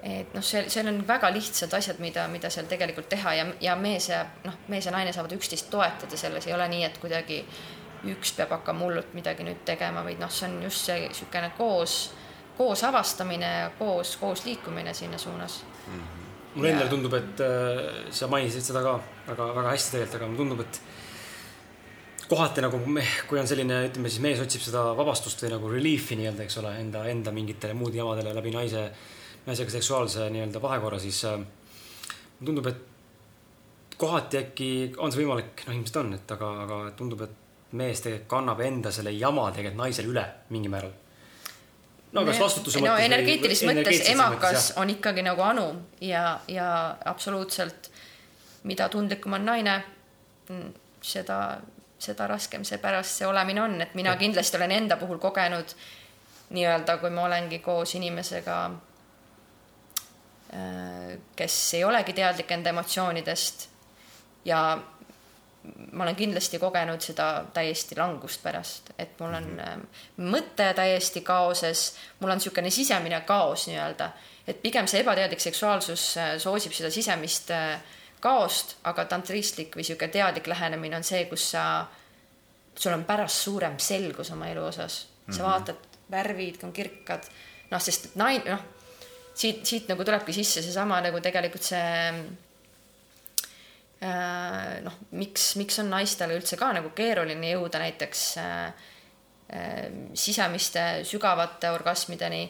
[0.06, 3.76] et noh, see, seal on väga lihtsad asjad, mida, mida seal tegelikult teha ja, ja
[3.80, 7.40] mees ja noh, mees ja naine saavad üksteist toetada selles, ei ole nii, et kuidagi
[8.12, 11.96] üks peab hakkama hullult midagi nüüd tegema, vaid noh, see on just see niisugune koos,
[12.58, 15.94] koos avastamine ja koos, koos liikumine sinna suunas mm.
[15.94, 16.28] -hmm.
[16.54, 20.60] mulle endale tundub, et äh, sa mainisid seda ka väga-väga hästi tegelikult, aga mulle tundub,
[20.60, 20.80] et
[22.28, 26.18] kohati nagu me, kui on selline, ütleme siis mees otsib seda vabastust või nagu relief'i
[26.18, 28.90] nii-öelda, eks ole, enda, enda mingitele muud jamadele läbi naise
[29.46, 35.74] naisega seksuaalse nii-öelda vahekorra, siis äh, mulle tundub, et kohati äkki on see võimalik, noh,
[35.76, 40.12] ilmselt on, et aga, aga tundub, et mees tegelikult kannab enda selle jama tegelikult naisele
[40.12, 40.24] üle
[40.54, 40.92] mingil määral.
[42.12, 43.04] no kas vastutuse no, mõttes.
[43.10, 46.68] energeetilises mõttes emakas mõttes, on ikkagi nagu anum ja, ja
[47.04, 47.90] absoluutselt,
[48.64, 49.76] mida tundlikum on naine,
[50.48, 51.40] mm, seda,
[51.98, 54.20] seda raskem see pärast see olemine on, et mina ja.
[54.20, 55.76] kindlasti olen enda puhul kogenud
[56.50, 58.58] nii-öelda, kui ma olengi koos inimesega
[61.36, 63.68] kes ei olegi teadlik enda emotsioonidest
[64.44, 64.78] ja
[65.92, 70.30] ma olen kindlasti kogenud seda täiesti langust pärast, et mul on mm -hmm.
[70.30, 74.10] mõte täiesti kaoses, mul on niisugune sisemine kaos nii-öelda,
[74.46, 77.50] et pigem see ebateadlik seksuaalsus äh, soosib seda sisemist
[78.20, 81.86] kaost, aga tantristlik või niisugune teadlik lähenemine on see, kus sa,
[82.74, 85.42] sul on pärast suurem selgus oma elu osas, sa mm -hmm.
[85.42, 85.76] vaatad,
[86.10, 87.26] värvid on kirkad,
[87.70, 88.75] noh, sest naine, noh
[89.36, 91.86] siit, siit nagu tulebki sisse seesama nagu tegelikult see
[94.00, 98.86] äh, noh, miks, miks on naistele üldse ka nagu keeruline jõuda näiteks äh,
[99.52, 99.82] äh,
[100.14, 102.44] sisemiste sügavate orgasmideni,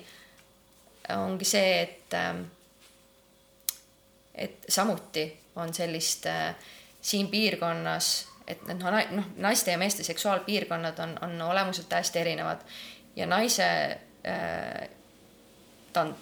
[1.17, 2.45] ongi see, et äh,
[4.37, 5.25] et samuti
[5.57, 6.55] on sellist äh,
[7.01, 8.11] siin piirkonnas,
[8.47, 12.61] et noh, noh, naiste ja meeste seksuaalpiirkonnad on, on olemuselt täiesti erinevad.
[13.17, 13.69] Ja naise
[14.29, 14.89] äh,
[15.93, 16.17] ta on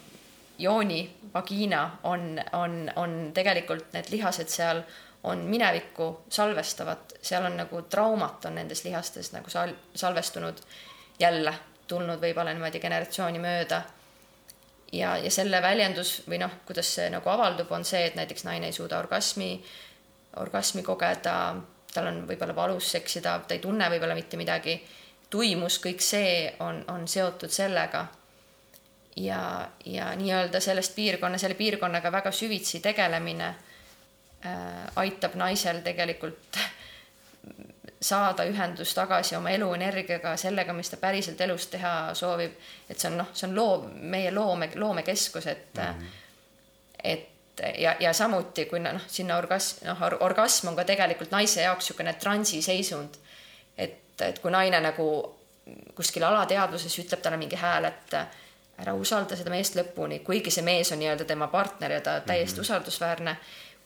[0.59, 4.82] jooni, vagiina on, on, on tegelikult need lihased seal
[5.24, 10.60] on minevikku salvestavad, seal on nagu traumat on nendes lihastes nagu sal-, salvestunud
[11.18, 11.55] jälle,
[11.89, 13.82] tulnud võib-olla niimoodi generatsiooni mööda.
[14.93, 18.66] ja, ja selle väljendus või noh, kuidas see nagu avaldub, on see, et näiteks naine
[18.66, 19.64] ei suuda orgasmi,
[20.36, 21.55] orgasmi kogeda,
[21.94, 24.82] tal on võib-olla valus seksida, ta ei tunne võib-olla mitte midagi.
[25.31, 28.06] tuimus, kõik see on, on seotud sellega
[29.16, 34.57] ja, ja nii-öelda sellest piirkonna, selle piirkonnaga väga süvitsi tegelemine äh,
[34.97, 36.59] aitab naisel tegelikult
[38.05, 42.53] saada ühendus tagasi oma eluenergiaga, sellega, mis ta päriselt elus teha soovib.
[42.91, 46.11] et see on noh, see on loov, meie loome, loomekeskus, et mm, -hmm.
[47.05, 47.31] et
[47.78, 52.12] ja, ja samuti, kui noh, sinna orgasm, noh, orgasm on ka tegelikult naise jaoks niisugune
[52.12, 53.15] transiseisund.
[53.78, 55.36] et, et kui naine nagu
[55.95, 58.16] kuskil alateadvuses ütleb talle mingi hääl, et
[58.78, 62.56] ära usalda seda meest lõpuni, kuigi see mees on nii-öelda tema partner ja ta täiesti
[62.56, 62.70] mm -hmm.
[62.70, 63.36] usaldusväärne.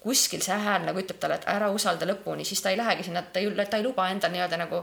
[0.01, 3.23] kuskil see hääl nagu ütleb talle, et ära usalda lõpuni, siis ta ei lähegi sinna,
[3.23, 4.77] ta ei, ta ei luba endal nii-öelda nagu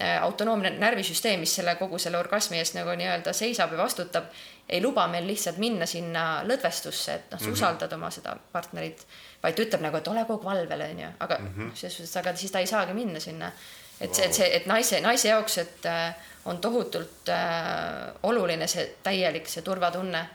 [0.00, 4.24] äh, autonoomne närvisüsteem, mis selle kogu selle orgasmi eest nagu nii-öelda seisab ja vastutab,
[4.68, 7.52] ei luba meil lihtsalt minna sinna lõdvestusse, et noh, sa mm -hmm.
[7.52, 9.06] usaldad oma seda partnerit,
[9.42, 11.74] vaid ta ütleb nagu, et ole kogu aeg valvel, onju, aga mm -hmm.
[11.74, 13.52] selles suhtes, aga siis ta ei saagi minna sinna.
[14.00, 16.14] et see, et see, et naise, naise jaoks, et äh,
[16.44, 20.26] on tohutult äh, oluline see täielik, see turvatunne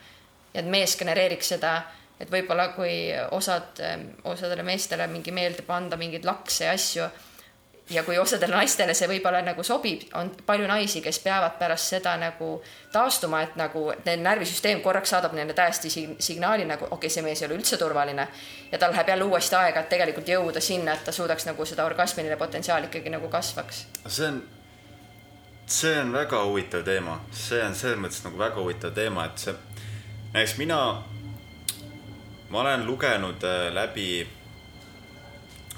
[0.53, 1.73] et mees genereeriks seda
[2.19, 3.79] et võib-olla kui osad,
[4.27, 7.05] osadele meestele mingi meeldib anda mingeid lakse ja asju
[7.89, 12.13] ja kui osadele naistele see võib-olla nagu sobib, on palju naisi, kes peavad pärast seda
[12.21, 12.51] nagu
[12.93, 17.41] taastuma, et nagu neil närvisüsteem korraks saadab neile täiesti signaali nagu okei okay,, see mees
[17.41, 18.27] ei ole üldse turvaline.
[18.71, 21.85] ja tal läheb jälle uuesti aega, et tegelikult jõuda sinna, et ta suudaks nagu seda
[21.85, 23.85] orgasmiline potentsiaal ikkagi nagu kasvaks.
[24.07, 24.43] see on,
[25.69, 29.53] see on väga huvitav teema, see on selles mõttes nagu väga huvitav teema, et see,
[30.33, 30.79] näiteks mina
[32.49, 34.27] ma olen lugenud äh, läbi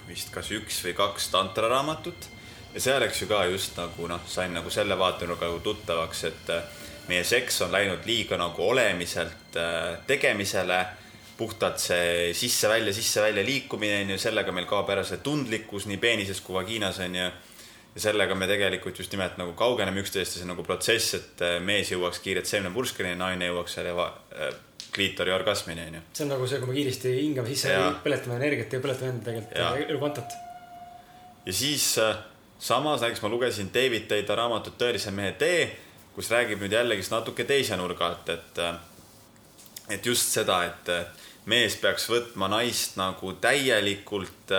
[0.07, 2.29] vist kas üks või kaks tantraraamatut
[2.73, 6.55] ja seal, eks ju ka just nagu noh, sain nagu selle vaatenurga nagu tuttavaks, et
[6.55, 6.63] äh,
[7.11, 10.79] meie seks on läinud liiga nagu olemiselt äh, tegemisele,
[11.37, 16.41] puhtalt see sisse-välja, sisse-välja liikumine on ju, sellega meil kaob ära see tundlikkus nii peenises
[16.45, 17.31] kui vagiinas on ju.
[17.95, 21.91] Ja sellega me tegelikult just nimelt nagu kaugeneme üksteisest ja see nagu protsess, et mees
[21.91, 23.95] jõuaks kiirelt seemnepurskeni, naine jõuaks selle
[24.91, 26.01] kliitori orgasmini, onju.
[26.13, 29.27] see on nagu see, kui me kiiresti hingame sisse ja põletame energiat ja põletame enda
[29.29, 30.35] tegelikult elukvantat.
[31.45, 32.19] ja siis äh,
[32.59, 35.65] samas näiteks ma lugesin David Teida raamatut Tõelise mehe tee,
[36.15, 38.75] kus räägib nüüd jällegist natuke teise nurga alt, et, äh,
[39.97, 40.93] et just seda, et
[41.45, 44.51] mees peaks võtma naist nagu täielikult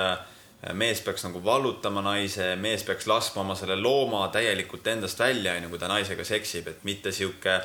[0.78, 5.72] mees peaks nagu vallutama naise, mees peaks laskma oma selle looma täielikult endast välja, onju,
[5.72, 7.56] kui ta naisega seksib, et mitte sihuke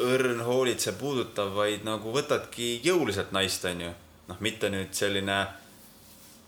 [0.00, 3.90] õrn, hoolitsev, puudutav, vaid nagu võtadki jõuliselt naist, onju.
[4.30, 5.40] noh, mitte nüüd selline,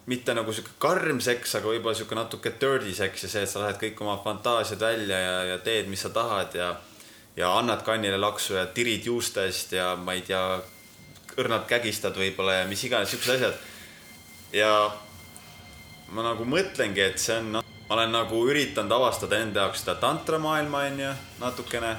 [0.06, 3.64] mitte nagu sihuke karm seks, aga võib-olla sihuke natuke dirty seks ja see, et sa
[3.64, 6.72] lähed kõik oma fantaasiad välja ja, ja teed, mis sa tahad ja
[7.36, 10.60] ja annad kannile laksu ja tirid juustest ja ma ei tea,
[11.40, 13.60] õrnalt kägistad võib-olla ja mis iganes siuksed asjad.
[14.52, 14.72] Ja
[16.12, 19.96] ma nagu mõtlengi, et see on, noh, ma olen nagu üritanud avastada enda jaoks seda
[20.02, 21.92] tantramaailma, onju, natukene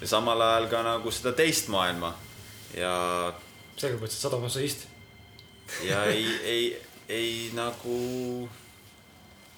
[0.00, 2.12] ja samal ajal ka nagu seda teist maailma
[2.76, 2.92] ja.
[3.76, 4.86] sellega võtsid sada massohist.
[5.86, 6.66] ja ei, ei,
[7.08, 8.48] ei nagu,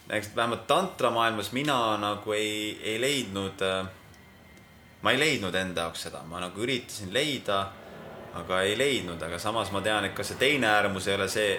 [0.09, 3.65] näiteks vähemalt tantramaailmas mina nagu ei, ei leidnud,
[5.03, 7.65] ma ei leidnud enda jaoks seda, ma nagu üritasin leida,
[8.39, 11.59] aga ei leidnud, aga samas ma tean, et ka see teine äärmus ei ole see,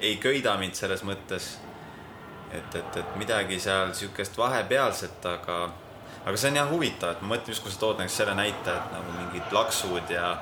[0.00, 1.52] ei köida mind selles mõttes,
[2.52, 5.60] et, et, et midagi seal sihukest vahepealset, aga
[6.24, 8.74] aga see on jah huvitav, et ma mõtlen just, kui sa tood näiteks selle näite,
[8.74, 10.34] et nagu mingid laksud ja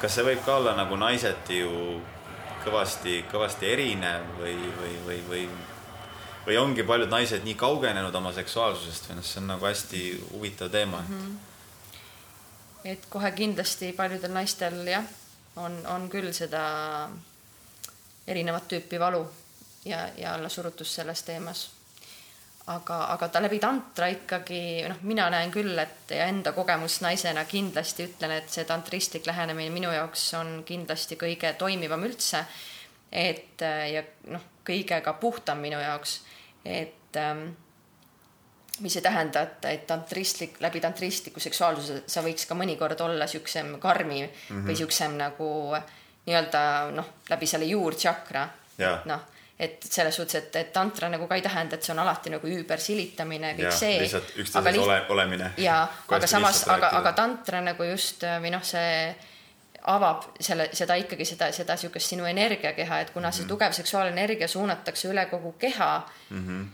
[0.00, 2.00] kas see võib ka olla nagu naiseti ju
[2.66, 5.48] kõvasti, kõvasti erinev või, või, või, või
[6.46, 10.70] või ongi paljud naised nii kaugenenud oma seksuaalsusest või noh, see on nagu hästi huvitav
[10.70, 11.22] teema mm.
[11.22, 12.82] -hmm.
[12.92, 15.08] et kohe kindlasti paljudel naistel jah,
[15.56, 16.62] on, on küll seda
[18.26, 19.26] erinevat tüüpi valu
[19.84, 21.68] ja, ja allasurutust selles teemas
[22.66, 27.44] aga, aga ta läbi tantra ikkagi noh, mina näen küll, et ja enda kogemus naisena
[27.48, 32.44] kindlasti ütlen, et see tantristlik lähenemine minu jaoks on kindlasti kõige toimivam üldse.
[33.12, 36.18] et ja noh, kõige ka puhtam minu jaoks,
[36.64, 37.46] et ähm,
[38.80, 43.78] mis ei tähenda, et, et tantristlik, läbi tantristliku seksuaalsuse sa võiks ka mõnikord olla siuksem
[43.80, 44.66] karmi mm -hmm.
[44.66, 45.48] või siuksem nagu
[46.26, 46.60] nii-öelda
[46.94, 48.48] noh, läbi selle juurtsakra.
[49.04, 52.28] noh et selles suhtes, et, et tantra nagu ka ei tähenda, et see on alati
[52.28, 53.94] nagu üübersilitamine, kõik ja, see.
[54.02, 55.48] lihtsalt üksteises ole, olemine.
[55.56, 55.78] ja,
[56.12, 59.14] aga samas, aga, aga tantra nagu just või noh, see
[59.86, 63.36] avab selle, seda ikkagi seda, seda sihukest sinu energiakeha, et kuna mm -hmm.
[63.36, 63.48] see mhm.
[63.48, 66.66] tugev seksuaalenergia suunatakse üle kogu keha mm, -hmm.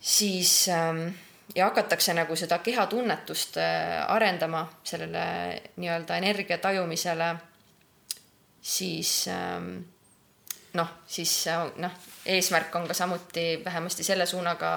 [0.00, 1.06] siis ähm,
[1.54, 7.36] ja hakatakse nagu seda kehatunnetust äh, arendama sellele nii-öelda energia tajumisele,
[8.62, 9.76] siis ähm,
[10.76, 11.32] noh, siis
[11.76, 11.92] noh,
[12.26, 14.70] eesmärk on ka samuti vähemasti selle suunaga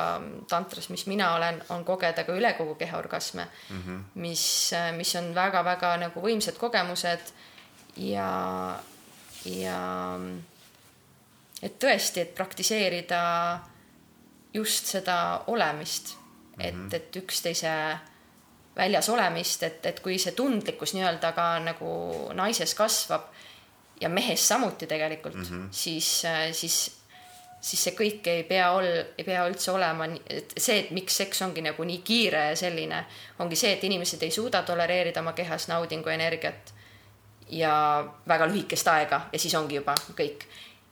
[0.50, 4.04] tantras, mis mina olen, on kogeda ka üle kogu keha orgasme mm, -hmm.
[4.16, 7.34] mis, mis on väga-väga nagu võimsad kogemused
[7.98, 8.80] ja,
[9.46, 9.82] ja
[11.62, 13.60] et tõesti, et praktiseerida
[14.54, 16.22] just seda olemist mm,
[16.58, 16.68] -hmm.
[16.68, 16.96] et, mhm.
[16.96, 17.76] et üksteise
[18.76, 21.92] väljas olemist, et, et kui see tundlikkus nii-öelda ka nagu
[22.34, 23.31] naises kasvab
[24.02, 25.68] ja mehes samuti tegelikult mm, -hmm.
[25.72, 26.98] siis, äh, siis,
[27.62, 31.42] siis see kõik ei pea ol-, ei pea üldse olema, et see, et miks seks
[31.42, 33.06] ongi nagu nii kiire ja selline,
[33.40, 36.74] ongi see, et inimesed ei suuda tolereerida oma kehas naudingu energiat
[37.52, 40.46] ja väga lühikest aega ja siis ongi juba kõik.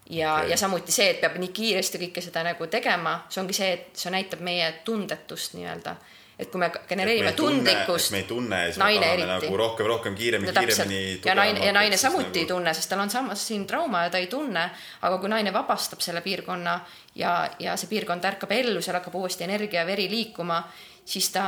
[0.10, 3.54] ja okay., ja samuti see, et peab nii kiiresti kõike seda nagu tegema, see ongi
[3.54, 5.96] see, et see näitab meie tundetust nii-öelda.
[6.40, 9.28] Et kui me genereerime tundlikkust, me ei tunne ja siis me eriti.
[9.28, 11.02] nagu rohkem, rohkem, kiiremini, no kiiremini.
[11.26, 12.40] ja naine, ja naine samuti nagu...
[12.40, 14.64] ei tunne, sest tal on samas siin trauma ja ta ei tunne,
[15.02, 16.78] aga kui naine vabastab selle piirkonna
[17.20, 20.62] ja, ja see piirkond ärkab ellu, seal hakkab uuesti energia ja veri liikuma,
[21.06, 21.44] siis ta,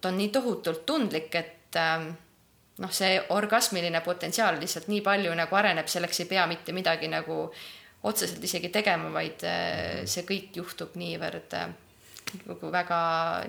[0.00, 2.08] ta on nii tohutult tundlik, et ähm,
[2.80, 7.42] noh, see orgasmiline potentsiaal lihtsalt nii palju nagu areneb, selleks ei pea mitte midagi nagu
[8.08, 11.68] otseselt isegi tegema, vaid äh, see kõik juhtub niivõrd äh,
[12.46, 12.98] nagu väga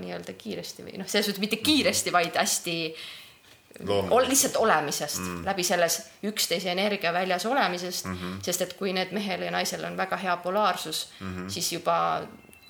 [0.01, 2.77] nii-öelda kiiresti või noh, selles suhtes mitte kiiresti, vaid hästi
[3.87, 5.97] ol, lihtsalt olemisest mm., läbi selles
[6.27, 8.39] üksteise energia väljas olemisest mm, -hmm.
[8.43, 11.49] sest et kui need mehel ja naisel on väga hea polaarsus mm, -hmm.
[11.49, 12.21] siis juba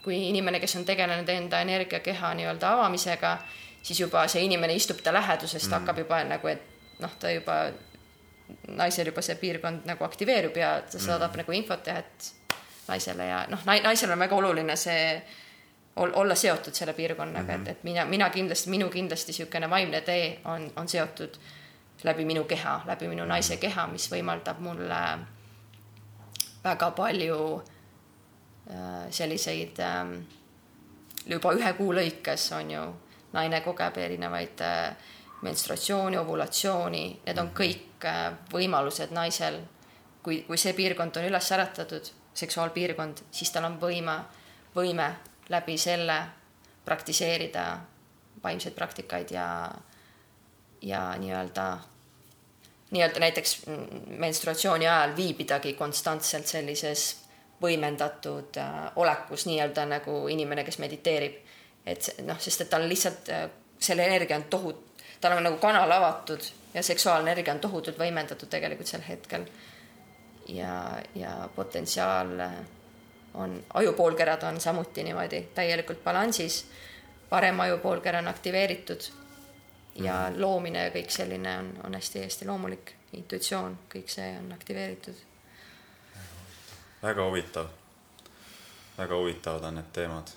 [0.04, 3.38] kui inimene, kes on tegelenud enda energiakeha nii-öelda avamisega,
[3.84, 5.80] siis juba see inimene istub ta lähedusest mm, -hmm.
[5.80, 6.62] hakkab juba nagu, et
[7.00, 7.72] noh, ta juba,
[8.68, 11.38] naisel juba see piirkond nagu aktiveerub ja ta saadab mm.
[11.38, 12.34] nagu infot jah, et
[12.88, 15.22] naisele ja noh, naisel on väga oluline see ol,
[15.96, 17.70] olla seotud selle piirkonnaga mm, -hmm.
[17.70, 21.38] et, et mina, mina kindlasti, minu kindlasti niisugune vaimne tee on, on seotud
[22.04, 25.02] läbi minu keha, läbi minu naise keha, mis võimaldab mulle
[26.64, 27.64] väga palju
[28.70, 30.08] äh, selliseid äh,
[31.26, 32.84] juba ühe kuu lõikes on ju,
[33.34, 34.96] naine kogeb erinevaid äh,
[35.42, 39.62] menstruatsiooni, ovulatsiooni, need on kõik äh, võimalused naisel.
[40.24, 44.20] kui, kui see piirkond on üles äratatud, seksuaalpiirkond, siis tal on võime,
[44.76, 45.08] võime
[45.52, 46.18] läbi selle
[46.86, 47.66] praktiseerida
[48.44, 49.72] vaimseid praktikaid ja,
[50.82, 51.66] ja nii-öelda,
[52.92, 53.62] nii-öelda näiteks
[54.08, 57.22] menstruatsiooni ajal viibidagi konstantselt sellises
[57.62, 61.38] võimendatud äh, olekus, nii-öelda nagu inimene, kes mediteerib.
[61.86, 63.46] et noh, sest et tal lihtsalt äh,
[63.80, 68.50] selle energia on tohut-, tal on nagu kanal avatud ja seksuaalne energia on tohutult võimendatud
[68.50, 69.46] tegelikult sel hetkel.
[70.48, 72.62] ja, ja potentsiaal äh,
[73.34, 76.66] on, ajupoolkerad on samuti niimoodi täielikult balansis.
[77.30, 79.02] parem ajupoolkera on aktiveeritud
[79.96, 82.96] ja loomine ja kõik selline on, on hästi-hästi loomulik.
[83.14, 85.16] intuitsioon, kõik see on aktiveeritud.
[87.04, 87.68] väga huvitav.
[88.98, 90.28] väga huvitavad on need teemad.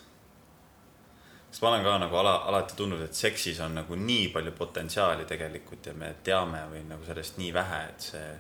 [1.50, 5.24] sest ma olen ka nagu ala, alati tundnud, et seksis on nagu nii palju potentsiaali
[5.24, 8.34] tegelikult ja me teame või nagu sellest nii vähe, et see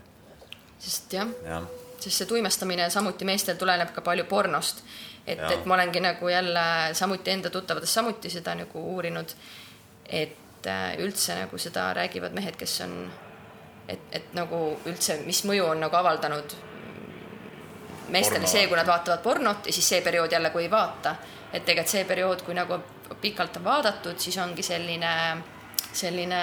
[0.78, 1.66] sest jah, jah,
[2.04, 4.84] sest see tuimestamine samuti meestel tuleneb ka palju pornost.
[5.26, 9.34] et, et ma olengi nagu jälle samuti enda tuttavates samuti seda nagu uurinud.
[10.08, 13.10] et äh, üldse nagu seda räägivad mehed, kes on,
[13.88, 16.56] et, et nagu üldse, mis mõju on nagu avaldanud
[18.08, 21.16] meestele see, kui nad vaatavad pornot ja siis see periood jälle, kui ei vaata.
[21.52, 22.80] et tegelikult see periood, kui nagu
[23.20, 25.10] pikalt on vaadatud, siis ongi selline,
[25.92, 26.40] selline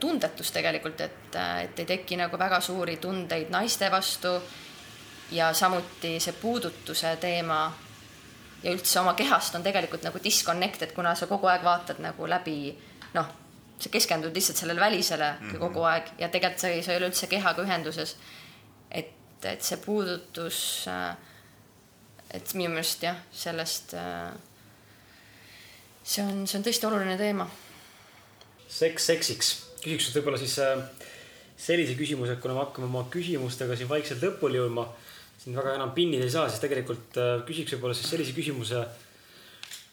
[0.00, 4.34] tundetus tegelikult, et, et ei teki nagu väga suuri tundeid naiste vastu.
[5.30, 7.72] Ja samuti see puudutuse teema
[8.62, 12.74] ja üldse oma kehast on tegelikult nagu disconnected, kuna sa kogu aeg vaatad nagu läbi
[13.14, 13.30] noh,
[13.82, 15.58] sa keskendud lihtsalt sellele välisele mm -hmm.
[15.58, 18.16] kogu aeg ja tegelikult sa ei, sa ei ole üldse kehaga ühenduses.
[18.90, 20.86] et, et see puudutus,
[22.30, 23.94] et minu meelest jah, sellest,
[26.04, 27.50] see on, see on tõesti oluline teema.
[28.68, 29.56] seks seksiks.
[29.84, 30.78] küsiks võib-olla siis äh,
[31.56, 34.86] sellise küsimuse, et kuna me hakkame oma küsimustega siin vaikselt lõpule jõudma,
[35.42, 38.84] siin väga enam pinnida ei saa, siis tegelikult äh, küsiks võib-olla siis sellise küsimuse.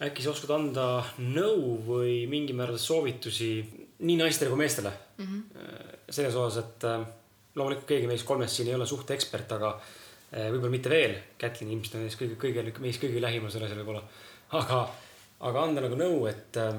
[0.00, 0.84] äkki sa oskad anda
[1.18, 3.50] nõu või mingil määral soovitusi
[4.00, 5.26] nii naistele kui meestele mm?
[5.26, 5.98] -hmm.
[6.08, 7.02] selles osas, et äh,
[7.54, 9.74] loomulikult keegi meist kolmest siin ei ole suhteekspert, aga
[10.30, 11.16] võib-olla mitte veel.
[11.38, 14.02] Kätlin ilmselt on kõige, kõige, meist kõige lähimal selles võib-olla.
[14.58, 14.78] aga,
[15.40, 16.78] aga anda nagu nõu, et äh,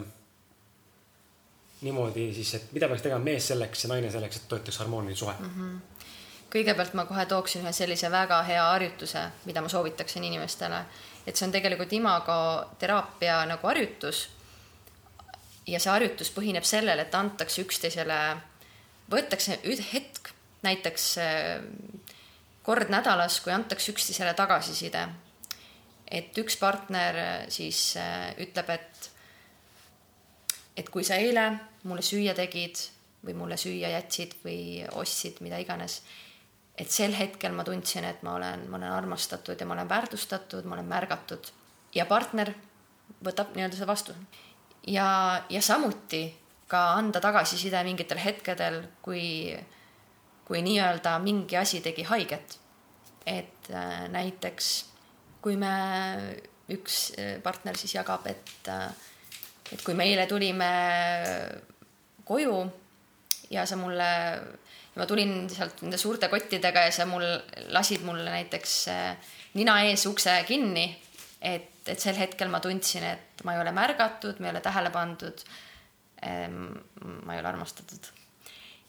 [1.82, 5.34] niimoodi siis, et mida peaks tegema mees selleks ja naine selleks, et toetaks harmooniline suhe
[5.40, 5.54] mm?
[5.56, 5.91] -hmm.
[6.52, 10.84] Kõigepealt ma kohe tooksin ühe sellise väga hea harjutuse, mida ma soovitaksin inimestele,
[11.26, 14.30] et see on tegelikult imagoteraapia nagu harjutus.
[15.68, 18.20] ja see harjutus põhineb sellel, et antakse üksteisele,
[19.12, 19.60] võetakse
[19.94, 20.34] hetk,
[20.64, 21.62] näiteks äh,
[22.64, 25.08] kord nädalas, kui antakse üksteisele tagasiside.
[26.12, 29.12] et üks partner siis äh, ütleb, et
[30.78, 31.52] et kui sa eile
[31.84, 32.80] mulle süüa tegid
[33.26, 36.02] või mulle süüa jätsid või ostsid, mida iganes,
[36.78, 40.66] et sel hetkel ma tundsin, et ma olen, ma olen armastatud ja ma olen väärtustatud,
[40.66, 41.52] ma olen märgatud
[41.96, 42.54] ja partner
[43.24, 44.16] võtab nii-öelda selle vastu.
[44.88, 46.24] ja, ja samuti
[46.72, 49.52] ka anda tagasiside mingitel hetkedel, kui,
[50.48, 52.60] kui nii-öelda mingi asi tegi haiget.
[53.26, 54.86] et äh, näiteks
[55.42, 55.74] kui me,
[56.70, 58.90] üks äh, partner siis jagab, et äh,
[59.72, 60.72] et kui me eile tulime
[62.28, 62.56] koju
[63.52, 64.10] ja sa mulle
[64.96, 67.26] ma tulin sealt nende suurte kottidega ja sa mul
[67.72, 70.86] lasid mulle näiteks äh, nina ees ukse kinni,
[71.42, 74.94] et, et sel hetkel ma tundsin, et ma ei ole märgatud, ma ei ole tähele
[74.94, 75.46] pandud.
[76.22, 78.12] ma ei ole armastatud.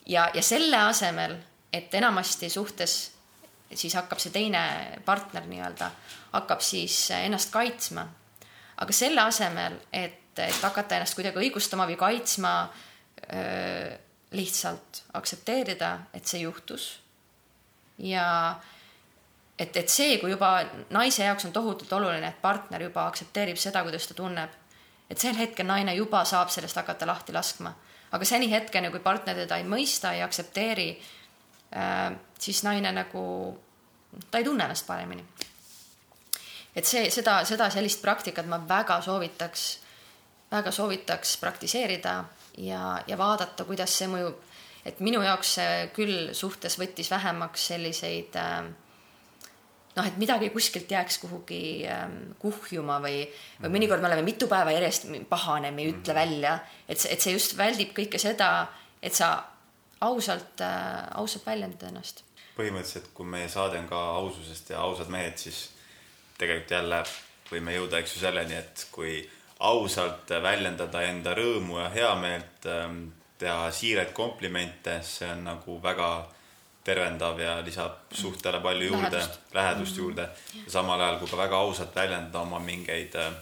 [0.07, 1.39] ja, ja selle asemel,
[1.73, 3.13] et enamasti suhtes
[3.75, 4.63] siis hakkab see teine
[5.05, 5.91] partner nii-öelda,
[6.33, 8.07] hakkab siis ennast kaitsma.
[8.83, 12.53] aga selle asemel, et, et hakata ennast kuidagi õigustama või kaitsma,
[14.33, 17.01] lihtsalt aktsepteerida, et see juhtus.
[17.99, 18.61] ja
[19.59, 20.55] et, et see, kui juba
[20.91, 24.55] naise jaoks on tohutult oluline, et partner juba aktsepteerib seda, kuidas ta tunneb,
[25.11, 27.75] et sel hetkel naine juba saab sellest hakata lahti laskma.
[28.13, 30.89] aga seni hetkeni, kui partner teda ei mõista, ei aktsepteeri
[31.77, 33.23] äh,, siis naine nagu,
[34.31, 35.25] ta ei tunne ennast paremini.
[36.77, 39.67] et see, seda, seda sellist praktikat ma väga soovitaks,
[40.51, 42.23] väga soovitaks praktiseerida
[42.59, 44.39] ja, ja vaadata, kuidas see mõjub.
[44.85, 48.65] et minu jaoks see küll suhtes võttis vähemaks selliseid äh,
[49.97, 53.25] noh, et midagi kuskilt jääks kuhugi ähm, kuhjuma või,
[53.61, 53.75] või mhm.
[53.77, 56.21] mõnikord me oleme mitu päeva järjest pahane, me ei ütle mhm.
[56.21, 56.59] välja,
[56.89, 58.53] et see, et see just väldib kõike seda,
[59.03, 59.35] et sa
[60.03, 62.25] ausalt äh,, ausalt väljendad ennast.
[62.57, 65.69] põhimõtteliselt, kui meie saade on ka aususest ja ausad mehed, siis
[66.41, 67.05] tegelikult jälle
[67.53, 69.21] võime jõuda, eks ju, selleni, et kui
[69.63, 73.05] ausalt väljendada enda rõõmu ja heameelt, ähm,
[73.39, 76.11] teha siiraid komplimente, see on nagu väga
[76.85, 80.29] tervendav ja lisab suhtele palju juurde, lähedust, lähedust mm juurde.
[80.69, 83.33] samal ajal kui ka väga ausalt väljendada oma mingeid äh,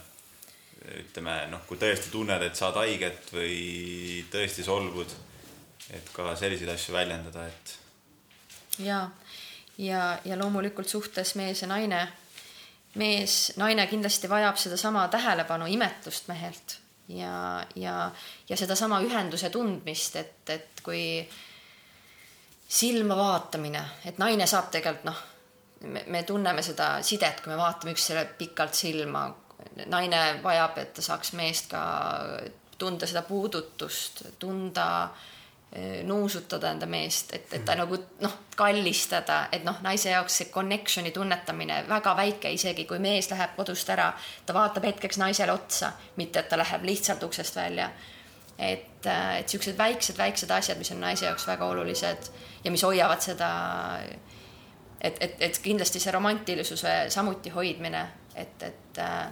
[1.01, 5.13] ütleme noh, kui tõesti tunned, et saad haiget või tõesti solvud,
[5.93, 7.75] et ka selliseid asju väljendada, et.
[8.79, 9.03] ja,
[9.77, 12.07] ja, ja loomulikult suhtes mees ja naine.
[12.95, 16.77] Mees, naine kindlasti vajab sedasama tähelepanu, imetlust mehelt
[17.07, 18.11] ja, ja,
[18.49, 21.03] ja sedasama ühenduse tundmist, et, et kui
[22.71, 25.21] silma vaatamine, et naine saab tegelikult noh,
[26.07, 29.29] me tunneme seda sidet, kui me vaatame üksteisele pikalt silma.
[29.85, 31.81] naine vajab, et ta saaks meest ka
[32.77, 35.40] tunda seda puudutust, tunda, eh,
[36.03, 41.13] nuusutada enda meest, et, et ta nagu noh, kallistada, et noh, naise jaoks see connection'i
[41.15, 44.09] tunnetamine väga väike, isegi kui mees läheb kodust ära,
[44.45, 47.89] ta vaatab hetkeks naisele otsa, mitte et ta läheb lihtsalt uksest välja.
[48.59, 52.27] et, eh, et siuksed väiksed-väiksed asjad, mis on naise jaoks väga olulised
[52.63, 53.47] ja mis hoiavad seda,
[55.01, 58.03] et, et, et kindlasti see romantilisuse samuti hoidmine,
[58.35, 59.31] et, et äh,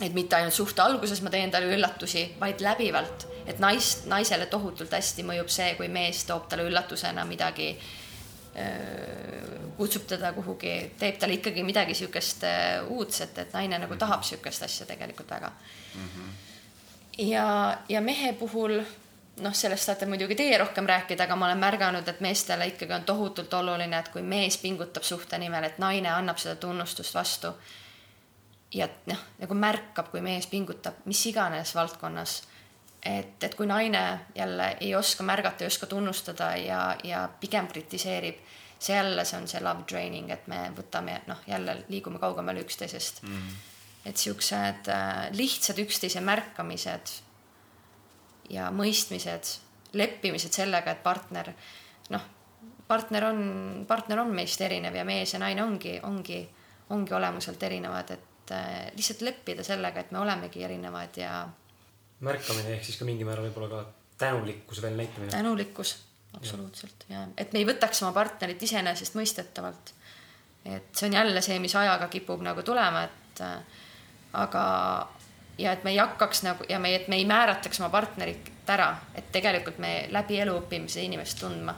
[0.00, 4.92] et mitte ainult suhte alguses ma teen talle üllatusi, vaid läbivalt, et naist, naisele tohutult
[4.94, 7.72] hästi mõjub see, kui mees toob talle üllatusena midagi,
[9.76, 12.46] kutsub teda kuhugi, teeb talle ikkagi midagi niisugust
[12.90, 16.08] uudset, et naine nagu tahab niisugust asja tegelikult väga mm.
[16.08, 16.32] -hmm.
[17.26, 18.80] ja, ja mehe puhul
[19.40, 23.04] noh, sellest saate muidugi teie rohkem rääkida, aga ma olen märganud, et meestele ikkagi on
[23.04, 27.52] tohutult oluline, et kui mees pingutab suhte nimel, et naine annab seda tunnustust vastu.
[28.74, 32.42] Ja noh, nagu märkab, kui mees pingutab mis iganes valdkonnas.
[33.02, 38.40] et, et kui naine jälle ei oska märgata, ei oska tunnustada ja, ja pigem kritiseerib,
[38.78, 43.22] see jälle, see on see love draining, et me võtame noh, jälle liigume kaugemale üksteisest
[43.22, 43.54] mm.
[44.10, 47.14] et siuksed äh, lihtsad üksteise märkamised
[48.50, 49.54] ja mõistmised,
[49.92, 51.52] leppimised sellega, et partner
[52.10, 52.24] noh,
[52.88, 53.40] partner on,
[53.88, 56.42] partner on meist erinev ja mees ja naine ongi, ongi,
[56.90, 61.32] ongi olemuselt erinevad, et äh, lihtsalt leppida sellega, et me olemegi erinevad ja.
[62.20, 63.82] märkamine ehk siis ka mingil määral võib-olla ka
[64.18, 65.30] tänulikkuse veel näitamine.
[65.32, 65.96] tänulikkus,
[66.36, 69.92] absoluutselt ja, ja et me ei võtaks oma partnerit iseenesestmõistetavalt.
[70.64, 73.84] et see on jälle see, mis ajaga kipub nagu tulema, et äh,
[74.32, 74.64] aga,
[75.58, 78.90] ja et me ei hakkaks nagu ja me, et me ei määratleks oma partnerit ära,
[79.14, 81.74] et tegelikult me läbi elu õpime seda inimest tundma.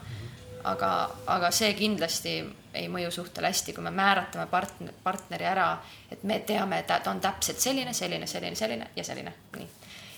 [0.65, 0.89] aga,
[1.27, 2.41] aga see kindlasti
[2.75, 5.73] ei mõju suhtele hästi, kui me määratleme partner, partneri ära,
[6.11, 9.69] et me teame, et ta on täpselt selline, selline, selline, selline ja selline, nii.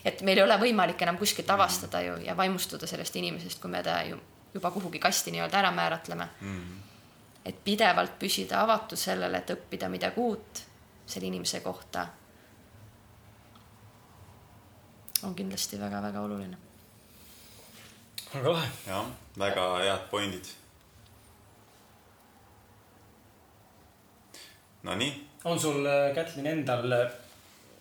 [0.04, 3.82] et meil ei ole võimalik enam kuskilt avastada ju ja vaimustuda sellest inimesest, kui me
[3.82, 4.20] ta ju
[4.54, 6.58] juba kuhugi kasti nii-öelda ära määratleme mm.
[6.58, 6.80] -hmm.
[7.44, 10.66] et pidevalt püsida avatud sellele, et õppida midagi uut
[11.06, 12.06] selle inimese kohta
[15.22, 16.56] on kindlasti väga-väga oluline.
[18.34, 18.68] väga lahe.
[18.86, 19.06] jah,
[19.38, 20.44] väga head pointid.
[24.82, 25.28] Nonii.
[25.44, 27.10] on sul, äh, Kätlin, endal äh,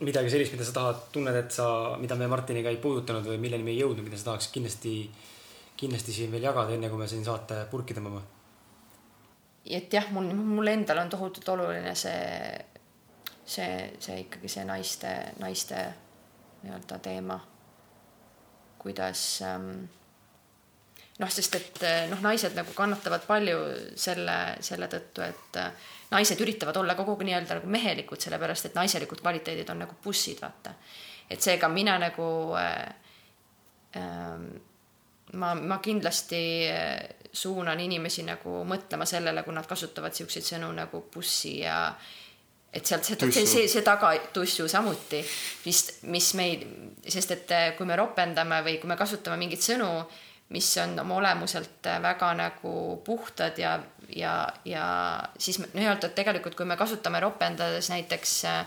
[0.05, 3.65] midagi sellist, mida sa tahad, tunned, et sa, mida me Martiniga ei puudutanud või milleni
[3.65, 4.95] me ei jõudnud, mida sa tahaks kindlasti,
[5.77, 8.21] kindlasti siin veel jagada, enne kui me siin saate purki tõmbame?
[9.65, 12.21] et jah, mul, mul endal on tohutult oluline see,
[13.45, 15.83] see, see ikkagi see naiste, naiste
[16.63, 17.37] nii-öelda teema.
[18.81, 19.83] kuidas ähm,
[21.21, 23.59] noh, sest et noh, naised nagu kannatavad palju
[23.95, 25.61] selle, selle tõttu, et
[26.11, 30.41] naised üritavad olla kogu aeg nii-öelda nagu mehelikud, sellepärast et naiselikud kvaliteedid on nagu bussid,
[30.41, 30.73] vaata.
[31.29, 32.27] et seega mina nagu
[32.59, 32.83] äh,
[33.95, 34.43] äh,
[35.33, 36.41] ma, ma kindlasti
[37.33, 41.93] suunan inimesi nagu mõtlema sellele, kui nad kasutavad siukseid sõnu nagu bussi ja
[42.71, 45.21] et sealt see, see, see, see tagatussu samuti,
[45.65, 45.79] mis,
[46.11, 46.65] mis meid,
[47.03, 49.89] sest et kui me ropendame või kui me kasutame mingeid sõnu,
[50.51, 52.73] mis on oma olemuselt väga nagu
[53.05, 53.77] puhtad ja,
[54.15, 54.85] ja, ja
[55.37, 58.65] siis nii-öelda, et tegelikult, kui me kasutame ropendades näiteks äh,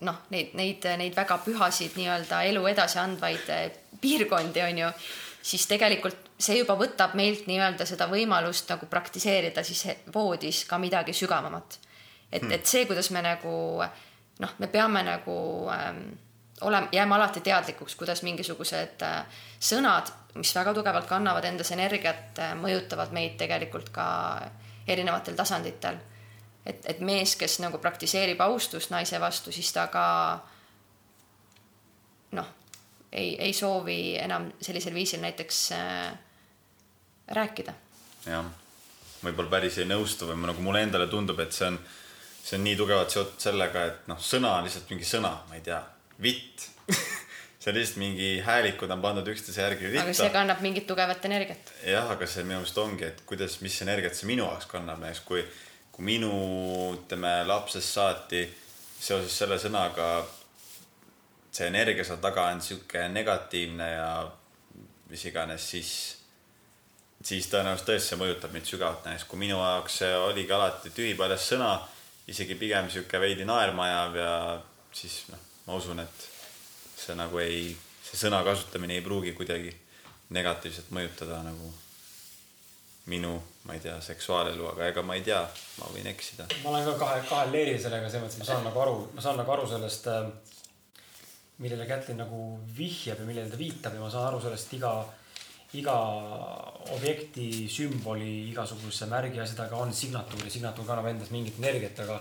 [0.00, 3.46] noh, neid, neid, neid väga pühasid nii-öelda elu edasi andvaid
[4.00, 4.90] piirkondi, on ju
[5.46, 11.14] siis tegelikult see juba võtab meilt nii-öelda seda võimalust nagu praktiseerida siis voodis ka midagi
[11.16, 11.78] sügavamat.
[12.32, 13.82] et hmm., et see, kuidas me nagu
[14.38, 15.36] noh, me peame nagu
[15.72, 16.02] ähm,
[16.60, 22.54] olema, jääma alati teadlikuks, kuidas mingisugused äh, sõnad, mis väga tugevalt kannavad endas energiat äh,,
[22.58, 24.06] mõjutavad meid tegelikult ka
[24.88, 25.98] erinevatel tasanditel.
[26.66, 30.06] et, et mees, kes nagu praktiseerib austust naise vastu, siis ta ka
[32.36, 32.54] noh
[33.12, 36.18] ei, ei soovi enam sellisel viisil näiteks äh,
[37.28, 37.74] rääkida.
[38.26, 38.48] jah,
[39.24, 41.78] võib-olla päris ei nõustu või nagu mulle endale tundub, et see on,
[42.42, 45.64] see on nii tugevalt seotud sellega, et noh, sõna on lihtsalt mingi sõna, ma ei
[45.66, 45.80] tea,
[46.22, 46.68] vitt
[47.66, 50.04] see on lihtsalt mingi häälikud on pandud üksteise järgi ritta.
[50.06, 51.72] aga see kannab mingit tugevat energiat.
[51.86, 55.24] jah, aga see minu meelest ongi, et kuidas, mis energiat see minu jaoks kannab, näiteks
[55.26, 55.42] kui,
[55.92, 56.32] kui minu,
[56.94, 58.44] ütleme lapsest saati
[59.00, 60.10] seoses selle sõnaga
[61.56, 64.10] see energia seal taga on sihuke negatiivne ja
[65.10, 65.90] mis iganes, siis,
[67.22, 69.04] siis tõenäoliselt tõesti see mõjutab mind sügavalt.
[69.06, 71.72] näiteks kui minu jaoks see oligi alati tühipaljas sõna,
[72.28, 74.32] isegi pigem sihuke veidi naerma ajav ja
[74.94, 76.28] siis noh, ma usun, et
[76.96, 77.72] see nagu ei,
[78.06, 79.74] see sõna kasutamine ei pruugi kuidagi
[80.36, 81.72] negatiivselt mõjutada nagu
[83.06, 83.36] minu,
[83.66, 85.38] ma ei tea, seksuaalelu, aga ega ma ei tea,
[85.78, 86.48] ma võin eksida.
[86.64, 89.38] ma olen ka kahe, kahel leeril sellega, selles mõttes ma saan nagu aru, ma saan
[89.38, 90.26] nagu aru sellest äh,
[91.62, 92.40] millele Kätlin nagu
[92.78, 94.92] vihjab ja millele ta viitab ja ma saan aru sellest iga,
[95.78, 95.94] iga
[96.96, 102.20] objekti sümboli, igasuguse märgi asjadega on signatuur ja signatuur kannab endas mingit energiat, aga.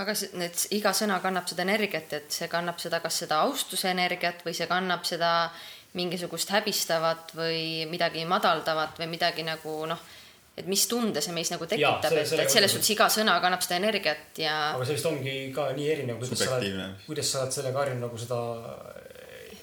[0.00, 4.44] Aga need, iga sõna kannab seda energiat, et see kannab seda, kas seda austuse energiat
[4.46, 5.50] või see kannab seda
[5.98, 10.08] mingisugust häbistavat või midagi madaldavat või midagi nagu noh
[10.60, 13.78] et mis tunde see meis nagu tekitab, et, et selles suhtes iga sõna kannab seda
[13.80, 14.56] energiat ja.
[14.74, 18.06] aga see vist ongi ka nii erinev, kuidas sa oled, kuidas sa oled sellega harjunud
[18.06, 18.40] nagu seda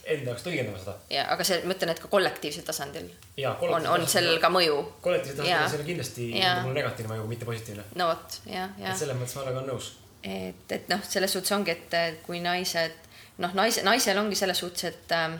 [0.08, 0.96] enda jaoks tõlgendama seda.
[1.12, 3.10] ja, aga see, ma ütlen, et ka kollektiivsel tasandil
[3.40, 4.80] ja, on, on sellel ka mõju.
[5.06, 7.88] kollektiivsel tasandil sellel kindlasti nagu negatiivne mõju, mitte positiivne.
[8.00, 8.94] no vot, jah, jah.
[8.94, 9.92] et selles mõttes ma olen ka nõus.
[10.23, 12.98] Et, et noh, selles suhtes ongi, et kui naised,
[13.44, 15.38] noh, naise, naisel ongi selles suhtes, et äh,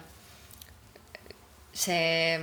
[1.78, 2.40] see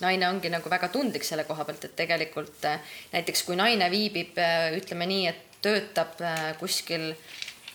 [0.00, 4.36] naine ongi nagu väga tundlik selle koha pealt, et tegelikult äh, näiteks kui naine viibib,
[4.38, 7.12] äh, ütleme nii, et töötab äh, kuskil,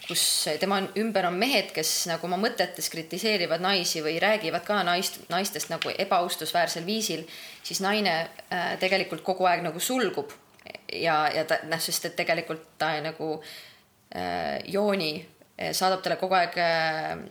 [0.08, 0.24] kus
[0.60, 5.72] tema ümber on mehed, kes nagu oma mõtetes kritiseerivad naisi või räägivad ka naist, naistest
[5.72, 7.24] nagu ebaaustusväärsel viisil,
[7.64, 8.16] siis naine
[8.82, 10.34] tegelikult kogu aeg nagu sulgub
[10.92, 15.14] ja, ja ta noh, sest et tegelikult ta nagu äh, jooni
[15.72, 17.22] saadab talle kogu aeg äh,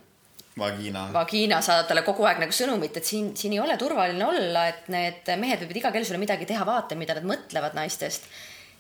[0.59, 1.07] Vagiina.
[1.12, 4.89] Vagiina saadab talle kogu aeg nagu sõnumit, et siin, siin ei ole turvaline olla, et
[4.93, 8.27] need mehed võivad iga kell sulle midagi teha, vaata, mida nad mõtlevad naistest.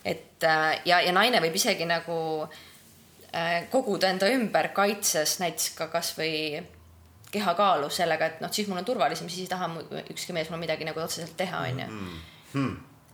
[0.04, 5.88] et äh, ja, ja naine võib isegi nagu äh, koguda enda ümber kaitses näiteks ka
[5.92, 6.62] kasvõi
[7.30, 9.68] kehakaalu sellega, et noh, siis mul on turvalisem, siis ei taha
[10.10, 11.90] ükski mees mul midagi nagu otseselt teha, onju.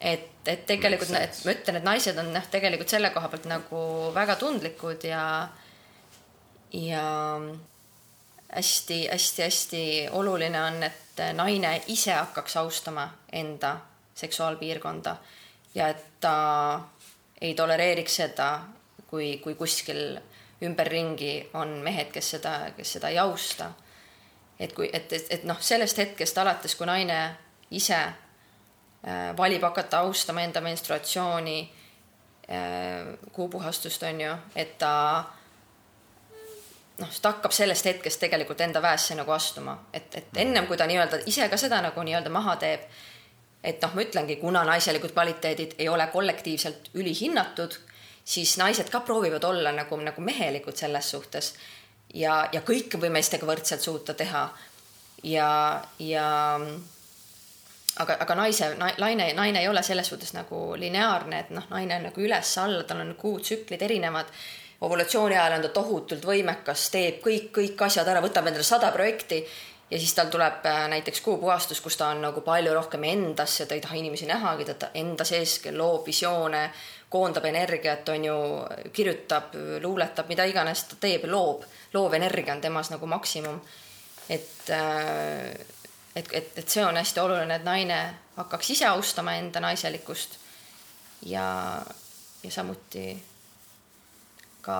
[0.00, 3.80] Et, et tegelikult, et ma ütlen, et naised on noh, tegelikult selle koha pealt nagu
[4.14, 5.22] väga tundlikud ja,
[6.76, 7.06] ja
[8.52, 13.78] hästi-hästi-hästi oluline on, et naine ise hakkaks austama enda
[14.14, 15.16] seksuaalpiirkonda
[15.74, 16.80] ja et ta
[17.40, 18.50] ei tolereeriks seda,
[19.08, 20.18] kui, kui kuskil
[20.62, 23.72] ümberringi on mehed, kes seda, kes seda ei austa.
[24.60, 27.18] et kui, et, et, et noh, sellest hetkest alates, kui naine
[27.70, 27.98] ise
[29.36, 31.58] valib hakata austama enda menstruatsiooni
[32.50, 34.92] äh,, kuupuhastust on ju, et ta
[36.98, 40.86] noh, ta hakkab sellest hetkest tegelikult enda väesse nagu astuma, et, et ennem kui ta
[40.88, 42.86] nii-öelda ise ka seda nagu nii-öelda maha teeb,
[43.66, 47.78] et noh, ma ütlengi, kuna naiselikud kvaliteedid ei ole kollektiivselt ülihinnatud,
[48.24, 51.54] siis naised ka proovivad olla nagu, nagu mehelikud selles suhtes
[52.14, 54.48] ja, ja kõike või meestega võrdselt suuta teha.
[55.22, 55.48] ja,
[55.98, 56.28] ja
[58.02, 62.08] aga, aga naise, naine, naine ei ole selles suhtes nagu lineaarne, et noh, naine on
[62.10, 64.32] nagu üles-alla, tal on kuutsüklid erinevad
[64.80, 69.40] ovulatsiooni ajal on ta tohutult võimekas, teeb kõik, kõik asjad ära, võtab endale sada projekti
[69.90, 73.66] ja siis tal tuleb äh, näiteks kuupuhastus, kus ta on nagu palju rohkem endas ja
[73.66, 76.66] ta ei taha inimesi nähagi, ta enda sees loob visioone,
[77.10, 78.36] koondab energiat, on ju,
[78.92, 81.64] kirjutab, luuletab, mida iganes ta teeb, loob,
[81.94, 83.60] loov energia on temas nagu maksimum.
[84.28, 85.54] et, äh,
[86.16, 88.00] et, et, et see on hästi oluline, et naine
[88.36, 90.38] hakkaks ise austama enda naiselikkust
[91.28, 91.46] ja,
[92.42, 93.10] ja samuti
[94.64, 94.78] ka,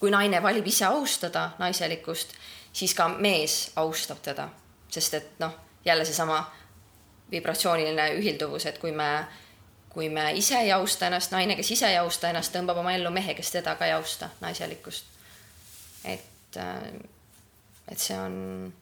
[0.00, 2.36] kui naine valib ise austada naiselikkust
[2.72, 4.48] siis ka mees austab teda,
[4.90, 5.54] sest et noh,
[5.84, 6.40] jälle seesama
[7.30, 9.08] vibratsiooniline ühilduvus, et kui me,
[9.90, 13.10] kui me ise ei austa ennast, naine, kes ise ei austa ennast, tõmbab oma ellu
[13.10, 15.16] mehe, kes teda ka ei austa, naiselikkust.
[16.04, 16.82] et, äh,
[17.88, 18.72] et see on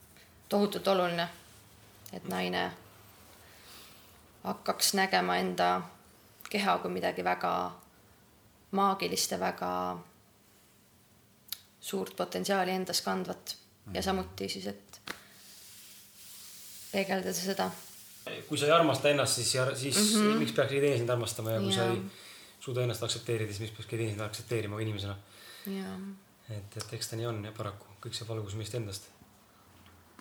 [0.48, 1.28] tohutult oluline,
[2.12, 2.72] et naine
[4.44, 5.82] hakkaks nägema enda
[6.50, 7.52] keha kui midagi väga
[8.70, 9.70] maagilist ja väga
[11.80, 13.56] suurt potentsiaali endas kandvat
[13.94, 15.00] ja samuti siis, et
[16.92, 17.70] peegeldada seda.
[18.48, 20.38] kui sa ei armasta ennast, siis, siis mm -hmm.
[20.38, 21.76] miks peaks keegi teine sind armastama ja kui ja.
[21.76, 22.02] sa ei
[22.60, 25.16] suuda ennast aktsepteerida, siis miks peaks keegi teine sind aktsepteerima inimesena.
[26.50, 29.08] et, et eks ta nii on ja paraku kõik saab alguse meist endast.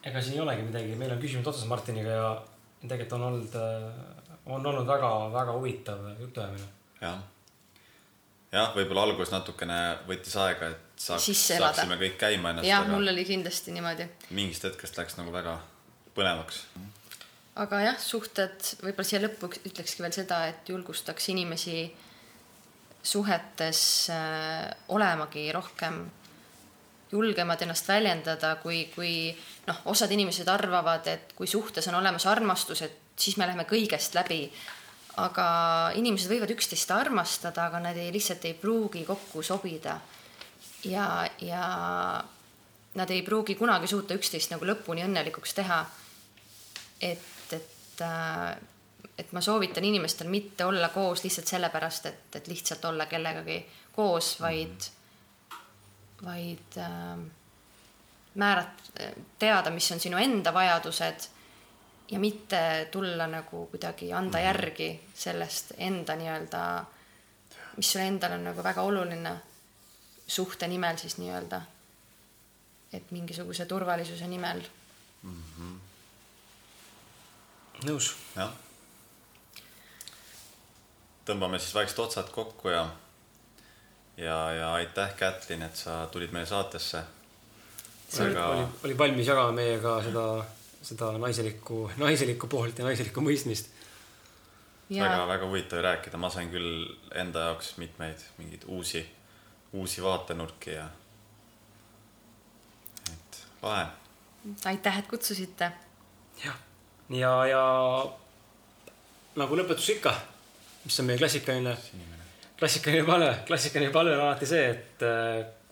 [0.05, 2.33] Ega siin ei olegi midagi, meil on küsimused otsas Martiniga ja
[2.85, 3.55] tegelikult on olnud,
[4.45, 6.67] on olnud väga-väga huvitav jutuajamine.
[7.01, 7.23] jah
[8.55, 9.77] jah, võib-olla alguses natukene
[10.07, 12.67] võttis aega, et saaks, saaksime kõik käima ennast.
[12.67, 14.07] jah, mul oli kindlasti niimoodi.
[14.35, 15.57] mingist hetkest läks nagu väga
[16.17, 16.63] põnevaks.
[17.63, 21.79] aga jah, suhted, võib-olla siia lõppu ütlekski veel seda, et julgustaks inimesi
[23.05, 23.81] suhetes
[24.13, 26.05] äh, olemagi rohkem
[27.11, 29.11] julgemad ennast väljendada, kui, kui
[29.67, 34.17] noh, osad inimesed arvavad, et kui suhtes on olemas armastus, et siis me läheme kõigest
[34.17, 34.49] läbi
[35.21, 35.47] aga
[35.95, 39.99] inimesed võivad üksteist armastada, aga nad ei, lihtsalt ei pruugi kokku sobida.
[40.83, 42.23] ja, ja
[42.95, 45.85] nad ei pruugi kunagi suuta üksteist nagu lõpuni õnnelikuks teha.
[47.01, 48.57] et, et, äh,
[49.17, 53.61] et ma soovitan inimestel mitte olla koos lihtsalt sellepärast, et, et lihtsalt olla kellegagi
[53.95, 54.89] koos, vaid,
[56.25, 57.17] vaid äh,
[58.35, 58.91] määrat-,
[59.39, 61.29] teada, mis on sinu enda vajadused
[62.11, 64.45] ja mitte tulla nagu kuidagi anda mhm.
[64.45, 66.85] järgi sellest enda nii-öelda,
[67.77, 69.35] mis sulle endal on nagu väga oluline
[70.27, 71.61] suhte nimel siis nii-öelda.
[72.93, 74.61] et mingisuguse turvalisuse nimel
[75.23, 75.43] mm.
[75.57, 75.79] -hmm.
[77.83, 78.15] nõus.
[78.35, 78.51] jah.
[81.25, 82.89] tõmbame siis vaikselt otsad kokku ja,
[84.17, 87.03] ja, ja aitäh, Kätlin, et sa tulid meie saatesse.
[88.19, 88.47] Väga...
[88.47, 90.25] oli, oli valmis jagama meiega seda
[90.85, 93.71] seda naiselikku, naiselikku poolt ja naiselikku mõistmist.
[94.89, 96.85] väga-väga huvitav rääkida, ma sain küll
[97.17, 99.01] enda jaoks mitmeid mingeid uusi,
[99.73, 100.85] uusi vaatenurki ja
[103.13, 103.87] et lahe.
[104.65, 105.71] aitäh, et kutsusite.
[106.43, 106.59] jah,
[107.09, 107.63] ja, ja
[109.41, 110.13] nagu lõpetus ikka,
[110.85, 111.77] mis on meie klassikaline,
[112.59, 115.05] klassikaline palve, klassikaline palve on alati see, et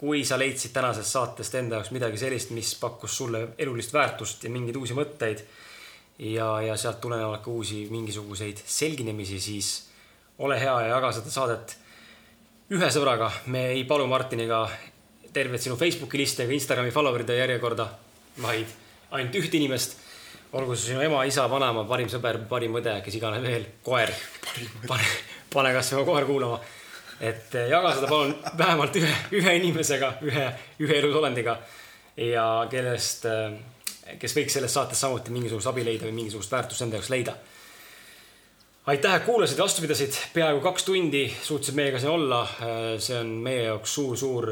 [0.04, 4.52] kui sa leidsid tänasest saatest enda jaoks midagi sellist, mis pakkus sulle elulist väärtust ja
[4.52, 5.46] mingeid uusi mõtteid
[6.20, 9.70] ja, ja sealt tulenevalt ka uusi mingisuguseid selginemisi, siis
[10.44, 11.78] ole hea ja jaga seda saadet
[12.74, 13.32] ühe sõbraga.
[13.48, 14.66] me ei palu Martiniga
[15.34, 17.88] tervet sinu Facebooki liste ega Instagrami follower'ide järjekorda,
[18.42, 18.68] vaid
[19.12, 19.98] ainult üht inimest.
[20.54, 24.12] olgu see sinu ema, isa, vanaema, parim sõber, parim õde, kes iganes veel, koer.
[24.88, 25.08] pane,
[25.54, 26.60] pane kasvõi oma koer kuulama
[27.24, 30.46] et eh, jaga seda palun vähemalt ühe, ühe inimesega, ühe,
[30.84, 31.58] ühe elus olendiga
[32.20, 37.00] ja kellest, eh, kes võiks selles saates samuti mingisugust abi leida või mingisugust väärtust enda
[37.00, 37.36] jaoks leida.
[38.92, 42.42] aitäh, et kuulasid vastu pidasid, peaaegu kaks tundi suutsid meiega siin olla.
[42.44, 44.50] Eh, see on meie jaoks suur-suur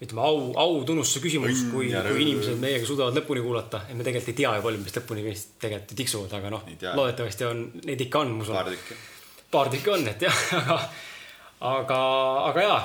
[0.00, 3.82] ütleme au, au tunnustuse küsimus, kui, kui inimesed meiega suudavad lõpuni kuulata.
[3.88, 7.48] et me tegelikult ei tea ju palju, mis lõpuni vist tegelikult tiksuvad, aga noh, loodetavasti
[7.48, 8.60] on, neid ikka on, ma usun.
[8.60, 9.00] paar tükki
[9.50, 10.78] paar tükki on, et jah, aga,
[11.60, 12.00] aga,
[12.50, 12.80] aga jaa,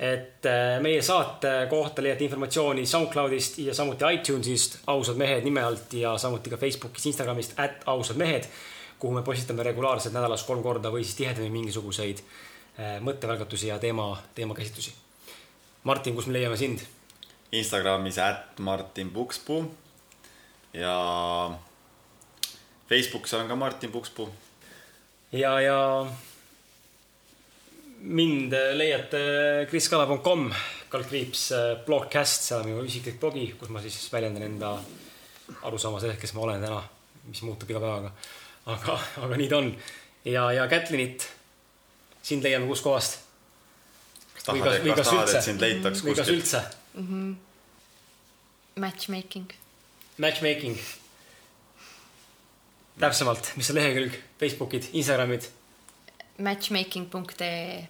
[0.00, 5.92] et äh, meie saate kohta leiate informatsiooni SoundCloudist ja samuti iTunesist ausad mehed nime alt
[5.94, 8.48] ja samuti ka Facebookist, Instagramist, at ausad mehed,
[8.98, 14.14] kuhu me postitame regulaarselt nädalas kolm korda või siis tihedamini mingisuguseid äh, mõttevälgatusi ja teema,
[14.34, 14.94] teemakäsitlusi.
[15.84, 16.82] Martin, kus me leiame sind?
[17.52, 19.64] Instagramis at Martin Pukspuu
[20.72, 20.94] ja
[22.88, 24.28] Facebookis olen ka Martin Pukspuu
[25.32, 26.06] ja, ja
[28.00, 29.20] mind leiate
[29.70, 30.48] kriskala.com,
[30.90, 31.50] kaldkriips
[31.86, 34.74] blogcast, seal on minu isiklik blogi, kus ma siis väljendan enda
[35.62, 36.80] arusaama sellest, kes ma olen täna,
[37.28, 38.12] mis muutub iga päevaga.
[38.70, 39.74] aga, aga nii ta on.
[40.24, 41.28] ja, ja Kätlinit,
[42.22, 43.20] sind leiame kuskohast?
[44.34, 46.38] kas tahad, kas, tahad, et sind leitaks või kas kuskilt?
[46.38, 46.64] üldse
[48.80, 49.52] Matchmaking.
[50.18, 50.78] matchmaking.
[53.00, 55.44] täpsemalt, mis on lehekülg, Facebookid, Instagramid
[56.40, 57.88] Matchmaking.ee.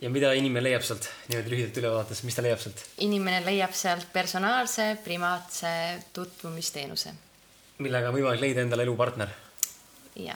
[0.00, 2.82] ja mida inimene leiab sealt niimoodi lühidalt üle vaadates, mis ta leiab sealt?
[3.04, 5.68] inimene leiab sealt personaalse primaatse
[6.16, 7.12] tutvumisteenuse.
[7.78, 9.32] millega on võimalik leida endale elupartner,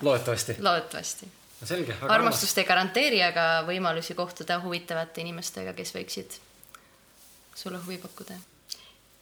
[0.02, 0.58] loodetavasti.
[0.60, 1.30] loodetavasti.
[1.60, 6.40] no selge, armastust ei garanteeri, aga võimalusi kohtuda huvitavate inimestega, kes võiksid
[7.56, 8.36] sulle huvi pakkuda.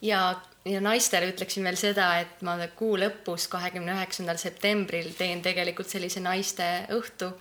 [0.03, 5.89] ja, ja naistele ütleksin veel seda, et ma kuu lõpus, kahekümne üheksandal septembril teen tegelikult
[5.89, 7.33] sellise naiste õhtu.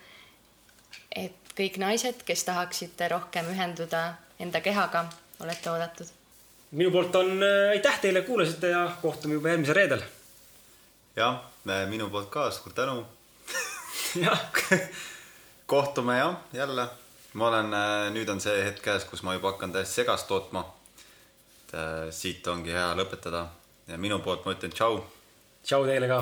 [1.15, 5.07] et kõik naised, kes tahaksite rohkem ühenduda enda kehaga,
[5.39, 6.07] olete oodatud.
[6.71, 10.01] minu poolt on äh, aitäh teile, kuulasite ja kohtume juba järgmisel reedel.
[11.15, 11.41] jah,
[11.89, 13.05] minu poolt ka suur tänu.
[14.25, 14.41] jah,
[15.65, 16.87] kohtume jah, jälle.
[17.33, 17.73] ma olen,
[18.13, 20.76] nüüd on see hetk käes, kus ma juba hakkan täiesti segast tootma.
[21.67, 23.47] Et äh, siit ongi hea lõpetada.
[23.87, 25.01] Ja minu poolt ma ütlen tšau.
[25.63, 26.21] Tšau teile ka